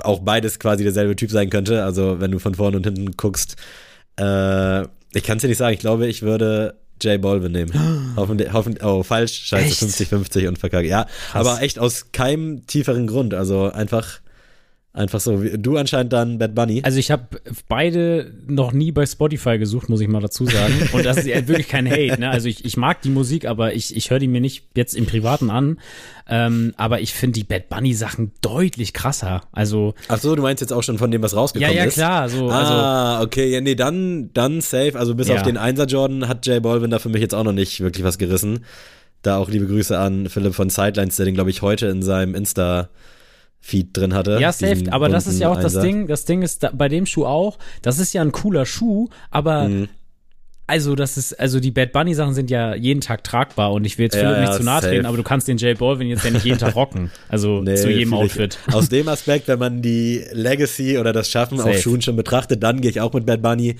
auch 0.00 0.18
beides 0.18 0.58
quasi 0.58 0.82
derselbe 0.82 1.14
Typ 1.14 1.30
sein 1.30 1.50
könnte. 1.50 1.84
Also 1.84 2.18
wenn 2.18 2.32
du 2.32 2.40
von 2.40 2.56
vorne 2.56 2.78
und 2.78 2.84
hinten 2.84 3.12
guckst, 3.12 3.54
äh, 4.18 4.82
ich 4.82 5.22
kann 5.22 5.36
es 5.36 5.42
dir 5.42 5.48
nicht 5.48 5.58
sagen. 5.58 5.74
Ich 5.74 5.78
glaube, 5.78 6.08
ich 6.08 6.22
würde 6.22 6.74
J 7.00 7.20
Balvin 7.20 7.52
nehmen. 7.52 7.72
hoffentlich, 8.16 8.52
hoffentlich, 8.52 8.84
oh, 8.84 9.04
falsch, 9.04 9.44
scheiße, 9.44 9.86
Echt? 9.86 10.10
50-50 10.12 10.48
und 10.48 10.58
verkackt. 10.58 10.88
Ja, 10.88 11.06
aber 11.32 11.62
echt 11.62 11.78
aus 11.78 12.10
keinem 12.10 12.66
tieferen 12.66 13.06
Grund. 13.06 13.34
Also 13.34 13.70
einfach, 13.70 14.18
einfach 14.94 15.20
so. 15.20 15.42
Wie- 15.42 15.56
Du 15.58 15.76
anscheinend 15.76 16.12
dann 16.12 16.38
Bad 16.38 16.54
Bunny. 16.54 16.82
Also 16.84 16.98
ich 16.98 17.10
habe 17.10 17.24
beide 17.68 18.32
noch 18.46 18.72
nie 18.72 18.92
bei 18.92 19.06
Spotify 19.06 19.58
gesucht, 19.58 19.88
muss 19.88 20.00
ich 20.00 20.08
mal 20.08 20.20
dazu 20.20 20.44
sagen. 20.46 20.74
Und 20.92 21.04
das 21.06 21.18
ist 21.18 21.26
ja 21.26 21.46
wirklich 21.48 21.68
kein 21.68 21.88
Hate. 21.90 22.20
Ne? 22.20 22.28
Also 22.30 22.48
ich, 22.48 22.64
ich 22.64 22.76
mag 22.76 23.00
die 23.02 23.08
Musik, 23.10 23.46
aber 23.46 23.74
ich, 23.74 23.96
ich 23.96 24.10
höre 24.10 24.18
die 24.18 24.28
mir 24.28 24.40
nicht 24.40 24.68
jetzt 24.76 24.94
im 24.94 25.06
Privaten 25.06 25.50
an. 25.50 25.78
Ähm, 26.28 26.72
aber 26.76 27.00
ich 27.00 27.14
finde 27.14 27.34
die 27.40 27.44
Bad 27.44 27.68
Bunny 27.68 27.94
Sachen 27.94 28.32
deutlich 28.42 28.92
krasser. 28.92 29.42
Also 29.52 29.94
Ach 30.08 30.18
so, 30.18 30.36
du 30.36 30.42
meinst 30.42 30.60
jetzt 30.60 30.72
auch 30.72 30.82
schon 30.82 30.98
von 30.98 31.10
dem, 31.10 31.22
was 31.22 31.32
ja, 31.32 31.38
rausgekommen 31.38 31.76
ja 31.76 31.84
ist? 31.84 31.94
klar. 31.94 32.28
So, 32.28 32.48
also 32.48 32.72
ah, 32.74 33.22
okay, 33.22 33.50
ja, 33.50 33.60
nee, 33.60 33.74
dann, 33.74 34.30
dann 34.34 34.60
safe. 34.60 34.98
Also 34.98 35.14
bis 35.14 35.28
Ja. 35.28 35.36
auf 35.36 35.42
den 35.42 35.56
Einser 35.56 35.86
Jordan 35.86 36.28
hat 36.28 36.46
J 36.46 36.62
Balvin 36.62 36.90
da 36.90 36.98
für 36.98 37.08
mich 37.08 37.20
jetzt 37.20 37.34
auch 37.34 37.44
noch 37.44 37.52
nicht 37.52 37.80
wirklich 37.80 38.04
was 38.04 38.18
gerissen. 38.18 38.64
Da 39.22 39.36
auch 39.38 39.48
liebe 39.48 39.66
Grüße 39.66 39.98
an 39.98 40.28
Philipp 40.28 40.54
von 40.54 40.68
Sidelines, 40.68 41.16
der 41.16 41.24
den, 41.26 41.34
glaube 41.34 41.50
ich, 41.50 41.62
heute 41.62 41.86
in 41.86 42.02
seinem 42.02 42.34
Insta-Feed 43.62 43.88
drin 43.96 44.14
hatte. 44.14 44.38
Ja, 44.40 44.52
safe, 44.52 44.84
aber 44.92 45.08
das 45.08 45.26
ist 45.26 45.40
ja 45.40 45.48
auch 45.48 45.54
bunten 45.60 45.72
das. 45.74 45.82
Ding. 45.82 46.06
Das 46.06 46.24
Ding 46.24 46.42
ist 46.42 46.62
da, 46.62 46.70
bei 46.74 46.88
dem 46.88 47.06
Schuh 47.06 47.24
auch, 47.24 47.58
das 47.82 47.98
ist 47.98 48.12
ja 48.12 48.22
ein 48.22 48.32
cooler 48.32 48.66
Schuh, 48.66 49.08
aber 49.30 49.68
Mhm. 49.68 49.88
also 50.66 50.94
das 50.94 51.16
ist, 51.16 51.38
also 51.38 51.60
die 51.60 51.70
Bad 51.70 51.92
Bunny 51.92 52.14
Sachen 52.14 52.34
sind 52.34 52.50
ja 52.50 52.74
jeden 52.74 53.00
Tag 53.00 53.24
tragbar 53.24 53.72
und 53.72 53.84
ich 53.84 53.98
will 53.98 54.04
jetzt 54.04 54.14
Ja, 54.14 54.22
Philipp 54.22 54.38
nicht 54.40 54.50
ja, 54.52 54.56
zu 54.56 54.62
nahe 54.64 54.80
safe. 54.80 54.92
treten, 54.92 55.06
aber 55.06 55.16
du 55.16 55.22
kannst 55.22 55.48
den 55.48 55.58
J 55.58 55.76
Balvin 55.78 56.08
jetzt 56.08 56.24
ja 56.24 56.30
nicht 56.30 56.44
jeden 56.44 56.58
Tag 56.58 56.74
rocken. 56.76 57.10
Also 57.28 57.60
Nee, 57.64 57.74
zu 57.76 57.90
jedem 57.90 58.12
ich. 58.14 58.18
Outfit. 58.18 58.58
Aus 58.72 58.88
dem 58.88 59.08
Aspekt, 59.08 59.48
wenn 59.48 59.58
man 59.58 59.82
die 59.82 60.24
Legacy 60.32 60.98
oder 60.98 61.12
das 61.12 61.28
Schaffen 61.30 61.58
Safe. 61.58 61.70
auf 61.70 61.78
Schuhen 61.80 62.02
schon 62.02 62.16
betrachtet, 62.16 62.62
dann 62.62 62.80
gehe 62.80 62.90
ich 62.90 63.00
auch 63.00 63.12
mit 63.12 63.26
Bad 63.26 63.42
Bunny. 63.42 63.76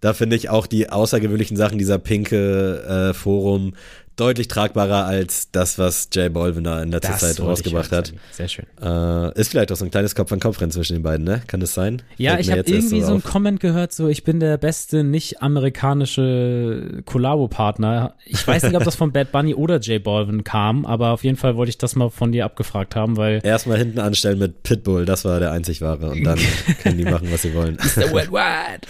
Da 0.00 0.12
finde 0.12 0.36
ich 0.36 0.48
auch 0.50 0.66
die 0.66 0.90
außergewöhnlichen 0.90 1.56
Sachen 1.56 1.78
dieser 1.78 1.98
pinke 1.98 3.10
äh, 3.10 3.14
Forum 3.14 3.74
deutlich 4.16 4.48
tragbarer 4.48 5.04
als 5.06 5.50
das, 5.50 5.78
was 5.78 6.08
J 6.12 6.32
Balvin 6.32 6.64
da 6.64 6.82
in 6.82 6.90
letzter 6.92 7.16
Zeit 7.16 7.38
wollte 7.40 7.42
ich 7.42 7.74
rausgebracht 7.74 7.92
hat. 7.92 8.12
Sehr 8.30 8.48
schön. 8.48 8.66
Äh, 8.80 9.38
ist 9.40 9.50
vielleicht 9.50 9.72
auch 9.72 9.76
so 9.76 9.84
ein 9.84 9.90
kleines 9.90 10.14
Kopf-an-Kopf-Rennen 10.14 10.70
zwischen 10.70 10.94
den 10.94 11.02
beiden, 11.02 11.24
ne? 11.24 11.42
Kann 11.46 11.60
das 11.60 11.74
sein? 11.74 12.02
Ja, 12.16 12.32
Fällt 12.32 12.46
ich 12.46 12.50
habe 12.52 12.60
irgendwie 12.60 13.00
so 13.00 13.08
einen 13.08 13.16
auf. 13.22 13.24
Comment 13.24 13.60
gehört, 13.60 13.92
so 13.92 14.08
ich 14.08 14.22
bin 14.24 14.40
der 14.40 14.56
beste 14.56 15.02
nicht-amerikanische 15.04 17.02
Kollabo-Partner. 17.04 18.14
Ich 18.24 18.46
weiß 18.46 18.62
nicht, 18.64 18.76
ob 18.76 18.84
das 18.84 18.94
von 18.96 19.12
Bad 19.12 19.32
Bunny 19.32 19.54
oder 19.54 19.78
J 19.78 20.02
Balvin 20.02 20.44
kam, 20.44 20.86
aber 20.86 21.10
auf 21.10 21.24
jeden 21.24 21.36
Fall 21.36 21.56
wollte 21.56 21.70
ich 21.70 21.78
das 21.78 21.96
mal 21.96 22.10
von 22.10 22.32
dir 22.32 22.44
abgefragt 22.44 22.94
haben, 22.96 23.16
weil 23.16 23.40
Erstmal 23.42 23.78
hinten 23.78 23.98
anstellen 23.98 24.38
mit 24.38 24.62
Pitbull, 24.62 25.04
das 25.04 25.24
war 25.24 25.40
der 25.40 25.52
einzig 25.52 25.80
wahre. 25.80 26.10
Und 26.10 26.24
dann 26.24 26.38
können 26.82 26.98
die 26.98 27.04
machen, 27.04 27.28
was 27.32 27.42
sie 27.42 27.54
wollen. 27.54 27.78
der 27.96 28.12
Worldwide. 28.12 28.86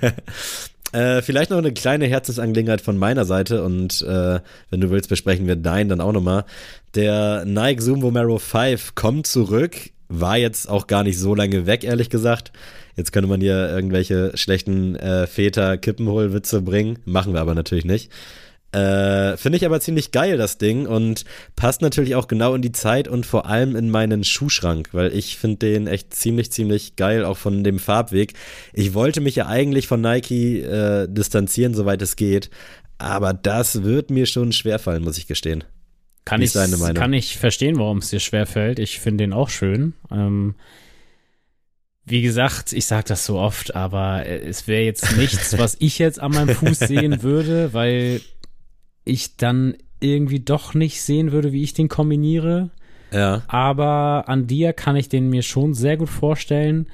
Äh, 0.92 1.22
vielleicht 1.22 1.50
noch 1.50 1.58
eine 1.58 1.72
kleine 1.72 2.06
Herzensangelegenheit 2.06 2.82
von 2.82 2.98
meiner 2.98 3.24
Seite 3.24 3.64
und 3.64 4.02
äh, 4.02 4.40
wenn 4.70 4.80
du 4.80 4.90
willst, 4.90 5.08
besprechen 5.08 5.46
wir 5.46 5.56
deinen 5.56 5.88
dann 5.88 6.00
auch 6.00 6.12
nochmal. 6.12 6.44
Der 6.94 7.44
Nike 7.46 7.80
Zoom 7.80 8.02
Vomero 8.02 8.38
5 8.38 8.94
kommt 8.94 9.26
zurück, 9.26 9.74
war 10.08 10.36
jetzt 10.36 10.68
auch 10.68 10.86
gar 10.86 11.02
nicht 11.02 11.18
so 11.18 11.34
lange 11.34 11.66
weg, 11.66 11.84
ehrlich 11.84 12.10
gesagt. 12.10 12.52
Jetzt 12.94 13.12
könnte 13.12 13.28
man 13.28 13.40
hier 13.40 13.70
irgendwelche 13.70 14.32
schlechten 14.36 14.96
äh, 14.96 15.26
Väter-Kippenholwitze 15.26 16.60
bringen, 16.60 16.98
machen 17.06 17.32
wir 17.32 17.40
aber 17.40 17.54
natürlich 17.54 17.86
nicht. 17.86 18.10
Äh, 18.72 19.36
Finde 19.36 19.58
ich 19.58 19.66
aber 19.66 19.80
ziemlich 19.80 20.12
geil, 20.12 20.38
das 20.38 20.56
Ding, 20.56 20.86
und 20.86 21.24
passt 21.56 21.82
natürlich 21.82 22.14
auch 22.14 22.26
genau 22.26 22.54
in 22.54 22.62
die 22.62 22.72
Zeit 22.72 23.06
und 23.06 23.26
vor 23.26 23.46
allem 23.46 23.76
in 23.76 23.90
meinen 23.90 24.24
Schuhschrank, 24.24 24.88
weil 24.92 25.14
ich 25.14 25.36
finde 25.36 25.58
den 25.58 25.86
echt 25.86 26.14
ziemlich, 26.14 26.50
ziemlich 26.52 26.96
geil, 26.96 27.24
auch 27.26 27.36
von 27.36 27.64
dem 27.64 27.78
Farbweg. 27.78 28.32
Ich 28.72 28.94
wollte 28.94 29.20
mich 29.20 29.36
ja 29.36 29.46
eigentlich 29.46 29.86
von 29.86 30.00
Nike 30.00 30.60
äh, 30.62 31.06
distanzieren, 31.06 31.74
soweit 31.74 32.00
es 32.00 32.16
geht, 32.16 32.48
aber 32.96 33.34
das 33.34 33.82
wird 33.82 34.10
mir 34.10 34.24
schon 34.24 34.52
schwerfallen, 34.52 35.04
muss 35.04 35.18
ich 35.18 35.26
gestehen. 35.26 35.64
Kann 36.24 36.40
ich, 36.40 36.52
kann 36.52 37.12
ich 37.12 37.36
verstehen, 37.36 37.78
warum 37.78 37.98
es 37.98 38.10
dir 38.10 38.20
schwerfällt. 38.20 38.78
Ich 38.78 39.00
finde 39.00 39.24
den 39.24 39.32
auch 39.32 39.50
schön. 39.50 39.94
Ähm, 40.10 40.54
wie 42.04 42.22
gesagt, 42.22 42.72
ich 42.72 42.86
sage 42.86 43.04
das 43.08 43.26
so 43.26 43.38
oft, 43.38 43.74
aber 43.74 44.24
äh, 44.24 44.38
es 44.38 44.66
wäre 44.66 44.82
jetzt 44.82 45.16
nichts, 45.16 45.58
was 45.58 45.76
ich 45.78 45.98
jetzt 45.98 46.20
an 46.20 46.32
meinem 46.32 46.54
Fuß 46.54 46.78
sehen 46.78 47.22
würde, 47.22 47.72
weil 47.72 48.20
ich 49.04 49.36
dann 49.36 49.74
irgendwie 50.00 50.40
doch 50.40 50.74
nicht 50.74 51.02
sehen 51.02 51.32
würde, 51.32 51.52
wie 51.52 51.62
ich 51.62 51.74
den 51.74 51.88
kombiniere. 51.88 52.70
Ja. 53.12 53.42
Aber 53.46 54.24
an 54.26 54.46
dir 54.46 54.72
kann 54.72 54.96
ich 54.96 55.08
den 55.08 55.28
mir 55.28 55.42
schon 55.42 55.74
sehr 55.74 55.96
gut 55.96 56.08
vorstellen. 56.08 56.86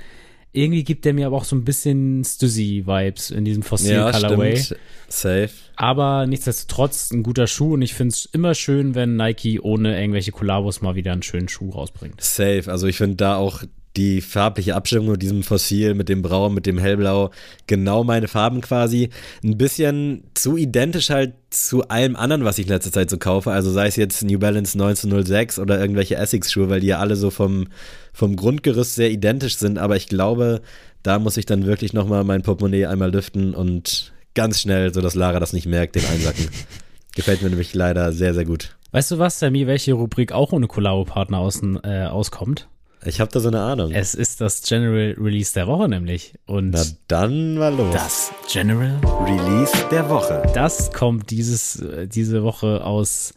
Irgendwie 0.53 0.83
gibt 0.83 1.05
der 1.05 1.13
mir 1.15 1.27
aber 1.27 1.37
auch 1.37 1.45
so 1.45 1.55
ein 1.55 1.65
bisschen 1.65 2.25
Stussy-Vibes 2.25 3.31
in 3.31 3.45
diesem 3.45 3.63
Fossil 3.63 3.93
Ja, 3.97 4.11
Colorway. 4.11 4.57
stimmt. 4.57 4.81
Safe. 5.09 5.51
Aber 5.77 6.27
nichtsdestotrotz 6.27 7.11
ein 7.13 7.23
guter 7.23 7.47
Schuh 7.47 7.75
und 7.75 7.83
ich 7.83 7.95
finde 7.95 8.13
es 8.15 8.25
immer 8.27 8.55
schön, 8.55 8.95
wenn 8.95 9.17
Nike 9.17 9.61
ohne 9.61 9.99
irgendwelche 10.01 10.33
Kollabos 10.33 10.81
mal 10.81 10.95
wieder 10.97 11.13
einen 11.13 11.23
schönen 11.23 11.49
Schuh 11.49 11.71
rausbringt. 11.71 12.21
Safe. 12.21 12.65
Also 12.67 12.87
ich 12.89 12.97
finde 12.97 13.17
da 13.17 13.37
auch 13.37 13.63
die 13.99 14.21
farbliche 14.21 14.77
Abstimmung 14.77 15.11
mit 15.11 15.23
diesem 15.23 15.43
Fossil, 15.43 15.95
mit 15.95 16.09
dem 16.09 16.23
Braun, 16.23 16.55
mit 16.55 16.67
dem 16.67 16.79
Hellblau, 16.79 17.31
genau 17.67 18.05
meine 18.05 18.29
Farben 18.29 18.61
quasi. 18.61 19.11
Ein 19.43 19.59
bisschen 19.59 20.23
zu 20.35 20.57
identisch 20.57 21.11
halt 21.11 21.35
zu 21.51 21.89
allem 21.89 22.15
anderen, 22.15 22.45
was 22.45 22.59
ich 22.59 22.67
in 22.67 22.73
letzter 22.73 22.93
Zeit 22.93 23.11
so 23.11 23.19
kaufe. 23.19 23.51
Also 23.51 23.73
sei 23.73 23.89
es 23.89 23.97
jetzt 23.97 24.23
New 24.23 24.39
Balance 24.39 24.75
1906 24.79 25.59
oder 25.59 25.81
irgendwelche 25.81 26.15
Essex-Schuhe, 26.15 26.71
weil 26.71 26.81
die 26.81 26.87
ja 26.87 27.01
alle 27.01 27.17
so 27.17 27.31
vom, 27.31 27.67
vom 28.13 28.37
Grundgerüst 28.37 28.95
sehr 28.95 29.11
identisch 29.11 29.57
sind. 29.57 29.79
Aber 29.79 29.97
ich 29.97 30.07
glaube, 30.07 30.63
da 31.03 31.19
muss 31.19 31.37
ich 31.37 31.47
dann 31.47 31.67
wirklich 31.67 31.93
nochmal 31.93 32.23
mein 32.23 32.43
Portemonnaie 32.43 32.87
einmal 32.87 33.11
lüften 33.11 33.53
und 33.55 34.13
ganz 34.35 34.61
schnell, 34.61 34.95
so 34.95 35.01
dass 35.01 35.17
Lara 35.17 35.41
das 35.41 35.53
nicht 35.53 35.67
merkt, 35.67 35.97
den 35.97 36.05
einsacken. 36.05 36.49
Gefällt 37.17 37.43
mir 37.43 37.49
nämlich 37.49 37.75
leider 37.75 38.13
sehr, 38.13 38.33
sehr 38.33 38.45
gut. 38.45 38.77
Weißt 38.93 39.11
du 39.11 39.19
was, 39.19 39.41
Sammy, 39.41 39.67
welche 39.67 39.95
Rubrik 39.95 40.31
auch 40.31 40.53
ohne 40.53 40.69
Kollabo-Partner 40.69 41.51
äh, 41.83 42.05
auskommt? 42.05 42.69
Ich 43.05 43.21
habe 43.21 43.31
da 43.31 43.39
so 43.41 43.49
eine 43.49 43.61
Ahnung. 43.61 43.93
Es 43.93 44.15
ist 44.15 44.41
das 44.41 44.63
General 44.63 45.15
Release 45.19 45.55
der 45.55 45.67
Woche 45.69 45.89
nämlich. 45.89 46.35
Und 46.47 46.71
Na 46.71 46.83
dann 47.07 47.55
mal 47.55 47.75
los. 47.75 47.95
Das 47.95 48.33
General 48.51 48.99
Release 49.25 49.73
der 49.91 50.09
Woche. 50.11 50.43
Das 50.55 50.93
kommt 50.93 51.31
dieses, 51.31 51.81
äh, 51.81 52.09
diese 52.09 52.43
Woche 52.43 52.85
aus 52.85 53.35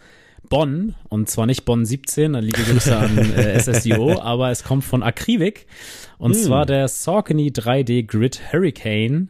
Bonn. 0.49 0.95
Und 1.09 1.30
zwar 1.30 1.45
nicht 1.45 1.64
Bonn 1.64 1.86
17, 1.86 2.34
dann 2.34 2.43
liebe 2.43 2.62
Grüße 2.62 2.95
an 2.95 3.18
äh, 3.18 3.59
SSDO, 3.59 4.20
aber 4.20 4.49
es 4.49 4.64
kommt 4.64 4.84
von 4.84 5.03
Akrivik. 5.03 5.68
Und 6.18 6.34
hm. 6.34 6.41
zwar 6.41 6.66
der 6.66 6.88
Saucony 6.88 7.49
3D 7.49 8.07
Grid 8.07 8.51
Hurricane 8.51 9.30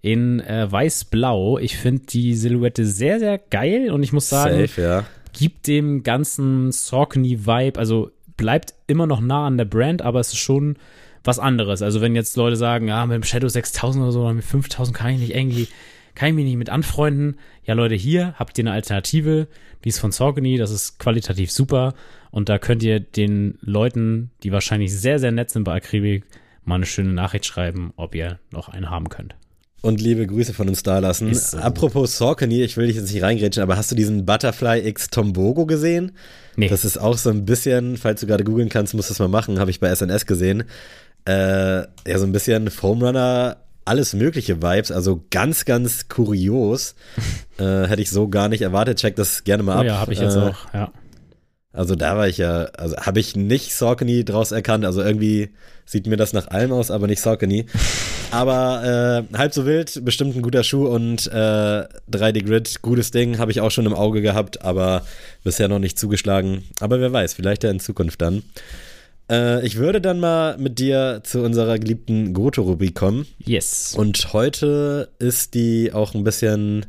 in 0.00 0.40
äh, 0.40 0.70
weiß-blau. 0.70 1.58
Ich 1.58 1.76
finde 1.76 2.04
die 2.06 2.34
Silhouette 2.34 2.86
sehr, 2.86 3.18
sehr 3.18 3.38
geil 3.38 3.90
und 3.90 4.02
ich 4.02 4.12
muss 4.12 4.28
sagen, 4.28 4.66
Safe, 4.66 4.80
ja. 4.80 5.04
gibt 5.32 5.66
dem 5.66 6.02
ganzen 6.02 6.70
Saucony-Vibe, 6.70 7.78
also 7.78 8.10
bleibt 8.36 8.74
immer 8.86 9.06
noch 9.06 9.20
nah 9.20 9.46
an 9.46 9.58
der 9.58 9.64
Brand, 9.64 10.02
aber 10.02 10.20
es 10.20 10.32
ist 10.32 10.38
schon 10.38 10.76
was 11.22 11.38
anderes. 11.38 11.82
Also 11.82 12.00
wenn 12.00 12.14
jetzt 12.14 12.36
Leute 12.36 12.56
sagen, 12.56 12.88
ja, 12.88 13.04
mit 13.06 13.14
dem 13.14 13.22
Shadow 13.22 13.48
6000 13.48 14.02
oder 14.02 14.12
so 14.12 14.22
oder 14.22 14.34
mit 14.34 14.44
5000 14.44 14.96
kann 14.96 15.12
ich 15.12 15.20
nicht 15.20 15.34
irgendwie, 15.34 15.68
kann 16.14 16.28
ich 16.28 16.34
mich 16.34 16.44
nicht 16.44 16.56
mit 16.56 16.70
anfreunden. 16.70 17.38
Ja, 17.64 17.74
Leute, 17.74 17.94
hier 17.94 18.34
habt 18.38 18.58
ihr 18.58 18.62
eine 18.62 18.72
Alternative, 18.72 19.48
die 19.84 19.88
ist 19.88 19.98
von 19.98 20.12
Saucony, 20.12 20.58
das 20.58 20.70
ist 20.70 20.98
qualitativ 20.98 21.50
super 21.50 21.94
und 22.30 22.48
da 22.48 22.58
könnt 22.58 22.82
ihr 22.82 23.00
den 23.00 23.58
Leuten, 23.60 24.30
die 24.42 24.52
wahrscheinlich 24.52 24.92
sehr, 24.92 25.18
sehr 25.18 25.32
nett 25.32 25.50
sind 25.50 25.64
bei 25.64 25.74
Akribik, 25.74 26.24
mal 26.64 26.76
eine 26.76 26.86
schöne 26.86 27.12
Nachricht 27.12 27.46
schreiben, 27.46 27.92
ob 27.96 28.14
ihr 28.14 28.38
noch 28.50 28.68
einen 28.68 28.90
haben 28.90 29.08
könnt 29.08 29.34
und 29.84 30.00
liebe 30.00 30.26
Grüße 30.26 30.54
von 30.54 30.68
uns 30.68 30.82
da 30.82 30.98
lassen. 30.98 31.34
So. 31.34 31.58
Apropos 31.58 32.16
Saucony, 32.16 32.62
ich 32.62 32.76
will 32.78 32.86
dich 32.86 32.96
jetzt 32.96 33.12
nicht 33.12 33.22
reingrätschen, 33.22 33.62
aber 33.62 33.76
hast 33.76 33.90
du 33.90 33.94
diesen 33.94 34.24
Butterfly 34.24 34.80
X 34.88 35.10
Tombogo 35.10 35.66
gesehen? 35.66 36.12
Nee. 36.56 36.68
Das 36.68 36.86
ist 36.86 36.96
auch 36.96 37.18
so 37.18 37.28
ein 37.28 37.44
bisschen, 37.44 37.98
falls 37.98 38.22
du 38.22 38.26
gerade 38.26 38.44
googeln 38.44 38.70
kannst, 38.70 38.94
musst 38.94 39.10
du 39.10 39.12
das 39.12 39.18
mal 39.18 39.28
machen, 39.28 39.58
habe 39.58 39.70
ich 39.70 39.80
bei 39.80 39.94
SNS 39.94 40.24
gesehen. 40.24 40.64
Äh, 41.26 41.80
ja, 41.82 42.18
so 42.18 42.24
ein 42.24 42.32
bisschen 42.32 42.70
Foam 42.70 43.02
Runner, 43.02 43.58
alles 43.84 44.14
mögliche 44.14 44.62
Vibes, 44.62 44.90
also 44.90 45.22
ganz, 45.30 45.66
ganz 45.66 46.08
kurios. 46.08 46.94
äh, 47.58 47.86
hätte 47.86 48.00
ich 48.00 48.10
so 48.10 48.28
gar 48.28 48.48
nicht 48.48 48.62
erwartet. 48.62 48.98
Check 48.98 49.16
das 49.16 49.44
gerne 49.44 49.62
mal 49.62 49.76
oh, 49.76 49.80
ab. 49.80 49.86
Ja, 49.86 49.98
habe 49.98 50.14
ich 50.14 50.20
jetzt 50.20 50.36
äh, 50.36 50.40
auch, 50.40 50.72
ja. 50.72 50.92
Also 51.74 51.96
da 51.96 52.16
war 52.16 52.28
ich 52.28 52.38
ja, 52.38 52.66
also 52.76 52.96
habe 52.96 53.18
ich 53.18 53.34
nicht 53.34 53.74
Saucony 53.74 54.24
draus 54.24 54.52
erkannt. 54.52 54.84
Also 54.84 55.02
irgendwie 55.02 55.50
sieht 55.84 56.06
mir 56.06 56.16
das 56.16 56.32
nach 56.32 56.48
allem 56.48 56.72
aus, 56.72 56.90
aber 56.90 57.08
nicht 57.08 57.20
Saucony. 57.20 57.66
Aber 58.30 59.26
äh, 59.32 59.36
halb 59.36 59.52
so 59.52 59.66
wild, 59.66 60.04
bestimmt 60.04 60.36
ein 60.36 60.42
guter 60.42 60.62
Schuh 60.64 60.86
und 60.86 61.26
äh, 61.26 61.84
3D 62.10 62.44
Grid, 62.44 62.80
gutes 62.80 63.10
Ding, 63.10 63.38
habe 63.38 63.50
ich 63.50 63.60
auch 63.60 63.70
schon 63.70 63.86
im 63.86 63.94
Auge 63.94 64.22
gehabt, 64.22 64.62
aber 64.62 65.04
bisher 65.42 65.68
noch 65.68 65.80
nicht 65.80 65.98
zugeschlagen. 65.98 66.62
Aber 66.80 67.00
wer 67.00 67.12
weiß, 67.12 67.34
vielleicht 67.34 67.64
ja 67.64 67.70
in 67.70 67.80
Zukunft 67.80 68.22
dann. 68.22 68.42
Äh, 69.30 69.66
ich 69.66 69.76
würde 69.76 70.00
dann 70.00 70.20
mal 70.20 70.56
mit 70.58 70.78
dir 70.78 71.22
zu 71.24 71.42
unserer 71.42 71.78
geliebten 71.78 72.34
Goto-Rubrik 72.34 72.94
kommen. 72.94 73.26
Yes. 73.38 73.94
Und 73.96 74.32
heute 74.32 75.08
ist 75.18 75.54
die 75.54 75.92
auch 75.92 76.14
ein 76.14 76.24
bisschen 76.24 76.86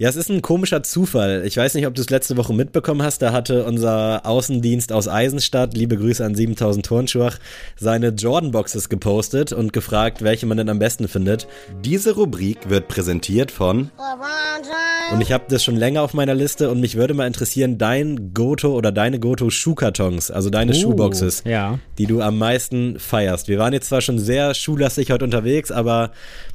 ja, 0.00 0.08
es 0.08 0.16
ist 0.16 0.30
ein 0.30 0.40
komischer 0.40 0.82
Zufall. 0.82 1.42
Ich 1.44 1.58
weiß 1.58 1.74
nicht, 1.74 1.86
ob 1.86 1.94
du 1.94 2.00
es 2.00 2.08
letzte 2.08 2.38
Woche 2.38 2.54
mitbekommen 2.54 3.02
hast. 3.02 3.20
Da 3.20 3.32
hatte 3.32 3.66
unser 3.66 4.24
Außendienst 4.24 4.94
aus 4.94 5.08
Eisenstadt, 5.08 5.76
liebe 5.76 5.98
Grüße 5.98 6.24
an 6.24 6.34
7000 6.34 6.86
Turnschuhe, 6.86 7.32
seine 7.76 8.08
Jordan-Boxes 8.08 8.88
gepostet 8.88 9.52
und 9.52 9.74
gefragt, 9.74 10.22
welche 10.22 10.46
man 10.46 10.56
denn 10.56 10.70
am 10.70 10.78
besten 10.78 11.06
findet. 11.06 11.48
Diese 11.84 12.14
Rubrik 12.14 12.70
wird 12.70 12.88
präsentiert 12.88 13.50
von. 13.50 13.90
Und 15.12 15.20
ich 15.20 15.32
habe 15.32 15.44
das 15.50 15.62
schon 15.62 15.76
länger 15.76 16.00
auf 16.00 16.14
meiner 16.14 16.34
Liste 16.34 16.70
und 16.70 16.80
mich 16.80 16.96
würde 16.96 17.12
mal 17.12 17.26
interessieren, 17.26 17.76
dein 17.76 18.32
Goto 18.32 18.74
oder 18.74 18.92
deine 18.92 19.20
Goto-Schuhkartons, 19.20 20.30
also 20.30 20.48
deine 20.48 20.72
uh, 20.72 20.76
Schuhboxes, 20.76 21.42
ja. 21.44 21.78
die 21.98 22.06
du 22.06 22.22
am 22.22 22.38
meisten 22.38 22.98
feierst. 22.98 23.48
Wir 23.48 23.58
waren 23.58 23.74
jetzt 23.74 23.90
zwar 23.90 24.00
schon 24.00 24.18
sehr 24.18 24.54
schuhlastig 24.54 25.10
heute 25.10 25.26
unterwegs, 25.26 25.70
aber 25.70 26.12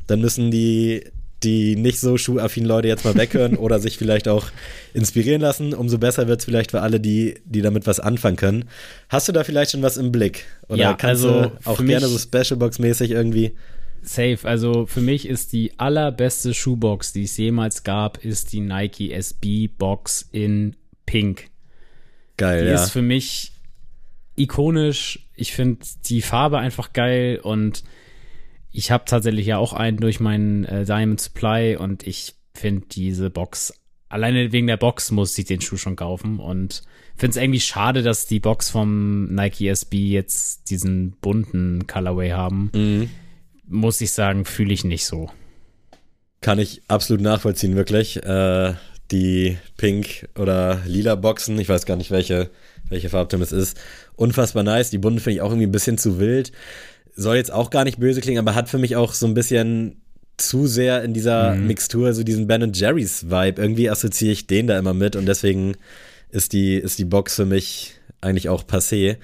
dann 0.07 0.19
müssen 0.19 0.49
die 0.49 1.03
die 1.45 1.75
nicht 1.75 1.99
so 1.99 2.17
schuhaffinen 2.17 2.67
Leute 2.67 2.87
jetzt 2.87 3.05
mal 3.05 3.15
weghören 3.15 3.55
oder 3.57 3.79
sich 3.79 3.97
vielleicht 3.97 4.27
auch 4.27 4.47
inspirieren 4.93 5.41
lassen. 5.41 5.73
Umso 5.73 5.97
besser 5.97 6.27
wird 6.27 6.39
es 6.39 6.45
vielleicht 6.45 6.71
für 6.71 6.81
alle, 6.81 6.99
die, 6.99 7.35
die 7.45 7.61
damit 7.61 7.87
was 7.87 7.99
anfangen 7.99 8.35
können. 8.35 8.65
Hast 9.09 9.27
du 9.27 9.31
da 9.31 9.43
vielleicht 9.43 9.71
schon 9.71 9.81
was 9.81 9.97
im 9.97 10.11
Blick? 10.11 10.45
Oder 10.67 10.77
ja, 10.77 10.93
kannst 10.93 11.23
also 11.23 11.41
du 11.43 11.51
auch 11.63 11.83
gerne 11.83 12.07
so 12.07 12.17
Specialbox-mäßig 12.17 13.11
irgendwie? 13.11 13.53
Safe. 14.01 14.39
Also 14.43 14.85
für 14.85 15.01
mich 15.01 15.27
ist 15.27 15.53
die 15.53 15.71
allerbeste 15.77 16.53
Schuhbox, 16.53 17.13
die 17.13 17.23
es 17.23 17.37
jemals 17.37 17.83
gab, 17.83 18.23
ist 18.23 18.53
die 18.53 18.61
Nike 18.61 19.11
SB 19.11 19.67
Box 19.67 20.27
in 20.31 20.75
Pink. 21.05 21.49
Geil, 22.37 22.63
die 22.63 22.69
ja. 22.69 22.75
ist 22.75 22.91
für 22.91 23.01
mich 23.01 23.53
ikonisch. 24.35 25.27
Ich 25.35 25.53
finde 25.53 25.85
die 26.05 26.21
Farbe 26.21 26.59
einfach 26.59 26.93
geil 26.93 27.39
und 27.41 27.83
ich 28.75 28.91
habe 28.91 29.05
tatsächlich 29.05 29.45
ja 29.45 29.57
auch 29.57 29.73
einen 29.73 29.97
durch 29.97 30.19
meinen 30.19 30.65
äh, 30.65 30.85
Diamond 30.85 31.21
Supply 31.21 31.77
und 31.77 32.05
ich 32.05 32.35
finde 32.53 32.85
diese 32.91 33.29
Box, 33.29 33.73
alleine 34.09 34.51
wegen 34.51 34.67
der 34.67 34.77
Box 34.77 35.11
muss 35.11 35.37
ich 35.37 35.45
den 35.45 35.61
Schuh 35.61 35.77
schon 35.77 35.95
kaufen 35.95 36.39
und 36.39 36.83
finde 37.15 37.37
es 37.37 37.41
irgendwie 37.41 37.61
schade, 37.61 38.03
dass 38.03 38.27
die 38.27 38.41
Box 38.41 38.69
vom 38.69 39.33
Nike 39.33 39.69
SB 39.69 40.09
jetzt 40.09 40.69
diesen 40.69 41.11
bunten 41.21 41.87
Colorway 41.87 42.31
haben. 42.31 42.69
Mhm. 42.73 43.09
Muss 43.67 44.01
ich 44.01 44.11
sagen, 44.11 44.43
fühle 44.43 44.73
ich 44.73 44.83
nicht 44.83 45.05
so. 45.05 45.29
Kann 46.41 46.59
ich 46.59 46.81
absolut 46.89 47.21
nachvollziehen, 47.21 47.75
wirklich. 47.75 48.21
Äh, 48.23 48.73
die 49.09 49.57
Pink 49.77 50.27
oder 50.37 50.81
Lila 50.85 51.15
Boxen, 51.15 51.57
ich 51.59 51.69
weiß 51.69 51.85
gar 51.85 51.95
nicht, 51.95 52.11
welche, 52.11 52.49
welche 52.89 53.09
Farbton 53.09 53.41
es 53.41 53.53
ist. 53.53 53.79
Unfassbar 54.15 54.63
nice. 54.63 54.89
Die 54.89 54.97
bunten 54.97 55.19
finde 55.19 55.35
ich 55.37 55.41
auch 55.41 55.49
irgendwie 55.49 55.67
ein 55.67 55.71
bisschen 55.71 55.97
zu 55.97 56.19
wild 56.19 56.51
soll 57.15 57.37
jetzt 57.37 57.51
auch 57.51 57.69
gar 57.69 57.83
nicht 57.83 57.99
böse 57.99 58.21
klingen, 58.21 58.39
aber 58.39 58.55
hat 58.55 58.69
für 58.69 58.77
mich 58.77 58.95
auch 58.95 59.13
so 59.13 59.25
ein 59.25 59.33
bisschen 59.33 60.01
zu 60.37 60.67
sehr 60.67 61.03
in 61.03 61.13
dieser 61.13 61.55
mhm. 61.55 61.67
Mixtur 61.67 62.13
so 62.13 62.23
diesen 62.23 62.47
Ben 62.47 62.73
Jerry's 62.73 63.29
Vibe. 63.29 63.61
Irgendwie 63.61 63.89
assoziiere 63.89 64.33
ich 64.33 64.47
den 64.47 64.67
da 64.67 64.77
immer 64.77 64.93
mit 64.93 65.15
und 65.15 65.25
deswegen 65.25 65.75
ist 66.29 66.53
die, 66.53 66.75
ist 66.75 66.99
die 66.99 67.05
Box 67.05 67.35
für 67.35 67.45
mich 67.45 67.93
eigentlich 68.21 68.49
auch 68.49 68.65
passé. 68.65 69.17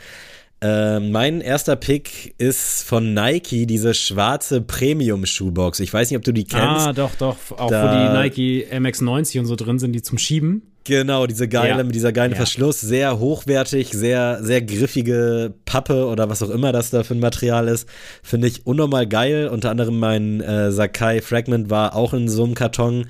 Äh, 0.62 1.00
mein 1.00 1.42
erster 1.42 1.76
Pick 1.76 2.36
ist 2.38 2.84
von 2.84 3.14
Nike, 3.14 3.66
diese 3.66 3.94
schwarze 3.94 4.62
Premium-Schuhbox. 4.62 5.80
Ich 5.80 5.92
weiß 5.92 6.10
nicht, 6.10 6.18
ob 6.18 6.24
du 6.24 6.32
die 6.32 6.46
kennst. 6.46 6.88
Ah, 6.88 6.94
doch, 6.94 7.16
doch. 7.16 7.36
Auch 7.58 7.70
da, 7.70 7.84
wo 7.84 7.90
die 7.90 8.20
Nike 8.20 8.68
MX90 8.72 9.40
und 9.40 9.46
so 9.48 9.56
drin 9.56 9.80
sind, 9.80 9.94
die 9.94 10.04
zum 10.04 10.20
Schieben. 10.20 10.71
Genau, 10.84 11.28
diese 11.28 11.48
geile, 11.48 11.78
ja. 11.78 11.84
mit 11.84 11.94
dieser 11.94 12.12
geilen 12.12 12.32
ja. 12.32 12.38
Verschluss, 12.38 12.82
sehr 12.82 13.20
hochwertig, 13.20 13.90
sehr, 13.90 14.40
sehr 14.44 14.62
griffige 14.64 15.54
Pappe 15.66 16.08
oder 16.08 16.30
was 16.30 16.42
auch 16.42 16.50
immer 16.50 16.72
das 16.72 16.90
da 16.90 17.04
für 17.04 17.14
ein 17.14 17.20
Material 17.20 17.68
ist, 17.68 17.88
finde 18.24 18.48
ich 18.48 18.66
unnormal 18.66 19.06
geil. 19.08 19.48
Unter 19.48 19.70
anderem 19.70 20.00
mein 20.00 20.42
äh, 20.42 20.72
Sakai 20.72 21.22
Fragment 21.22 21.70
war 21.70 21.96
auch 21.96 22.14
in 22.14 22.28
so 22.28 22.44
einem 22.44 22.56
Karton 22.56 23.06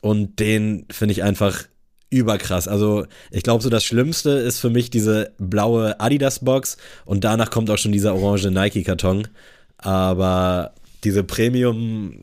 und 0.00 0.40
den 0.40 0.86
finde 0.90 1.12
ich 1.12 1.22
einfach 1.22 1.64
überkrass. 2.10 2.66
Also 2.66 3.06
ich 3.30 3.44
glaube 3.44 3.62
so 3.62 3.70
das 3.70 3.84
Schlimmste 3.84 4.30
ist 4.30 4.58
für 4.58 4.70
mich 4.70 4.90
diese 4.90 5.32
blaue 5.38 6.00
Adidas 6.00 6.40
Box 6.40 6.76
und 7.04 7.22
danach 7.22 7.50
kommt 7.50 7.70
auch 7.70 7.78
schon 7.78 7.92
dieser 7.92 8.14
orange 8.14 8.50
Nike 8.50 8.82
Karton. 8.82 9.28
Aber 9.78 10.74
diese 11.04 11.24
Premium 11.24 12.14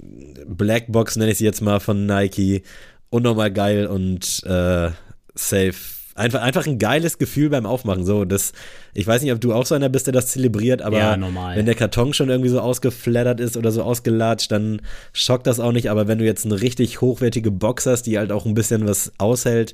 Black 0.45 0.91
Box 0.91 1.15
nenne 1.15 1.31
ich 1.31 1.37
sie 1.37 1.45
jetzt 1.45 1.61
mal 1.61 1.79
von 1.79 2.05
Nike 2.05 2.63
unnormal 3.09 3.51
geil 3.51 3.87
und 3.87 4.43
äh, 4.45 4.89
safe. 5.35 5.75
Einfach, 6.15 6.41
einfach 6.41 6.67
ein 6.67 6.79
geiles 6.79 7.17
Gefühl 7.17 7.49
beim 7.49 7.65
Aufmachen. 7.65 8.03
So, 8.03 8.25
das, 8.25 8.51
ich 8.93 9.07
weiß 9.07 9.21
nicht, 9.21 9.31
ob 9.31 9.39
du 9.39 9.53
auch 9.53 9.65
so 9.65 9.73
einer 9.73 9.87
bist, 9.87 10.05
der 10.05 10.11
das 10.11 10.27
zelebriert, 10.27 10.81
aber 10.81 10.97
ja, 10.97 11.17
wenn 11.55 11.65
der 11.65 11.75
Karton 11.75 12.13
schon 12.13 12.29
irgendwie 12.29 12.49
so 12.49 12.59
ausgeflattert 12.59 13.39
ist 13.39 13.55
oder 13.55 13.71
so 13.71 13.83
ausgelatscht, 13.83 14.51
dann 14.51 14.81
schockt 15.13 15.47
das 15.47 15.61
auch 15.61 15.71
nicht. 15.71 15.89
Aber 15.89 16.09
wenn 16.09 16.17
du 16.17 16.25
jetzt 16.25 16.45
eine 16.45 16.59
richtig 16.59 16.99
hochwertige 16.99 17.51
Box 17.51 17.85
hast, 17.85 18.03
die 18.03 18.17
halt 18.17 18.33
auch 18.33 18.45
ein 18.45 18.53
bisschen 18.53 18.85
was 18.85 19.13
aushält, 19.17 19.73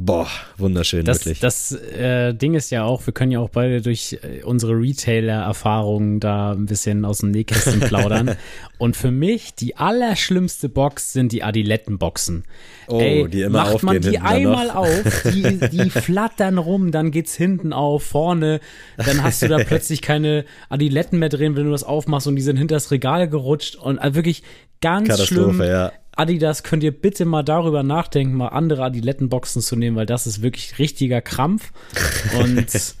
Boah, 0.00 0.28
wunderschön, 0.56 1.04
das, 1.04 1.18
wirklich. 1.18 1.40
Das 1.40 1.72
äh, 1.72 2.32
Ding 2.32 2.54
ist 2.54 2.70
ja 2.70 2.84
auch, 2.84 3.04
wir 3.04 3.12
können 3.12 3.32
ja 3.32 3.40
auch 3.40 3.50
beide 3.50 3.82
durch 3.82 4.16
äh, 4.22 4.44
unsere 4.44 4.74
Retailer-Erfahrungen 4.74 6.20
da 6.20 6.52
ein 6.52 6.66
bisschen 6.66 7.04
aus 7.04 7.18
dem 7.18 7.32
Nähkästchen 7.32 7.80
plaudern. 7.80 8.36
Und 8.78 8.96
für 8.96 9.10
mich, 9.10 9.56
die 9.56 9.76
allerschlimmste 9.76 10.68
Box 10.68 11.12
sind 11.12 11.32
die 11.32 11.42
Adiletten-Boxen. 11.42 12.44
Oh, 12.86 13.00
Ey, 13.00 13.28
die 13.28 13.42
immer 13.42 13.64
macht 13.64 13.74
aufgehen. 13.74 13.86
man 13.86 14.00
die 14.00 14.18
einmal 14.20 14.70
auf, 14.70 15.22
die, 15.24 15.58
die 15.68 15.90
flattern 15.90 16.58
rum, 16.58 16.92
dann 16.92 17.10
geht's 17.10 17.34
hinten 17.34 17.72
auf, 17.72 18.04
vorne, 18.04 18.60
dann 18.98 19.24
hast 19.24 19.42
du 19.42 19.48
da 19.48 19.58
plötzlich 19.66 20.00
keine 20.00 20.44
Adiletten 20.68 21.18
mehr 21.18 21.28
drin, 21.28 21.56
wenn 21.56 21.64
du 21.64 21.72
das 21.72 21.82
aufmachst 21.82 22.28
und 22.28 22.36
die 22.36 22.42
sind 22.42 22.56
hinter 22.56 22.76
das 22.76 22.92
Regal 22.92 23.28
gerutscht 23.28 23.74
und 23.74 23.98
äh, 23.98 24.14
wirklich 24.14 24.44
ganz 24.80 25.20
schlimm. 25.26 25.60
Ja. 25.60 25.90
Adidas, 26.18 26.62
könnt 26.62 26.82
ihr 26.82 26.92
bitte 26.92 27.24
mal 27.24 27.42
darüber 27.42 27.82
nachdenken, 27.82 28.34
mal 28.34 28.48
andere 28.48 28.84
Adilettenboxen 28.84 29.62
zu 29.62 29.76
nehmen, 29.76 29.96
weil 29.96 30.06
das 30.06 30.26
ist 30.26 30.42
wirklich 30.42 30.78
richtiger 30.78 31.20
Krampf. 31.20 31.72
Und 32.40 32.66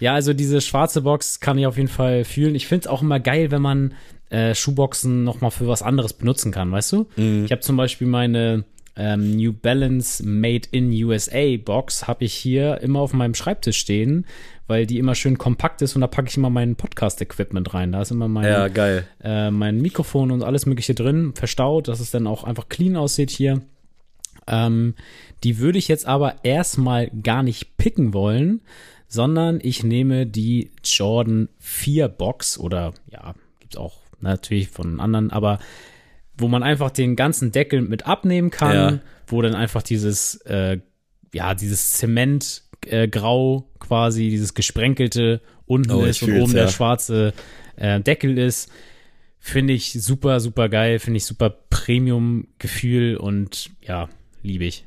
ja, 0.00 0.14
also 0.14 0.34
diese 0.34 0.60
schwarze 0.60 1.02
Box 1.02 1.40
kann 1.40 1.58
ich 1.58 1.66
auf 1.66 1.76
jeden 1.76 1.88
Fall 1.88 2.24
fühlen. 2.24 2.54
Ich 2.54 2.66
finde 2.66 2.82
es 2.82 2.86
auch 2.88 3.02
immer 3.02 3.20
geil, 3.20 3.50
wenn 3.50 3.62
man 3.62 3.94
äh, 4.30 4.54
Schuhboxen 4.54 5.24
noch 5.24 5.40
mal 5.40 5.50
für 5.50 5.66
was 5.66 5.82
anderes 5.82 6.12
benutzen 6.12 6.52
kann, 6.52 6.70
weißt 6.70 6.92
du? 6.92 7.06
Mhm. 7.16 7.44
Ich 7.46 7.52
habe 7.52 7.62
zum 7.62 7.76
Beispiel 7.76 8.06
meine 8.06 8.64
ähm, 8.96 9.36
New 9.36 9.52
Balance 9.52 10.22
Made 10.26 10.68
in 10.70 10.92
USA 11.04 11.56
Box 11.56 12.06
habe 12.06 12.24
ich 12.24 12.34
hier 12.34 12.80
immer 12.82 13.00
auf 13.00 13.14
meinem 13.14 13.34
Schreibtisch 13.34 13.78
stehen, 13.78 14.26
weil 14.72 14.86
die 14.86 14.96
immer 14.98 15.14
schön 15.14 15.36
kompakt 15.36 15.82
ist 15.82 15.94
und 15.96 16.00
da 16.00 16.06
packe 16.06 16.30
ich 16.30 16.36
immer 16.38 16.48
mein 16.48 16.76
Podcast-Equipment 16.76 17.74
rein. 17.74 17.92
Da 17.92 18.00
ist 18.00 18.10
immer 18.10 18.26
mein, 18.26 18.44
ja, 18.44 18.68
geil. 18.68 19.06
Äh, 19.22 19.50
mein 19.50 19.82
Mikrofon 19.82 20.30
und 20.30 20.42
alles 20.42 20.64
Mögliche 20.64 20.94
drin, 20.94 21.34
verstaut, 21.34 21.88
dass 21.88 22.00
es 22.00 22.10
dann 22.10 22.26
auch 22.26 22.42
einfach 22.44 22.70
clean 22.70 22.96
aussieht 22.96 23.28
hier. 23.30 23.60
Ähm, 24.46 24.94
die 25.44 25.58
würde 25.58 25.78
ich 25.78 25.88
jetzt 25.88 26.06
aber 26.06 26.36
erstmal 26.42 27.10
gar 27.10 27.42
nicht 27.42 27.76
picken 27.76 28.14
wollen, 28.14 28.62
sondern 29.08 29.60
ich 29.62 29.84
nehme 29.84 30.26
die 30.26 30.70
Jordan 30.82 31.50
4 31.58 32.08
Box 32.08 32.58
oder 32.58 32.94
ja, 33.10 33.34
gibt 33.60 33.74
es 33.74 33.78
auch 33.78 33.98
natürlich 34.20 34.68
von 34.68 35.00
anderen, 35.00 35.30
aber 35.30 35.58
wo 36.38 36.48
man 36.48 36.62
einfach 36.62 36.90
den 36.90 37.14
ganzen 37.14 37.52
Deckel 37.52 37.82
mit 37.82 38.06
abnehmen 38.06 38.48
kann, 38.50 38.74
Ja. 38.74 38.98
wo 39.26 39.42
dann 39.42 39.54
einfach 39.54 39.82
dieses, 39.82 40.36
äh, 40.46 40.78
ja, 41.34 41.54
dieses 41.54 41.90
Zementgrau 41.90 43.68
quasi, 43.92 44.30
dieses 44.30 44.54
gesprenkelte 44.54 45.42
unten 45.66 45.92
Oh, 45.92 46.04
ist 46.04 46.22
und 46.22 46.32
oben 46.32 46.52
ja. 46.52 46.62
der 46.62 46.68
schwarze 46.68 47.34
äh, 47.76 48.00
Deckel 48.00 48.38
ist. 48.38 48.72
Finde 49.38 49.74
ich 49.74 49.92
super, 49.92 50.40
super 50.40 50.70
geil, 50.70 50.98
finde 50.98 51.18
ich 51.18 51.26
super 51.26 51.50
Premium-Gefühl 51.50 53.18
und 53.18 53.70
ja, 53.82 54.08
liebe 54.42 54.64
ich. 54.64 54.86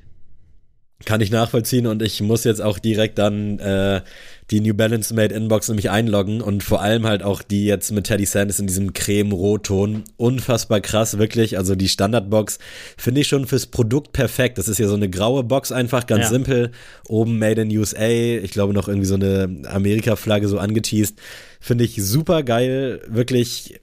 Kann 1.03 1.19
ich 1.19 1.29
nachvollziehen 1.29 1.87
und 1.87 2.01
ich 2.01 2.21
muss 2.21 2.45
jetzt 2.45 2.61
auch 2.61 2.79
direkt 2.79 3.17
dann 3.17 3.59
äh, 3.59 4.01
die 4.49 4.61
New 4.61 4.73
Balance 4.73 5.13
Made 5.13 5.35
Inbox 5.35 5.67
nämlich 5.67 5.89
einloggen 5.89 6.39
und 6.41 6.63
vor 6.63 6.81
allem 6.81 7.05
halt 7.05 7.21
auch 7.21 7.41
die 7.41 7.65
jetzt 7.65 7.91
mit 7.91 8.05
Teddy 8.05 8.25
Sanders 8.25 8.59
in 8.59 8.67
diesem 8.67 8.93
Creme-Rotton. 8.93 10.05
Unfassbar 10.15 10.79
krass, 10.79 11.17
wirklich. 11.17 11.57
Also 11.57 11.75
die 11.75 11.89
Standardbox 11.89 12.59
finde 12.97 13.21
ich 13.21 13.27
schon 13.27 13.45
fürs 13.45 13.65
Produkt 13.65 14.13
perfekt. 14.13 14.57
Das 14.57 14.69
ist 14.69 14.77
ja 14.77 14.87
so 14.87 14.95
eine 14.95 15.09
graue 15.09 15.43
Box 15.43 15.73
einfach, 15.73 16.07
ganz 16.07 16.23
Ja. 16.23 16.29
simpel. 16.29 16.71
Oben 17.09 17.39
Made 17.39 17.61
in 17.63 17.77
USA, 17.77 18.07
ich 18.07 18.51
glaube 18.51 18.73
noch 18.73 18.87
irgendwie 18.87 19.07
so 19.07 19.15
eine 19.15 19.63
Amerika-Flagge 19.67 20.47
so 20.47 20.59
angeteased. 20.59 21.19
Finde 21.59 21.83
ich 21.83 21.95
super 22.01 22.41
geil, 22.41 23.01
wirklich 23.09 23.81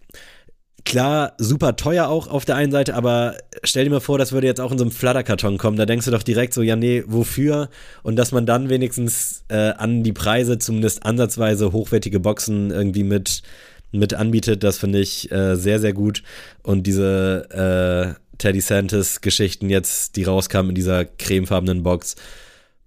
Klar, 0.85 1.35
super 1.39 1.77
teuer 1.77 2.09
auch 2.09 2.27
auf 2.27 2.45
der 2.45 2.57
einen 2.57 2.73
Seite, 2.73 2.95
aber 2.95 3.37
stell 3.63 3.85
dir 3.85 3.91
mal 3.91 4.01
vor, 4.01 4.19
das 4.19 4.33
würde 4.33 4.49
jetzt 4.49 4.61
auch 4.61 4.73
in 4.73 4.79
so 4.79 4.85
einem 4.85 4.91
Flatterkarton 4.91 5.57
kommen. 5.57 5.77
Da 5.77 5.87
denkst 5.87 6.07
du 6.07 6.11
doch 6.11 6.25
direkt 6.25 6.55
so, 6.55 6.63
ja, 6.63 6.75
nee, 6.75 7.05
wofür? 7.07 7.69
Und 8.03 8.17
dass 8.17 8.33
man 8.33 8.47
dann 8.47 8.69
wenigstens 8.69 9.45
äh, 9.49 9.71
an 9.71 10.03
die 10.03 10.13
Preise 10.13 10.59
zumindest 10.59 11.07
ansatzweise 11.07 11.73
hochwertige 11.73 12.19
Boxen 12.19 12.73
irgendwie 12.73 13.05
mit, 13.05 13.43
mit 13.93 14.15
anbietet, 14.15 14.65
das 14.65 14.79
finde 14.79 14.99
ich 14.99 15.31
äh, 15.31 15.55
sehr, 15.55 15.79
sehr 15.79 15.93
gut. 15.93 16.25
Und 16.63 16.87
diese 16.87 18.17
äh, 18.19 18.39
Teddy 18.39 18.61
Santis 18.61 19.21
Geschichten 19.21 19.71
jetzt, 19.71 20.17
die 20.17 20.25
rauskamen 20.25 20.71
in 20.71 20.75
dieser 20.75 21.05
cremefarbenen 21.05 21.85
Box. 21.85 22.17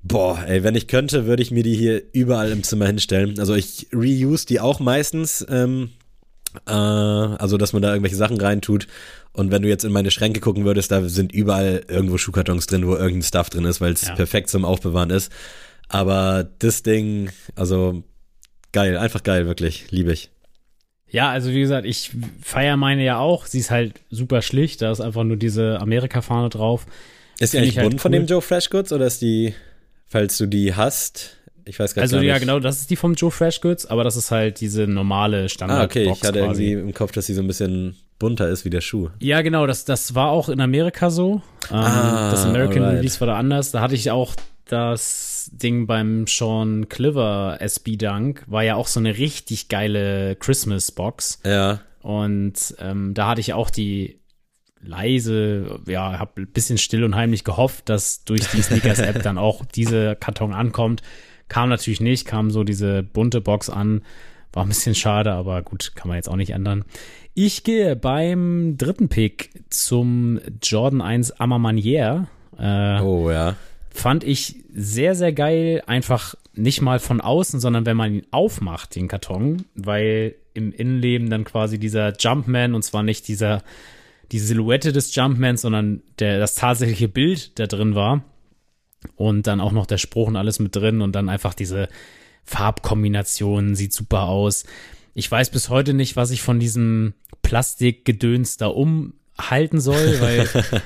Boah, 0.03 0.43
ey, 0.45 0.63
wenn 0.63 0.75
ich 0.75 0.87
könnte, 0.87 1.25
würde 1.25 1.41
ich 1.41 1.49
mir 1.49 1.63
die 1.63 1.75
hier 1.75 2.03
überall 2.11 2.51
im 2.51 2.61
Zimmer 2.61 2.87
hinstellen. 2.87 3.39
Also 3.39 3.55
ich 3.55 3.87
reuse 3.93 4.45
die 4.45 4.59
auch 4.59 4.79
meistens. 4.79 5.45
Ähm, 5.49 5.91
äh, 6.67 6.71
also, 6.71 7.57
dass 7.57 7.73
man 7.73 7.81
da 7.81 7.89
irgendwelche 7.89 8.15
Sachen 8.15 8.39
reintut. 8.39 8.87
Und 9.33 9.51
wenn 9.51 9.61
du 9.61 9.67
jetzt 9.69 9.83
in 9.85 9.91
meine 9.91 10.11
Schränke 10.11 10.39
gucken 10.39 10.65
würdest, 10.65 10.91
da 10.91 11.07
sind 11.09 11.33
überall 11.33 11.83
irgendwo 11.87 12.17
Schuhkartons 12.17 12.67
drin, 12.67 12.87
wo 12.87 12.95
irgendein 12.95 13.23
Stuff 13.23 13.49
drin 13.49 13.65
ist, 13.65 13.81
weil 13.81 13.93
es 13.93 14.07
Ja. 14.07 14.15
perfekt 14.15 14.49
zum 14.49 14.63
Aufbewahren 14.65 15.09
ist. 15.09 15.31
Aber 15.89 16.47
das 16.59 16.83
Ding, 16.83 17.29
also 17.55 18.03
geil, 18.71 18.97
einfach 18.97 19.23
geil, 19.23 19.45
wirklich, 19.45 19.91
liebe 19.91 20.11
ich. 20.13 20.29
Ja, 21.09 21.29
also 21.29 21.51
wie 21.51 21.59
gesagt, 21.59 21.85
ich 21.85 22.11
feiere 22.41 22.77
meine 22.77 23.03
ja 23.03 23.19
auch. 23.19 23.45
Sie 23.45 23.59
ist 23.59 23.71
halt 23.71 23.93
super 24.09 24.41
schlicht. 24.41 24.81
Da 24.81 24.91
ist 24.91 25.01
einfach 25.01 25.23
nur 25.23 25.37
diese 25.37 25.79
Amerika-Fahne 25.79 26.49
drauf. 26.49 26.85
Ist 27.39 27.53
die 27.53 27.57
eigentlich 27.59 27.69
ich 27.71 27.77
halt 27.77 27.89
bunt 27.89 28.01
von 28.01 28.11
cool. 28.13 28.19
dem 28.19 28.25
Joe 28.27 28.41
Fresh 28.41 28.69
Goods 28.69 28.91
oder 28.91 29.05
ist 29.05 29.21
die, 29.21 29.53
falls 30.07 30.37
du 30.37 30.45
die 30.47 30.73
hast, 30.75 31.37
ich 31.65 31.79
weiß 31.79 31.93
gar 31.95 32.03
Also 32.03 32.15
gar 32.17 32.21
nicht. 32.21 32.29
ja, 32.29 32.37
genau, 32.37 32.59
das 32.59 32.79
ist 32.81 32.89
die 32.89 32.95
vom 32.95 33.13
Joe 33.15 33.31
Fresh 33.31 33.61
Goods, 33.61 33.85
aber 33.85 34.03
das 34.03 34.15
ist 34.15 34.31
halt 34.31 34.61
diese 34.61 34.87
normale 34.87 35.49
Standard. 35.49 35.79
Ah, 35.79 35.83
okay, 35.85 36.05
Box 36.05 36.19
ich 36.21 36.27
hatte 36.27 36.39
quasi. 36.43 36.65
irgendwie 36.71 36.89
im 36.89 36.93
Kopf, 36.93 37.11
dass 37.11 37.25
die 37.25 37.33
so 37.33 37.41
ein 37.41 37.47
bisschen 37.47 37.95
bunter 38.19 38.47
ist 38.49 38.63
wie 38.65 38.69
der 38.69 38.81
Schuh. 38.81 39.09
Ja, 39.19 39.41
genau, 39.41 39.67
das, 39.67 39.83
das 39.85 40.15
war 40.15 40.29
auch 40.29 40.47
in 40.49 40.61
Amerika 40.61 41.09
so. 41.09 41.41
Ähm, 41.69 41.77
Ah, 41.77 42.31
das 42.31 42.45
American 42.45 42.83
alright. 42.83 42.99
Release 42.99 43.19
war 43.19 43.27
da 43.27 43.35
anders. 43.37 43.71
Da 43.71 43.81
hatte 43.81 43.95
ich 43.95 44.09
auch 44.11 44.35
das 44.67 45.49
Ding 45.53 45.85
beim 45.85 46.25
Sean 46.27 46.87
Cliver 46.89 47.57
SB 47.59 47.97
Dunk, 47.97 48.43
war 48.47 48.63
ja 48.63 48.75
auch 48.75 48.87
so 48.87 48.99
eine 48.99 49.17
richtig 49.17 49.67
geile 49.67 50.35
Christmas-Box. 50.37 51.39
Ja, 51.45 51.81
Und 52.01 52.75
ähm, 52.79 53.13
da 53.13 53.27
hatte 53.27 53.41
ich 53.41 53.53
auch 53.53 53.69
die 53.69 54.19
leise, 54.81 55.79
ja, 55.87 56.19
habe 56.19 56.41
ein 56.41 56.47
bisschen 56.47 56.77
still 56.77 57.03
und 57.03 57.15
heimlich 57.15 57.43
gehofft, 57.43 57.89
dass 57.89 58.23
durch 58.23 58.47
die 58.51 58.61
Sneakers-App 58.63 59.23
dann 59.23 59.37
auch 59.37 59.65
diese 59.65 60.15
Karton 60.15 60.53
ankommt. 60.53 61.01
Kam 61.47 61.69
natürlich 61.69 62.01
nicht, 62.01 62.25
kam 62.25 62.51
so 62.51 62.63
diese 62.63 63.03
bunte 63.03 63.41
Box 63.41 63.69
an. 63.69 64.01
War 64.53 64.63
ein 64.63 64.69
bisschen 64.69 64.95
schade, 64.95 65.33
aber 65.33 65.61
gut, 65.61 65.91
kann 65.95 66.07
man 66.07 66.15
jetzt 66.15 66.29
auch 66.29 66.37
nicht 66.37 66.51
ändern. 66.51 66.85
Ich 67.33 67.63
gehe 67.63 67.95
beim 67.95 68.77
dritten 68.77 69.09
Pick 69.09 69.49
zum 69.69 70.39
Jordan 70.63 71.01
1 71.01 71.39
Amamanier. 71.39 72.27
Äh, 72.57 73.01
oh 73.01 73.29
ja. 73.29 73.57
fand 73.89 74.23
ich 74.23 74.63
sehr, 74.73 75.15
sehr 75.15 75.33
geil. 75.33 75.83
Einfach 75.85 76.35
nicht 76.53 76.81
mal 76.81 76.99
von 76.99 77.19
außen, 77.19 77.59
sondern 77.59 77.85
wenn 77.85 77.97
man 77.97 78.13
ihn 78.13 78.27
aufmacht, 78.31 78.95
den 78.95 79.09
Karton, 79.09 79.65
weil 79.75 80.35
im 80.53 80.71
Innenleben 80.71 81.29
dann 81.29 81.43
quasi 81.43 81.77
dieser 81.77 82.13
Jumpman 82.17 82.73
und 82.73 82.83
zwar 82.83 83.03
nicht 83.03 83.27
dieser, 83.27 83.61
die 84.31 84.39
Silhouette 84.39 84.93
des 84.93 85.13
Jumpmans, 85.13 85.61
sondern 85.61 86.01
der, 86.19 86.39
das 86.39 86.55
tatsächliche 86.55 87.09
Bild 87.09 87.59
da 87.59 87.67
drin 87.67 87.93
war. 87.93 88.23
Und 89.15 89.47
dann 89.47 89.61
auch 89.61 89.71
noch 89.71 89.85
der 89.85 89.97
Spruch 89.97 90.27
und 90.27 90.35
alles 90.35 90.59
mit 90.59 90.75
drin 90.75 91.01
und 91.01 91.13
dann 91.13 91.29
einfach 91.29 91.53
diese 91.53 91.87
Farbkombination 92.43 93.75
sieht 93.75 93.93
super 93.93 94.23
aus. 94.23 94.65
Ich 95.13 95.29
weiß 95.31 95.49
bis 95.49 95.69
heute 95.69 95.93
nicht, 95.93 96.15
was 96.15 96.31
ich 96.31 96.41
von 96.41 96.59
diesem 96.59 97.13
Plastikgedöns 97.41 98.57
da 98.57 98.67
umhalten 98.67 99.79
soll, 99.79 100.19
weil 100.19 100.47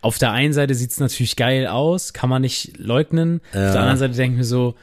auf 0.00 0.18
der 0.18 0.32
einen 0.32 0.52
Seite 0.52 0.74
sieht 0.74 0.90
es 0.90 1.00
natürlich 1.00 1.36
geil 1.36 1.66
aus, 1.66 2.12
kann 2.12 2.28
man 2.28 2.42
nicht 2.42 2.76
leugnen. 2.78 3.40
Auf 3.50 3.54
Ja. 3.54 3.72
der 3.72 3.80
anderen 3.80 3.98
Seite 3.98 4.14
denke 4.14 4.34
ich 4.34 4.38
mir 4.38 4.44
so, 4.44 4.74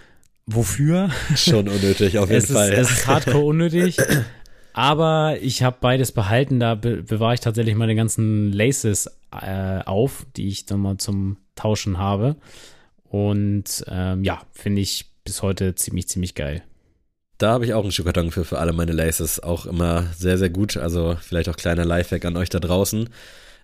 wofür? 0.45 1.09
Schon 1.35 1.67
unnötig, 1.69 2.17
auf 2.17 2.29
jeden 2.29 2.37
es, 2.43 2.49
ist, 2.49 2.55
Fall. 2.55 2.73
es 2.73 2.91
ist 2.91 3.07
hardcore 3.07 3.45
unnötig. 3.45 3.97
Aber 4.75 5.37
ich 5.39 5.61
habe 5.61 5.77
beides 5.79 6.11
behalten, 6.11 6.59
da 6.59 6.73
be 6.73 7.03
bewahre 7.03 7.35
ich 7.35 7.41
tatsächlich 7.41 7.75
meine 7.75 7.93
ganzen 7.95 8.51
Laces 8.51 9.07
äh, 9.41 9.83
auf, 9.85 10.25
die 10.35 10.47
ich 10.47 10.65
dann 10.65 10.81
mal 10.81 10.97
zum 10.97 11.37
Tauschen 11.55 11.97
habe. 11.97 12.35
Und 13.03 13.85
ähm, 13.87 14.23
ja, 14.23 14.41
finde 14.51 14.81
ich 14.81 15.05
bis 15.23 15.41
heute 15.41 15.75
ziemlich, 15.75 16.07
ziemlich 16.07 16.35
geil. 16.35 16.63
Da 17.37 17.51
habe 17.51 17.65
ich 17.65 17.73
auch 17.73 17.83
einen 17.83 17.91
Schuhkarton 17.91 18.31
für, 18.31 18.45
für 18.45 18.59
alle 18.59 18.73
meine 18.73 18.91
Laces. 18.91 19.41
Auch 19.41 19.65
immer 19.65 20.07
sehr, 20.15 20.37
sehr 20.37 20.49
gut. 20.49 20.77
Also 20.77 21.17
vielleicht 21.21 21.49
auch 21.49 21.57
kleiner 21.57 21.85
Lifehack 21.85 22.25
an 22.25 22.37
euch 22.37 22.49
da 22.49 22.59
draußen. 22.59 23.09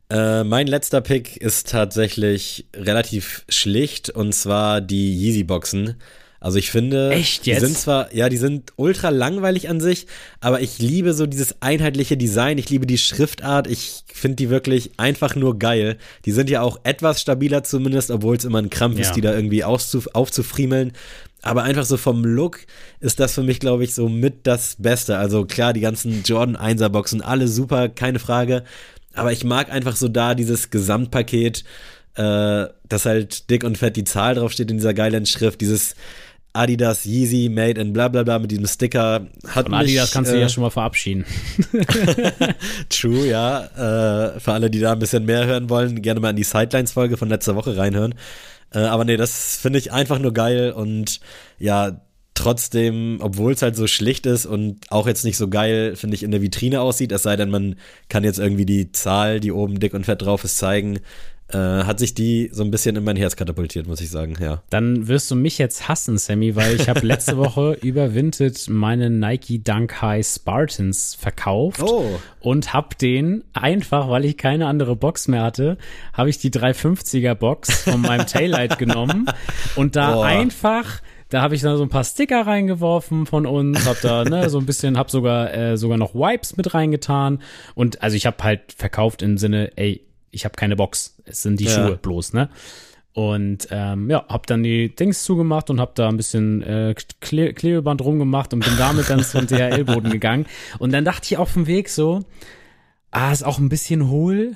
Äh, 0.09 0.43
mein 0.43 0.67
letzter 0.67 1.01
Pick 1.01 1.37
ist 1.37 1.69
tatsächlich 1.69 2.65
relativ 2.75 3.45
schlicht 3.47 4.09
und 4.09 4.33
zwar 4.33 4.81
die 4.81 5.15
Yeezy-Boxen. 5.15 5.95
Also 6.41 6.57
ich 6.57 6.71
finde, 6.71 7.11
Echt 7.11 7.45
die 7.45 7.49
jetzt? 7.49 7.61
sind 7.61 7.77
zwar, 7.77 8.15
ja, 8.15 8.29
die 8.29 8.37
sind 8.37 8.71
ultra 8.77 9.09
langweilig 9.09 9.67
an 9.69 9.81
sich, 9.81 10.07
aber 10.39 10.61
ich 10.61 10.79
liebe 10.79 11.13
so 11.13 11.25
dieses 11.25 11.61
einheitliche 11.61 12.15
Design, 12.15 12.57
ich 12.57 12.69
liebe 12.69 12.85
die 12.87 12.97
Schriftart, 12.97 13.67
ich 13.67 14.03
finde 14.13 14.37
die 14.37 14.49
wirklich 14.49 14.91
einfach 14.97 15.35
nur 15.35 15.59
geil. 15.59 15.97
Die 16.23 16.31
sind 16.31 16.49
ja 16.49 16.61
auch 16.61 16.79
etwas 16.83 17.19
stabiler 17.19 17.63
zumindest, 17.65 18.09
obwohl 18.09 18.37
es 18.37 18.45
immer 18.45 18.59
ein 18.59 18.69
Krampf 18.69 18.95
Ja. 18.95 19.01
ist, 19.01 19.15
die 19.15 19.21
da 19.21 19.33
irgendwie 19.33 19.63
auszuf 19.65 20.07
aufzufriemeln. 20.13 20.93
Aber 21.41 21.63
einfach 21.63 21.85
so 21.85 21.97
vom 21.97 22.23
Look 22.23 22.59
ist 22.99 23.19
das 23.19 23.33
für 23.33 23.43
mich, 23.43 23.59
glaube 23.59 23.83
ich, 23.83 23.93
so 23.93 24.07
mit 24.09 24.47
das 24.47 24.75
Beste. 24.79 25.17
Also 25.17 25.45
klar, 25.45 25.73
die 25.73 25.79
ganzen 25.81 26.23
Jordan 26.23 26.55
1er 26.57 26.89
Boxen, 26.89 27.21
alle 27.21 27.47
super, 27.47 27.89
keine 27.89 28.19
Frage. 28.19 28.63
Aber 29.13 29.31
ich 29.33 29.43
mag 29.43 29.71
einfach 29.71 29.95
so 29.97 30.07
da 30.07 30.35
dieses 30.35 30.69
Gesamtpaket. 30.69 31.63
äh, 32.15 32.67
dass 32.89 33.05
halt 33.05 33.49
dick 33.49 33.63
und 33.63 33.77
fett 33.77 33.95
die 33.95 34.03
Zahl 34.03 34.35
draufsteht 34.35 34.71
in 34.71 34.77
dieser 34.77 34.93
geilen 34.95 35.25
Schrift, 35.27 35.61
dieses 35.61 35.95
Adidas 36.53 37.05
Yeezy 37.05 37.49
Made 37.49 37.79
in 37.79 37.93
bla 37.93 38.07
bla 38.07 38.23
bla 38.23 38.39
mit 38.39 38.51
diesem 38.51 38.67
Sticker 38.67 39.27
hat 39.47 39.65
Von 39.65 39.71
mich, 39.71 39.81
Adidas 39.81 40.11
kannst 40.11 40.31
du 40.31 40.35
äh, 40.35 40.41
ja 40.41 40.49
schon 40.49 40.63
mal 40.63 40.69
verabschieden. 40.69 41.25
True, 42.89 43.27
ja. 43.27 43.65
Äh, 44.35 44.39
für 44.39 44.53
alle, 44.53 44.69
die 44.69 44.79
da 44.79 44.93
ein 44.93 44.99
bisschen 44.99 45.25
mehr 45.25 45.45
hören 45.45 45.69
wollen, 45.69 46.01
gerne 46.01 46.19
mal 46.19 46.31
in 46.31 46.35
die 46.35 46.43
Sidelines-Folge 46.43 47.17
von 47.17 47.29
letzter 47.29 47.55
Woche 47.55 47.77
reinhören. 47.77 48.15
Äh, 48.73 48.79
aber 48.79 49.05
nee, 49.05 49.17
das 49.17 49.57
finde 49.57 49.79
ich 49.79 49.91
einfach 49.91 50.19
nur 50.19 50.33
geil 50.33 50.71
und 50.71 51.19
ja, 51.59 52.01
trotzdem, 52.39 53.19
obwohl 53.21 53.51
es 53.51 53.61
halt 53.61 53.75
so 53.75 53.85
schlicht 53.85 54.25
ist 54.25 54.45
und 54.45 54.79
auch 54.89 55.07
jetzt 55.07 55.25
nicht 55.25 55.37
so 55.37 55.49
geil, 55.49 55.95
finde 55.95 56.15
ich, 56.15 56.23
in 56.23 56.31
der 56.31 56.41
Vitrine 56.41 56.79
aussieht, 56.79 57.11
es 57.11 57.23
sei 57.23 57.35
denn, 57.35 57.49
man 57.49 57.75
kann 58.07 58.23
jetzt 58.23 58.39
irgendwie 58.39 58.65
die 58.65 58.91
Zahl, 58.93 59.41
die 59.41 59.51
oben 59.51 59.79
dick 59.79 59.93
und 59.93 60.05
fett 60.05 60.21
drauf 60.21 60.43
ist, 60.45 60.57
zeigen, 60.57 60.99
äh, 61.51 61.57
hat 61.57 61.99
sich 61.99 62.13
die 62.13 62.49
so 62.51 62.63
ein 62.63 62.71
bisschen 62.71 62.95
in 62.95 63.03
mein 63.03 63.15
Herz 63.15 63.35
katapultiert, 63.35 63.87
muss 63.87 64.01
ich 64.01 64.09
sagen, 64.09 64.35
ja. 64.41 64.61
Dann 64.69 65.07
wirst 65.07 65.29
du 65.31 65.35
mich 65.35 65.57
jetzt 65.57 65.87
hassen, 65.87 66.17
Sammy, 66.17 66.55
weil 66.55 66.75
ich 66.75 66.89
habe 66.89 67.05
letzte 67.05 67.37
Woche 67.37 67.77
über 67.81 68.13
Vinted 68.13 68.69
meine 68.69 69.09
Nike 69.09 69.59
Dunk 69.63 70.01
High 70.01 70.25
Spartans 70.25 71.15
verkauft 71.15 71.81
Oh. 71.83 72.19
und 72.39 72.73
habe 72.73 72.95
den 73.01 73.43
einfach, 73.53 74.09
weil 74.09 74.25
ich 74.25 74.37
keine 74.37 74.67
andere 74.67 74.95
Box 74.95 75.27
mehr 75.27 75.43
hatte, 75.43 75.77
habe 76.13 76.29
ich 76.29 76.37
die 76.37 76.51
350er 76.51 77.35
Box 77.35 77.83
von 77.83 78.01
meinem 78.01 78.27
Taillight 78.27 78.77
genommen 78.77 79.25
und 79.75 79.95
da 79.95 80.13
Boah. 80.13 80.25
einfach 80.25 81.01
da 81.31 81.43
habe 81.43 81.53
ich 81.53 81.61
dann 81.61 81.77
so 81.77 81.83
ein 81.83 81.89
paar 81.89 82.03
Sticker 82.03 82.47
reingeworfen 82.47 83.27
von 83.27 83.45
uns, 83.45 83.85
hab 83.87 84.01
da 84.01 84.23
ne, 84.23 84.49
so 84.49 84.57
ein 84.57 84.65
bisschen, 84.65 84.97
hab 84.97 85.11
sogar 85.11 85.53
äh, 85.53 85.77
sogar 85.77 85.99
noch 85.99 86.15
Wipes 86.15 86.57
mit 86.57 86.73
reingetan 86.73 87.43
und 87.75 88.01
also 88.01 88.15
ich 88.17 88.25
habe 88.25 88.43
halt 88.43 88.73
verkauft 88.75 89.21
im 89.21 89.37
Sinne, 89.37 89.71
ey, 89.75 90.01
ich 90.31 90.45
habe 90.45 90.55
keine 90.55 90.75
Box, 90.75 91.15
es 91.25 91.41
sind 91.43 91.59
die 91.59 91.65
Ja. 91.65 91.71
Schuhe 91.71 91.97
bloß, 91.97 92.33
ne? 92.33 92.49
Und 93.13 93.67
ähm, 93.71 94.09
ja, 94.09 94.23
hab 94.29 94.47
dann 94.47 94.63
die 94.63 94.95
Dings 94.95 95.23
zugemacht 95.23 95.69
und 95.69 95.79
hab 95.81 95.95
da 95.95 96.07
ein 96.07 96.15
bisschen 96.15 96.61
äh, 96.61 96.95
Kle 97.19 97.53
Klebeband 97.53 98.01
rumgemacht 98.01 98.53
und 98.53 98.63
bin 98.63 98.77
damit 98.77 99.09
dann 99.09 99.23
zum 99.23 99.47
DHL-Boden 99.47 100.09
gegangen. 100.11 100.45
Und 100.77 100.93
dann 100.93 101.03
dachte 101.05 101.25
ich 101.25 101.37
auf 101.37 101.53
dem 101.53 101.67
Weg 101.67 101.89
so, 101.89 102.23
ah, 103.11 103.31
ist 103.31 103.43
auch 103.43 103.57
ein 103.57 103.67
bisschen 103.67 104.09
hohl, 104.09 104.55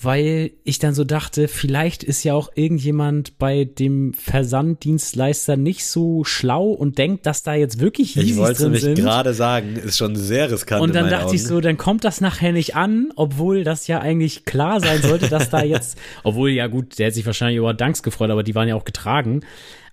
weil 0.00 0.52
ich 0.62 0.78
dann 0.78 0.94
so 0.94 1.02
dachte, 1.02 1.48
vielleicht 1.48 2.04
ist 2.04 2.22
ja 2.22 2.34
auch 2.34 2.50
irgendjemand 2.54 3.36
bei 3.38 3.64
dem 3.64 4.14
Versanddienstleister 4.14 5.56
nicht 5.56 5.86
so 5.86 6.22
schlau 6.22 6.68
und 6.68 6.98
denkt, 6.98 7.26
dass 7.26 7.42
da 7.42 7.54
jetzt 7.54 7.80
wirklich 7.80 8.16
Ich 8.16 8.22
Yeezys 8.22 8.36
wollte 8.36 8.52
es 8.52 8.58
drin 8.58 8.66
nämlich 8.66 8.82
sind. 8.82 8.94
gerade 8.98 9.34
sagen, 9.34 9.74
ist 9.74 9.98
schon 9.98 10.14
sehr 10.14 10.52
riskant. 10.52 10.82
Und 10.82 10.94
dann 10.94 11.10
dachte 11.10 11.34
ich 11.34 11.40
Augen. 11.42 11.48
so, 11.48 11.60
dann 11.60 11.76
kommt 11.78 12.04
das 12.04 12.20
nachher 12.20 12.52
nicht 12.52 12.76
an, 12.76 13.10
obwohl 13.16 13.64
das 13.64 13.88
ja 13.88 13.98
eigentlich 13.98 14.44
klar 14.44 14.80
sein 14.80 15.02
sollte, 15.02 15.28
dass 15.28 15.50
da 15.50 15.62
jetzt, 15.64 15.98
obwohl 16.22 16.50
ja 16.50 16.68
gut, 16.68 16.98
der 17.00 17.08
hat 17.08 17.14
sich 17.14 17.26
wahrscheinlich 17.26 17.58
über 17.58 17.74
Dunks 17.74 18.04
gefreut, 18.04 18.30
aber 18.30 18.44
die 18.44 18.54
waren 18.54 18.68
ja 18.68 18.76
auch 18.76 18.84
getragen. 18.84 19.40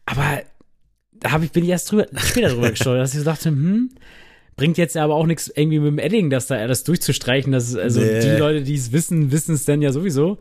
Aber 0.05 0.43
da 1.13 1.31
hab 1.31 1.41
ich, 1.41 1.51
bin 1.51 1.63
ich 1.63 1.71
erst 1.71 1.91
drüber, 1.91 2.05
später 2.17 2.49
drüber 2.49 2.69
gestolpert, 2.71 3.01
dass 3.01 3.13
ich 3.13 3.19
so 3.19 3.25
dachte, 3.25 3.49
hm, 3.49 3.89
bringt 4.55 4.77
jetzt 4.77 4.95
aber 4.97 5.15
auch 5.15 5.25
nichts 5.25 5.51
irgendwie 5.53 5.79
mit 5.79 5.87
dem 5.87 5.99
Edding, 5.99 6.29
das 6.29 6.47
da 6.47 6.55
alles 6.55 6.83
durchzustreichen. 6.83 7.51
Das 7.51 7.75
also 7.75 7.99
Nee. 8.01 8.21
die 8.21 8.37
Leute, 8.39 8.61
die 8.63 8.75
es 8.75 8.91
wissen, 8.91 9.31
wissen 9.31 9.55
es 9.55 9.65
dann 9.65 9.81
ja 9.81 9.91
sowieso. 9.91 10.37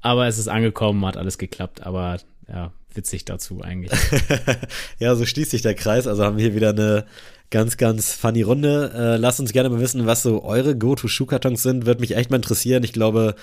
Aber 0.00 0.26
es 0.26 0.38
ist 0.38 0.48
angekommen, 0.48 1.04
hat 1.04 1.16
alles 1.16 1.36
geklappt, 1.36 1.82
aber 1.84 2.18
ja, 2.48 2.72
witzig 2.94 3.24
dazu 3.24 3.60
eigentlich. 3.62 3.92
Ja, 4.98 5.14
so 5.14 5.24
schließt 5.26 5.50
sich 5.50 5.62
der 5.62 5.74
Kreis. 5.74 6.06
Also 6.06 6.24
haben 6.24 6.36
wir 6.36 6.44
hier 6.44 6.54
wieder 6.54 6.70
eine 6.70 7.04
ganz, 7.50 7.76
ganz 7.76 8.12
funny 8.14 8.42
Runde. 8.42 8.92
Äh, 8.94 9.16
lasst 9.16 9.40
uns 9.40 9.52
gerne 9.52 9.68
mal 9.70 9.80
wissen, 9.80 10.06
was 10.06 10.22
so 10.22 10.42
eure 10.44 10.76
Go-To-Schuhkartons 10.76 11.62
sind. 11.62 11.86
Würde 11.86 12.00
mich 12.00 12.16
echt 12.16 12.30
mal 12.30 12.36
interessieren. 12.36 12.82
Ich 12.84 12.92
glaube, 12.92 13.34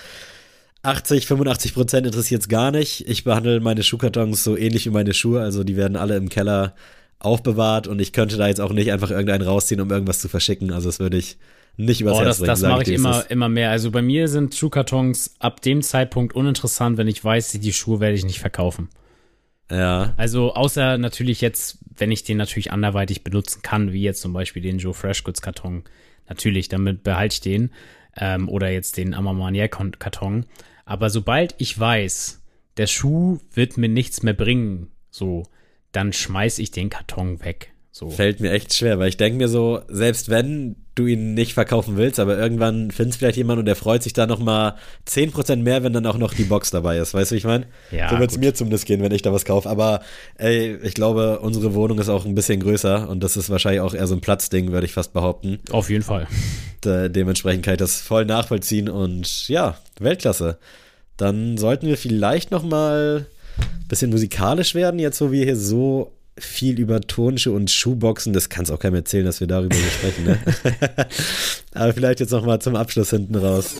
80, 0.83 1.27
85 1.27 1.73
Prozent 1.73 2.07
interessiert 2.07 2.41
es 2.41 2.47
gar 2.49 2.71
nicht. 2.71 3.07
Ich 3.09 3.23
behandle 3.23 3.59
meine 3.59 3.83
Schuhkartons 3.83 4.43
so 4.43 4.55
ähnlich 4.55 4.85
wie 4.85 4.91
meine 4.91 5.13
Schuhe. 5.13 5.41
Also 5.41 5.63
die 5.63 5.75
werden 5.75 5.97
alle 5.97 6.15
im 6.15 6.29
Keller 6.29 6.73
aufbewahrt 7.19 7.87
und 7.87 7.99
ich 7.99 8.13
könnte 8.13 8.37
da 8.37 8.47
jetzt 8.47 8.61
auch 8.61 8.71
nicht 8.71 8.91
einfach 8.91 9.09
irgendeinen 9.09 9.43
rausziehen, 9.43 9.81
um 9.81 9.89
irgendwas 9.89 10.19
zu 10.19 10.29
verschicken. 10.29 10.71
Also 10.71 10.89
das 10.89 10.99
würde 10.99 11.17
ich 11.17 11.37
nicht 11.77 12.01
übers 12.01 12.15
Oh, 12.15 12.21
Herz 12.21 12.27
das, 12.27 12.37
bringen. 12.39 12.49
das 12.49 12.61
mache 12.61 12.83
ich 12.83 12.89
immer, 12.89 13.29
immer 13.29 13.49
mehr. 13.49 13.69
Also 13.71 13.91
bei 13.91 14.01
mir 14.01 14.27
sind 14.27 14.55
Schuhkartons 14.55 15.35
ab 15.39 15.61
dem 15.61 15.81
Zeitpunkt 15.81 16.35
uninteressant, 16.35 16.97
wenn 16.97 17.07
ich 17.07 17.23
weiß, 17.23 17.51
die 17.51 17.73
Schuhe 17.73 17.99
werde 17.99 18.15
ich 18.15 18.25
nicht 18.25 18.39
verkaufen. 18.39 18.89
Ja. 19.69 20.13
Also 20.17 20.53
außer 20.53 20.97
natürlich 20.97 21.41
jetzt, 21.41 21.79
wenn 21.97 22.11
ich 22.11 22.23
den 22.23 22.37
natürlich 22.37 22.71
anderweitig 22.71 23.23
benutzen 23.23 23.61
kann, 23.61 23.91
wie 23.91 24.01
jetzt 24.01 24.21
zum 24.21 24.33
Beispiel 24.33 24.61
den 24.61 24.77
Joe 24.77 24.93
Freshgoods 24.93 25.41
Karton. 25.41 25.83
Natürlich, 26.29 26.69
damit 26.69 27.03
behalte 27.03 27.33
ich 27.33 27.41
den. 27.41 27.71
Ähm, 28.15 28.49
oder 28.49 28.69
jetzt 28.71 28.97
den 28.97 29.13
Amamanier 29.13 29.67
Karton. 29.67 30.45
Aber 30.85 31.09
sobald 31.09 31.55
ich 31.57 31.77
weiß, 31.77 32.41
der 32.77 32.87
Schuh 32.87 33.39
wird 33.53 33.77
mir 33.77 33.89
nichts 33.89 34.23
mehr 34.23 34.33
bringen, 34.33 34.87
so, 35.09 35.43
dann 35.91 36.13
schmeiß 36.13 36.59
ich 36.59 36.71
den 36.71 36.89
Karton 36.89 37.43
weg. 37.43 37.71
So. 37.91 38.11
Fällt 38.11 38.39
mir 38.41 38.51
echt 38.51 38.75
schwer, 38.75 38.99
weil 38.99 39.09
ich 39.09 39.17
denke 39.17 39.39
mir 39.39 39.47
so, 39.47 39.81
selbst 39.87 40.29
wenn 40.29 40.75
du 40.93 41.07
ihn 41.07 41.33
nicht 41.33 41.53
verkaufen 41.53 41.97
willst, 41.97 42.19
aber 42.19 42.37
irgendwann 42.37 42.91
findest 42.91 43.17
vielleicht 43.17 43.37
jemand 43.37 43.57
und 43.57 43.65
der 43.65 43.75
freut 43.75 44.03
sich 44.03 44.13
da 44.13 44.27
nochmal 44.27 44.75
10% 45.07 45.57
mehr, 45.57 45.83
wenn 45.83 45.93
dann 45.93 46.05
auch 46.05 46.19
noch 46.19 46.33
die 46.35 46.43
Box 46.43 46.69
dabei 46.69 46.99
ist. 46.99 47.15
Weißt 47.15 47.31
du, 47.31 47.33
wie 47.33 47.39
ich 47.39 47.43
meine? 47.43 47.65
Ja, 47.89 48.09
so 48.09 48.19
wird 48.19 48.29
es 48.29 48.37
mir 48.37 48.53
zumindest 48.53 48.85
gehen, 48.85 49.01
wenn 49.01 49.11
ich 49.11 49.23
da 49.23 49.33
was 49.33 49.45
kaufe. 49.45 49.67
Aber 49.67 50.01
ey, 50.35 50.77
ich 50.83 50.93
glaube, 50.93 51.39
unsere 51.39 51.73
Wohnung 51.73 51.97
ist 51.97 52.09
auch 52.09 52.25
ein 52.25 52.35
bisschen 52.35 52.59
größer 52.59 53.09
und 53.09 53.23
das 53.23 53.35
ist 53.35 53.49
wahrscheinlich 53.49 53.81
auch 53.81 53.95
eher 53.95 54.05
so 54.05 54.13
ein 54.13 54.21
Platzding, 54.21 54.71
würde 54.71 54.85
ich 54.85 54.93
fast 54.93 55.13
behaupten. 55.13 55.59
Auf 55.71 55.89
jeden 55.89 56.03
Fall. 56.03 56.27
De 56.85 57.09
dementsprechend 57.09 57.65
kann 57.65 57.73
ich 57.73 57.79
das 57.79 57.99
voll 57.99 58.25
nachvollziehen 58.25 58.89
und 58.89 59.47
ja, 59.47 59.77
Weltklasse. 59.99 60.59
Dann 61.15 61.57
sollten 61.57 61.87
wir 61.87 61.97
vielleicht 61.97 62.51
nochmal 62.51 63.25
bisschen 63.87 64.11
musikalisch 64.11 64.75
werden, 64.75 64.99
jetzt 64.99 65.21
wo 65.21 65.31
wir 65.31 65.43
hier 65.43 65.55
so 65.55 66.11
viel 66.37 66.79
über 66.79 67.01
Turnschuhe 67.01 67.55
und 67.55 67.71
Schuhboxen, 67.71 68.33
das 68.33 68.49
kann 68.49 68.63
es 68.63 68.71
auch 68.71 68.79
keinem 68.79 68.95
erzählen, 68.95 69.25
dass 69.25 69.39
wir 69.39 69.47
darüber 69.47 69.75
sprechen, 69.75 70.25
ne? 70.25 70.39
Aber 71.73 71.93
vielleicht 71.93 72.19
jetzt 72.19 72.31
nochmal 72.31 72.59
zum 72.59 72.75
Abschluss 72.75 73.09
hinten 73.09 73.35
raus. 73.35 73.75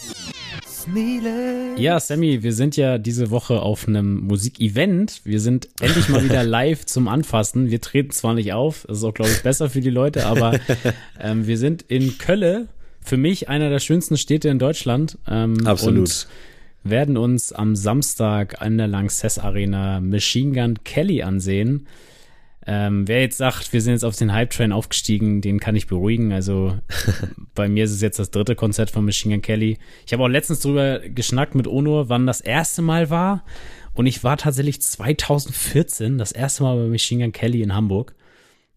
Ja, 1.75 1.99
Sammy, 1.99 2.43
wir 2.43 2.53
sind 2.53 2.77
ja 2.77 2.97
diese 2.97 3.29
Woche 3.29 3.61
auf 3.61 3.87
einem 3.87 4.21
Musikevent. 4.21 5.21
Wir 5.25 5.41
sind 5.41 5.67
endlich 5.81 6.07
mal 6.07 6.23
wieder 6.23 6.43
live 6.45 6.85
zum 6.85 7.07
Anfassen. 7.07 7.69
Wir 7.69 7.81
treten 7.81 8.11
zwar 8.11 8.33
nicht 8.33 8.53
auf, 8.53 8.85
das 8.87 8.99
ist 8.99 9.03
auch, 9.03 9.13
glaube 9.13 9.31
ich, 9.31 9.43
besser 9.43 9.69
für 9.69 9.81
die 9.81 9.89
Leute, 9.89 10.25
aber 10.25 10.59
ähm, 11.19 11.45
wir 11.45 11.57
sind 11.57 11.83
in 11.83 12.17
Kölle. 12.17 12.67
Für 13.01 13.17
mich 13.17 13.47
einer 13.47 13.69
der 13.69 13.79
schönsten 13.79 14.17
Städte 14.17 14.49
in 14.49 14.59
Deutschland. 14.59 15.17
Ähm, 15.29 15.65
Absolut. 15.65 16.27
Werden 16.89 17.17
uns 17.17 17.51
am 17.51 17.75
Samstag 17.75 18.61
an 18.61 18.77
der 18.77 18.87
Lanxess 18.87 19.39
Arena 19.39 19.99
Machine 19.99 20.53
Gun 20.53 20.83
Kelly 20.83 21.21
ansehen. 21.23 21.87
Ähm, 22.69 23.07
wer 23.07 23.21
jetzt 23.21 23.37
sagt, 23.37 23.71
wir 23.71 23.81
sind 23.81 23.93
jetzt 23.93 24.03
auf 24.03 24.17
den 24.17 24.33
Hype-Train 24.33 24.73
aufgestiegen, 24.73 25.39
den 25.39 25.59
kann 25.59 25.75
ich 25.77 25.87
beruhigen. 25.87 26.33
Also 26.33 26.77
bei 27.55 27.69
mir 27.69 27.85
ist 27.85 27.91
es 27.91 28.01
jetzt 28.01 28.19
das 28.19 28.29
dritte 28.29 28.55
Konzert 28.55 28.91
von 28.91 29.05
Machine 29.05 29.35
Gun 29.35 29.41
Kelly. 29.41 29.77
Ich 30.05 30.11
habe 30.11 30.23
auch 30.23 30.27
letztens 30.27 30.59
drüber 30.59 30.99
geschnackt 30.99 31.55
mit 31.55 31.67
Onur, 31.67 32.09
wann 32.09 32.27
das 32.27 32.41
erste 32.41 32.81
Mal 32.81 33.09
war. 33.09 33.45
Und 33.93 34.05
ich 34.05 34.23
war 34.23 34.35
tatsächlich 34.37 34.81
2014 34.81 36.17
das 36.17 36.31
erste 36.31 36.63
Mal 36.63 36.75
bei 36.77 36.87
Machine 36.89 37.23
Gun 37.23 37.31
Kelly 37.31 37.61
in 37.61 37.73
Hamburg. 37.73 38.13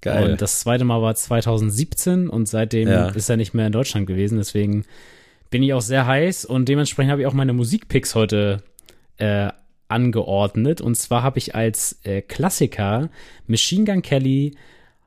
Geil. 0.03 0.31
Und 0.31 0.41
das 0.41 0.61
zweite 0.61 0.85
Mal 0.85 1.03
war 1.03 1.15
2017 1.15 2.29
und 2.29 2.47
seitdem 2.49 2.89
Ja. 2.89 3.09
ist 3.09 3.29
er 3.29 3.37
nicht 3.37 3.55
mehr 3.55 3.67
in 3.67 3.73
Deutschland 3.73 4.07
gewesen. 4.07 4.39
Deswegen 4.39 4.85
bin 5.51 5.63
ich 5.63 5.75
auch 5.75 5.83
sehr 5.83 6.07
heiß 6.07 6.45
und 6.45 6.69
dementsprechend 6.69 7.11
habe 7.11 7.23
ich 7.23 7.27
auch 7.27 7.35
meine 7.35 7.53
Musikpicks 7.53 8.15
heute 8.15 8.63
äh, 9.19 9.51
angeordnet. 9.89 10.81
Und 10.81 10.95
zwar 10.95 11.23
habe 11.23 11.39
ich 11.39 11.55
als 11.55 12.01
äh, 12.05 12.23
Klassiker 12.23 13.11
Machine 13.47 13.85
Gun 13.85 14.03
Kelly, 14.03 14.57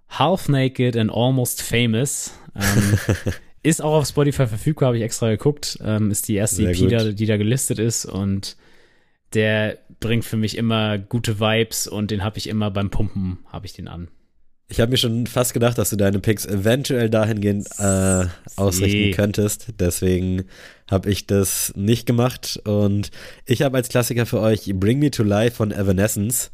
Half 0.10 0.50
Naked 0.50 0.98
and 0.98 1.12
Almost 1.12 1.62
Famous. 1.62 2.38
Ähm, 2.56 3.00
ist 3.64 3.82
auch 3.82 3.94
auf 3.94 4.08
Spotify 4.08 4.46
verfügbar, 4.46 4.88
habe 4.88 4.98
ich 4.98 5.04
extra 5.04 5.30
geguckt. 5.30 5.80
Ähm, 5.84 6.12
ist 6.12 6.28
die 6.28 6.36
erste 6.36 6.70
EP, 6.70 6.78
gut. 6.78 6.92
da, 6.92 7.12
die 7.12 7.26
da 7.26 7.38
gelistet 7.38 7.80
ist 7.80 8.06
und 8.06 8.58
der 9.34 9.80
bringt 10.00 10.26
für 10.26 10.38
mich 10.38 10.58
immer 10.58 10.98
gute 10.98 11.40
Vibes 11.40 11.88
und 11.88 12.12
den 12.12 12.24
habe 12.24 12.38
ich 12.38 12.48
immer 12.48 12.70
beim 12.70 12.90
Pumpen, 12.90 13.40
habe 13.48 13.66
ich 13.66 13.74
den 13.74 13.88
an. 13.88 14.10
Ich 14.74 14.82
habe 14.82 14.90
mir 14.90 14.98
schon 14.98 15.28
fast 15.28 15.54
gedacht, 15.54 15.78
dass 15.78 15.92
du 15.92 15.98
deine 15.98 16.18
Picks 16.18 16.48
eventuell 16.48 17.08
dahingehend 17.08 17.68
äh, 17.78 18.26
ausrichten 18.56 19.12
könntest. 19.12 19.68
Deswegen 19.80 20.46
habe 20.90 21.12
ich 21.12 21.28
das 21.28 21.74
nicht 21.76 22.08
gemacht. 22.08 22.60
Und 22.66 23.12
ich 23.46 23.62
habe 23.62 23.78
als 23.78 23.90
Klassiker 23.90 24.26
für 24.26 24.40
euch 24.40 24.72
Bring 24.74 24.98
Me 24.98 25.12
to 25.12 25.22
Life 25.22 25.58
von 25.58 25.72
Evanescence. 25.72 26.50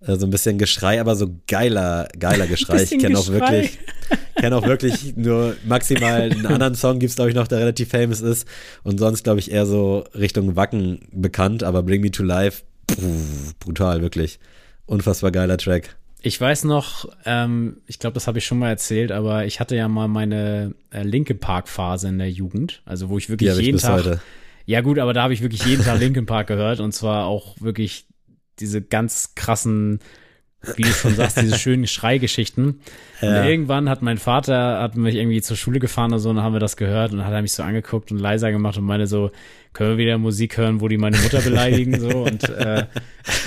Äh, 0.00 0.16
so 0.16 0.26
ein 0.26 0.30
bisschen 0.30 0.56
Geschrei, 0.56 0.98
aber 0.98 1.14
so 1.14 1.28
geiler, 1.46 2.08
geiler 2.18 2.46
Geschrei. 2.46 2.84
Ich 2.84 2.98
kenne 2.98 3.18
auch 3.18 3.28
wirklich, 3.28 3.78
kenne 4.36 4.56
auch 4.56 4.66
wirklich 4.66 5.14
nur 5.16 5.54
maximal 5.66 6.22
einen 6.22 6.46
anderen 6.46 6.74
Song 6.74 6.98
gibt's 6.98 7.16
glaube 7.16 7.28
ich 7.28 7.36
noch, 7.36 7.48
der 7.48 7.58
relativ 7.58 7.90
famous 7.90 8.22
ist. 8.22 8.48
Und 8.82 8.96
sonst 8.96 9.24
glaube 9.24 9.40
ich 9.40 9.50
eher 9.50 9.66
so 9.66 10.06
Richtung 10.14 10.56
Wacken 10.56 11.00
bekannt. 11.12 11.62
Aber 11.64 11.82
Bring 11.82 12.00
Me 12.00 12.10
to 12.10 12.22
Life, 12.22 12.62
pff, 12.90 13.54
brutal 13.58 14.00
wirklich. 14.00 14.38
Unfassbar 14.86 15.32
geiler 15.32 15.58
Track. 15.58 15.98
Ich 16.20 16.40
weiß 16.40 16.64
noch, 16.64 17.08
ähm, 17.24 17.78
ich 17.86 17.98
glaube, 17.98 18.14
das 18.14 18.26
habe 18.26 18.38
ich 18.38 18.46
schon 18.46 18.58
mal 18.58 18.70
erzählt, 18.70 19.12
aber 19.12 19.46
ich 19.46 19.60
hatte 19.60 19.76
ja 19.76 19.86
mal 19.88 20.08
meine 20.08 20.74
äh, 20.90 21.02
linke 21.02 21.34
Park-Phase 21.34 22.08
in 22.08 22.18
der 22.18 22.30
Jugend, 22.30 22.82
also 22.84 23.08
wo 23.08 23.18
ich 23.18 23.26
Die 23.26 23.32
wirklich 23.32 23.50
ich 23.50 23.58
jeden 23.58 23.76
bis 23.76 23.82
Tag, 23.82 23.98
heute. 24.04 24.20
Ja 24.66 24.80
gut, 24.80 24.98
aber 24.98 25.12
da 25.12 25.22
habe 25.22 25.32
ich 25.32 25.42
wirklich 25.42 25.64
jeden 25.64 25.84
Tag 25.84 25.98
Linkin 26.00 26.26
Park 26.26 26.48
gehört 26.48 26.80
und 26.80 26.92
zwar 26.92 27.26
auch 27.26 27.56
wirklich 27.60 28.06
diese 28.58 28.82
ganz 28.82 29.34
krassen 29.34 30.00
wie 30.76 30.82
du 30.82 30.88
schon 30.88 31.14
sagst, 31.14 31.40
diese 31.40 31.58
schönen 31.58 31.86
Schreigeschichten. 31.86 32.80
Ja. 33.20 33.28
Und 33.40 33.46
irgendwann 33.46 33.88
hat 33.88 34.02
mein 34.02 34.18
Vater, 34.18 34.80
hat 34.80 34.96
mich 34.96 35.14
irgendwie 35.14 35.40
zur 35.40 35.56
Schule 35.56 35.78
gefahren 35.78 36.10
oder 36.10 36.18
so, 36.18 36.30
und 36.30 36.36
dann 36.36 36.44
haben 36.44 36.52
wir 36.52 36.60
das 36.60 36.76
gehört 36.76 37.12
und 37.12 37.18
dann 37.18 37.26
hat 37.26 37.32
er 37.32 37.42
mich 37.42 37.52
so 37.52 37.62
angeguckt 37.62 38.10
und 38.10 38.18
leiser 38.18 38.50
gemacht 38.50 38.76
und 38.76 38.84
meine 38.84 39.06
so, 39.06 39.30
können 39.72 39.90
wir 39.90 39.98
wieder 39.98 40.18
Musik 40.18 40.56
hören, 40.56 40.80
wo 40.80 40.88
die 40.88 40.98
meine 40.98 41.16
Mutter 41.18 41.40
beleidigen, 41.40 42.00
so, 42.00 42.08
und, 42.24 42.48
äh, 42.48 42.86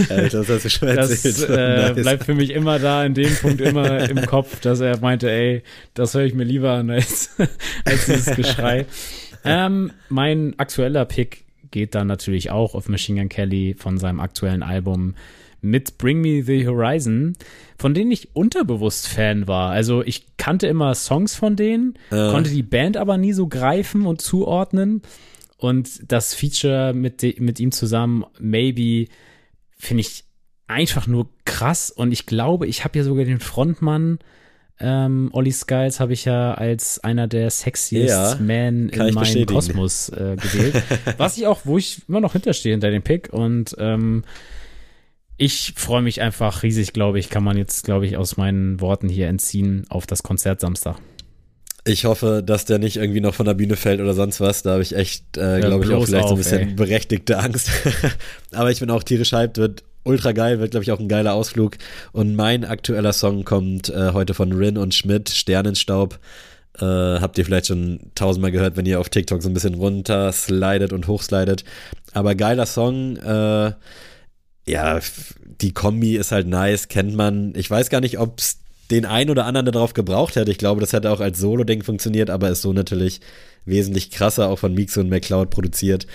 das 0.07 0.49
hast 0.49 0.65
du 0.65 0.69
schon 0.69 0.87
erzählt. 0.89 1.25
Das 1.25 1.43
äh, 1.43 1.93
bleibt 2.01 2.23
für 2.25 2.35
mich 2.35 2.51
immer 2.51 2.79
da, 2.79 3.05
in 3.05 3.13
dem 3.13 3.33
Punkt 3.35 3.61
immer 3.61 4.09
im 4.09 4.25
Kopf, 4.25 4.59
dass 4.61 4.79
er 4.79 4.99
meinte, 4.99 5.29
ey, 5.29 5.63
das 5.93 6.13
höre 6.13 6.23
ich 6.23 6.33
mir 6.33 6.43
lieber 6.43 6.71
an 6.71 6.89
als, 6.89 7.35
als 7.85 8.05
dieses 8.05 8.35
Geschrei. 8.35 8.85
ähm, 9.45 9.91
mein 10.09 10.57
aktueller 10.57 11.05
Pick 11.05 11.45
geht 11.71 11.95
dann 11.95 12.07
natürlich 12.07 12.51
auch 12.51 12.75
auf 12.75 12.89
Machine 12.89 13.21
Gun 13.21 13.29
Kelly 13.29 13.75
von 13.77 13.97
seinem 13.97 14.19
aktuellen 14.19 14.63
Album 14.63 15.15
mit 15.61 15.97
Bring 15.97 16.21
Me 16.21 16.43
the 16.43 16.67
Horizon, 16.67 17.35
von 17.77 17.93
denen 17.93 18.11
ich 18.11 18.35
unterbewusst 18.35 19.07
Fan 19.07 19.47
war. 19.47 19.71
Also 19.71 20.03
ich 20.03 20.25
kannte 20.37 20.67
immer 20.67 20.93
Songs 20.95 21.35
von 21.35 21.55
denen, 21.55 21.95
äh. 22.09 22.31
konnte 22.31 22.49
die 22.49 22.63
Band 22.63 22.97
aber 22.97 23.17
nie 23.17 23.33
so 23.33 23.47
greifen 23.47 24.05
und 24.05 24.21
zuordnen. 24.21 25.01
Und 25.61 26.11
das 26.11 26.33
Feature 26.33 26.91
mit, 26.91 27.39
mit 27.39 27.59
ihm 27.59 27.71
zusammen, 27.71 28.25
Maybe, 28.39 29.11
finde 29.77 30.01
ich 30.01 30.23
einfach 30.65 31.05
nur 31.05 31.29
krass. 31.45 31.91
Und 31.91 32.11
ich 32.11 32.25
glaube, 32.25 32.65
ich 32.65 32.83
habe 32.83 32.97
ja 32.97 33.03
sogar 33.03 33.25
den 33.25 33.39
Frontmann, 33.39 34.17
ähm, 34.79 35.29
Olli 35.33 35.51
Skiles, 35.51 35.99
habe 35.99 36.13
ich 36.13 36.25
ja 36.25 36.55
als 36.55 37.03
einer 37.03 37.27
der 37.27 37.51
sexiest 37.51 38.09
ja, 38.09 38.37
Men 38.39 38.89
in 38.89 39.13
meinem 39.13 39.45
Kosmos 39.45 40.09
äh, 40.09 40.35
gewählt. 40.35 40.81
Was 41.17 41.37
ich 41.37 41.45
auch, 41.45 41.59
wo 41.63 41.77
ich 41.77 42.01
immer 42.09 42.21
noch 42.21 42.33
hinterstehe 42.33 42.71
hinter 42.71 42.89
dem 42.89 43.03
Pick. 43.03 43.31
Und 43.31 43.75
ähm, 43.77 44.23
ich 45.37 45.75
freue 45.75 46.01
mich 46.01 46.21
einfach 46.21 46.63
riesig, 46.63 46.91
glaube 46.91 47.19
ich, 47.19 47.29
kann 47.29 47.43
man 47.43 47.55
jetzt, 47.55 47.83
glaube 47.85 48.07
ich, 48.07 48.17
aus 48.17 48.35
meinen 48.35 48.81
Worten 48.81 49.09
hier 49.09 49.27
entziehen 49.27 49.85
auf 49.89 50.07
das 50.07 50.23
Konzert 50.23 50.59
Samstag. 50.59 50.97
Ich 51.83 52.05
hoffe, 52.05 52.43
dass 52.45 52.65
der 52.65 52.77
nicht 52.77 52.97
irgendwie 52.97 53.21
noch 53.21 53.33
von 53.33 53.47
der 53.47 53.55
Bühne 53.55 53.75
fällt 53.75 54.01
oder 54.01 54.13
sonst 54.13 54.39
was. 54.39 54.61
Da 54.61 54.73
habe 54.73 54.83
ich 54.83 54.95
echt, 54.95 55.37
äh, 55.37 55.59
glaube 55.61 55.83
ich, 55.83 55.91
auch 55.91 56.05
vielleicht 56.05 56.25
auf, 56.25 56.29
so 56.29 56.35
ein 56.35 56.37
bisschen 56.37 56.69
ey. 56.69 56.73
berechtigte 56.75 57.39
Angst. 57.39 57.71
Aber 58.51 58.69
ich 58.69 58.79
bin 58.79 58.91
auch 58.91 59.03
tierisch 59.03 59.31
hyped, 59.31 59.57
wird 59.57 59.83
ultra 60.03 60.31
geil, 60.31 60.59
wird, 60.59 60.71
glaube 60.71 60.83
ich, 60.83 60.91
auch 60.91 60.99
ein 60.99 61.07
geiler 61.07 61.33
Ausflug. 61.33 61.77
Und 62.11 62.35
mein 62.35 62.65
aktueller 62.65 63.13
Song 63.13 63.45
kommt 63.45 63.89
äh, 63.89 64.11
heute 64.13 64.35
von 64.35 64.51
Rin 64.51 64.77
und 64.77 64.93
Schmidt, 64.93 65.29
Sternenstaub. 65.29 66.19
Äh, 66.79 66.85
habt 66.85 67.37
ihr 67.37 67.45
vielleicht 67.45 67.67
schon 67.67 67.99
tausendmal 68.15 68.51
gehört, 68.51 68.77
wenn 68.77 68.85
ihr 68.85 68.99
auf 68.99 69.09
TikTok 69.09 69.41
so 69.41 69.49
ein 69.49 69.53
bisschen 69.53 69.73
runter 69.73 70.31
slidet 70.31 70.93
und 70.93 71.07
hochslidet. 71.07 71.63
Aber 72.13 72.35
geiler 72.35 72.65
Song, 72.65 73.17
äh, 73.17 73.71
ja, 74.67 74.99
die 75.61 75.73
Kombi 75.73 76.15
ist 76.15 76.31
halt 76.31 76.47
nice, 76.47 76.87
kennt 76.87 77.15
man. 77.15 77.53
Ich 77.55 77.69
weiß 77.69 77.89
gar 77.89 78.01
nicht, 78.01 78.19
ob 78.19 78.39
es 78.39 78.60
den 78.91 79.05
einen 79.05 79.29
oder 79.29 79.45
anderen 79.45 79.71
darauf 79.71 79.93
gebraucht 79.93 80.35
hätte. 80.35 80.51
Ich 80.51 80.57
glaube, 80.57 80.81
das 80.81 80.93
hätte 80.93 81.09
auch 81.09 81.21
als 81.21 81.39
Solo-Ding 81.39 81.83
funktioniert, 81.83 82.29
aber 82.29 82.49
ist 82.49 82.61
so 82.61 82.73
natürlich 82.73 83.21
wesentlich 83.65 84.11
krasser, 84.11 84.49
auch 84.49 84.59
von 84.59 84.73
Mix 84.73 84.97
und 84.97 85.09
McCloud 85.09 85.49
produziert. 85.49 86.07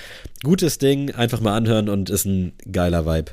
Gutes 0.43 0.79
Ding, 0.79 1.13
einfach 1.13 1.41
mal 1.41 1.57
anhören 1.57 1.89
und 1.89 2.11
ist 2.11 2.27
ein 2.27 2.53
geiler 2.71 3.07
Vibe. 3.07 3.33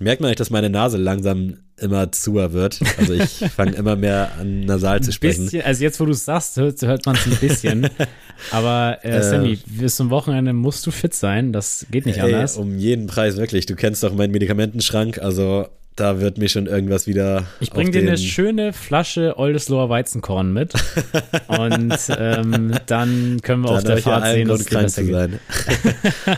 Merkt 0.00 0.20
man 0.20 0.30
nicht, 0.30 0.40
dass 0.40 0.50
meine 0.50 0.70
Nase 0.70 0.96
langsam 0.96 1.58
immer 1.76 2.12
zuer 2.12 2.52
wird. 2.52 2.80
Also 2.98 3.14
ich 3.14 3.30
fange 3.56 3.72
immer 3.76 3.96
mehr 3.96 4.32
an 4.38 4.60
nasal 4.60 5.02
zu 5.02 5.12
sprechen. 5.12 5.44
Bisschen, 5.44 5.62
also 5.62 5.82
jetzt, 5.82 5.98
wo 6.00 6.04
du 6.04 6.12
es 6.12 6.24
sagst, 6.24 6.56
hört, 6.56 6.80
hört 6.82 7.06
man 7.06 7.16
es 7.16 7.26
ein 7.26 7.36
bisschen. 7.36 7.90
Aber 8.50 8.98
äh, 9.02 9.22
Sammy, 9.22 9.54
äh, 9.54 9.58
bis 9.66 9.96
zum 9.96 10.10
Wochenende 10.10 10.52
musst 10.52 10.86
du 10.86 10.90
fit 10.92 11.14
sein. 11.14 11.52
Das 11.52 11.86
geht 11.90 12.06
nicht 12.06 12.18
ey, 12.18 12.32
anders. 12.32 12.56
Um 12.56 12.78
jeden 12.78 13.08
Preis 13.08 13.36
wirklich. 13.36 13.66
Du 13.66 13.74
kennst 13.74 14.02
doch 14.02 14.14
meinen 14.14 14.30
Medikamentenschrank. 14.30 15.18
Also 15.18 15.68
da 15.98 16.20
wird 16.20 16.38
mir 16.38 16.48
schon 16.48 16.66
irgendwas 16.66 17.06
wieder. 17.06 17.44
Ich 17.60 17.70
bringe 17.70 17.90
dir 17.90 18.02
eine 18.02 18.16
schöne 18.16 18.72
Flasche 18.72 19.38
Oldesloher 19.38 19.88
Weizenkorn 19.88 20.52
mit. 20.52 20.72
und 21.48 21.96
ähm, 22.16 22.74
dann 22.86 23.40
können 23.42 23.62
wir 23.62 23.68
dann 23.68 23.76
auf 23.78 23.84
der 23.84 23.98
Fahrt 23.98 24.26
sehen, 24.26 24.48
dass 24.48 24.60
es 24.60 24.66
krank 24.66 24.90
zu 24.90 25.04
sein. 25.04 25.40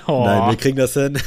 oh. 0.07 0.25
Nein, 0.27 0.51
wir 0.51 0.57
kriegen 0.57 0.77
das 0.77 0.95
hin. 0.95 1.19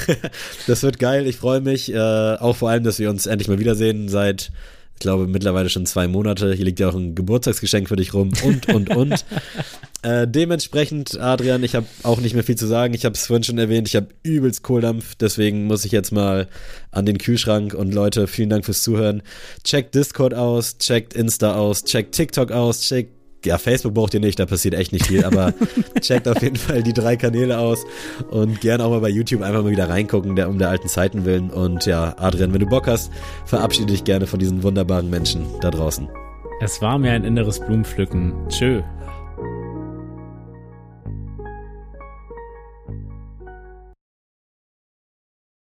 das 0.68 0.84
wird 0.84 1.00
geil. 1.00 1.28
Ich 1.28 1.38
freue 1.38 1.62
mich. 1.62 1.94
Äh, 1.94 1.98
auch 1.98 2.56
vor 2.56 2.70
allem, 2.70 2.84
dass 2.84 3.00
wir 3.00 3.10
uns 3.10 3.26
endlich 3.26 3.48
mal 3.48 3.60
wiedersehen 3.60 4.10
seit 4.10 4.52
ich 4.96 5.00
glaube, 5.00 5.28
mittlerweile 5.28 5.70
schon 5.70 5.86
zwei 5.86 6.08
Monate. 6.08 6.54
Hier 6.54 6.66
liegt 6.66 6.80
ja 6.80 6.89
auch 6.89 6.96
ein 6.96 7.16
Geburtstagsgeschenk 7.16 7.89
für 7.89 7.96
dich 7.96 8.14
rum 8.14 8.32
und, 8.44 8.74
und, 8.74 8.96
und. 8.96 9.26
äh, 10.02 10.28
dementsprechend, 10.28 11.20
Adrian, 11.20 11.64
ich 11.64 11.76
habe 11.76 11.88
auch 12.04 12.22
nicht 12.22 12.36
mehr 12.36 12.44
viel 12.44 12.56
zu 12.56 12.68
sagen. 12.68 12.94
Ich 12.94 13.04
habe 13.04 13.16
es 13.16 13.26
vorhin 13.26 13.44
schon 13.44 13.58
erwähnt, 13.58 13.88
ich 13.88 13.96
habe 13.96 14.08
übelst 14.24 14.64
Kohldampf. 14.64 15.16
Deswegen 15.16 15.66
muss 15.66 15.84
ich 15.84 15.91
jetzt 15.91 16.12
mal 16.12 16.48
an 16.91 17.06
den 17.06 17.18
Kühlschrank. 17.18 17.74
Und 17.74 17.94
Leute, 17.94 18.28
vielen 18.28 18.50
Dank 18.50 18.66
fürs 18.66 18.84
Zuhören. 18.84 19.24
Checkt 19.64 19.96
Discord 19.96 20.34
aus, 20.34 20.78
checkt 20.78 21.14
Insta 21.14 21.56
aus, 21.56 21.84
checkt 21.84 22.16
TikTok 22.16 22.52
aus, 22.52 22.82
checkt 22.82 23.22
ja, 23.46 23.58
Facebook 23.58 23.94
braucht 23.94 24.14
ihr 24.14 24.20
nicht, 24.20 24.39
da 24.39 24.46
passiert 24.46 24.74
echt 24.74 24.91
nicht 24.91 25.08
viel, 25.08 25.24
aber 25.26 25.54
checkt 26.02 26.28
auf 26.28 26.41
jeden 26.41 26.56
Fall 26.56 26.84
die 26.84 26.94
drei 26.94 27.16
Kanäle 27.16 27.58
aus 27.60 27.86
und 28.30 28.62
gern 28.62 28.82
auch 28.82 28.89
mal 28.89 29.02
bei 29.02 29.10
YouTube 29.10 29.41
einfach 29.41 29.64
mal 29.64 29.72
wieder 29.72 29.89
reingucken, 29.89 30.36
der, 30.36 30.50
um 30.50 30.60
der 30.60 30.70
alten 30.70 30.88
Zeiten 30.88 31.26
willen. 31.26 31.50
Und 31.50 31.86
ja, 31.86 32.16
Adrian, 32.18 32.54
wenn 32.54 32.60
du 32.60 32.68
Bock 32.68 32.88
hast, 32.88 33.12
verabschiede 33.46 33.91
dich 33.91 34.04
gerne 34.04 34.28
von 34.28 34.39
diesen 34.39 34.64
wunderbaren 34.64 35.10
Menschen 35.10 35.46
da 35.62 35.72
draußen. 35.72 36.08
Es 36.62 36.82
war 36.82 36.98
mir 36.98 37.12
ein 37.12 37.24
inneres 37.24 37.60
Blumenpflücken. 37.60 38.34
Tschö. 38.50 38.82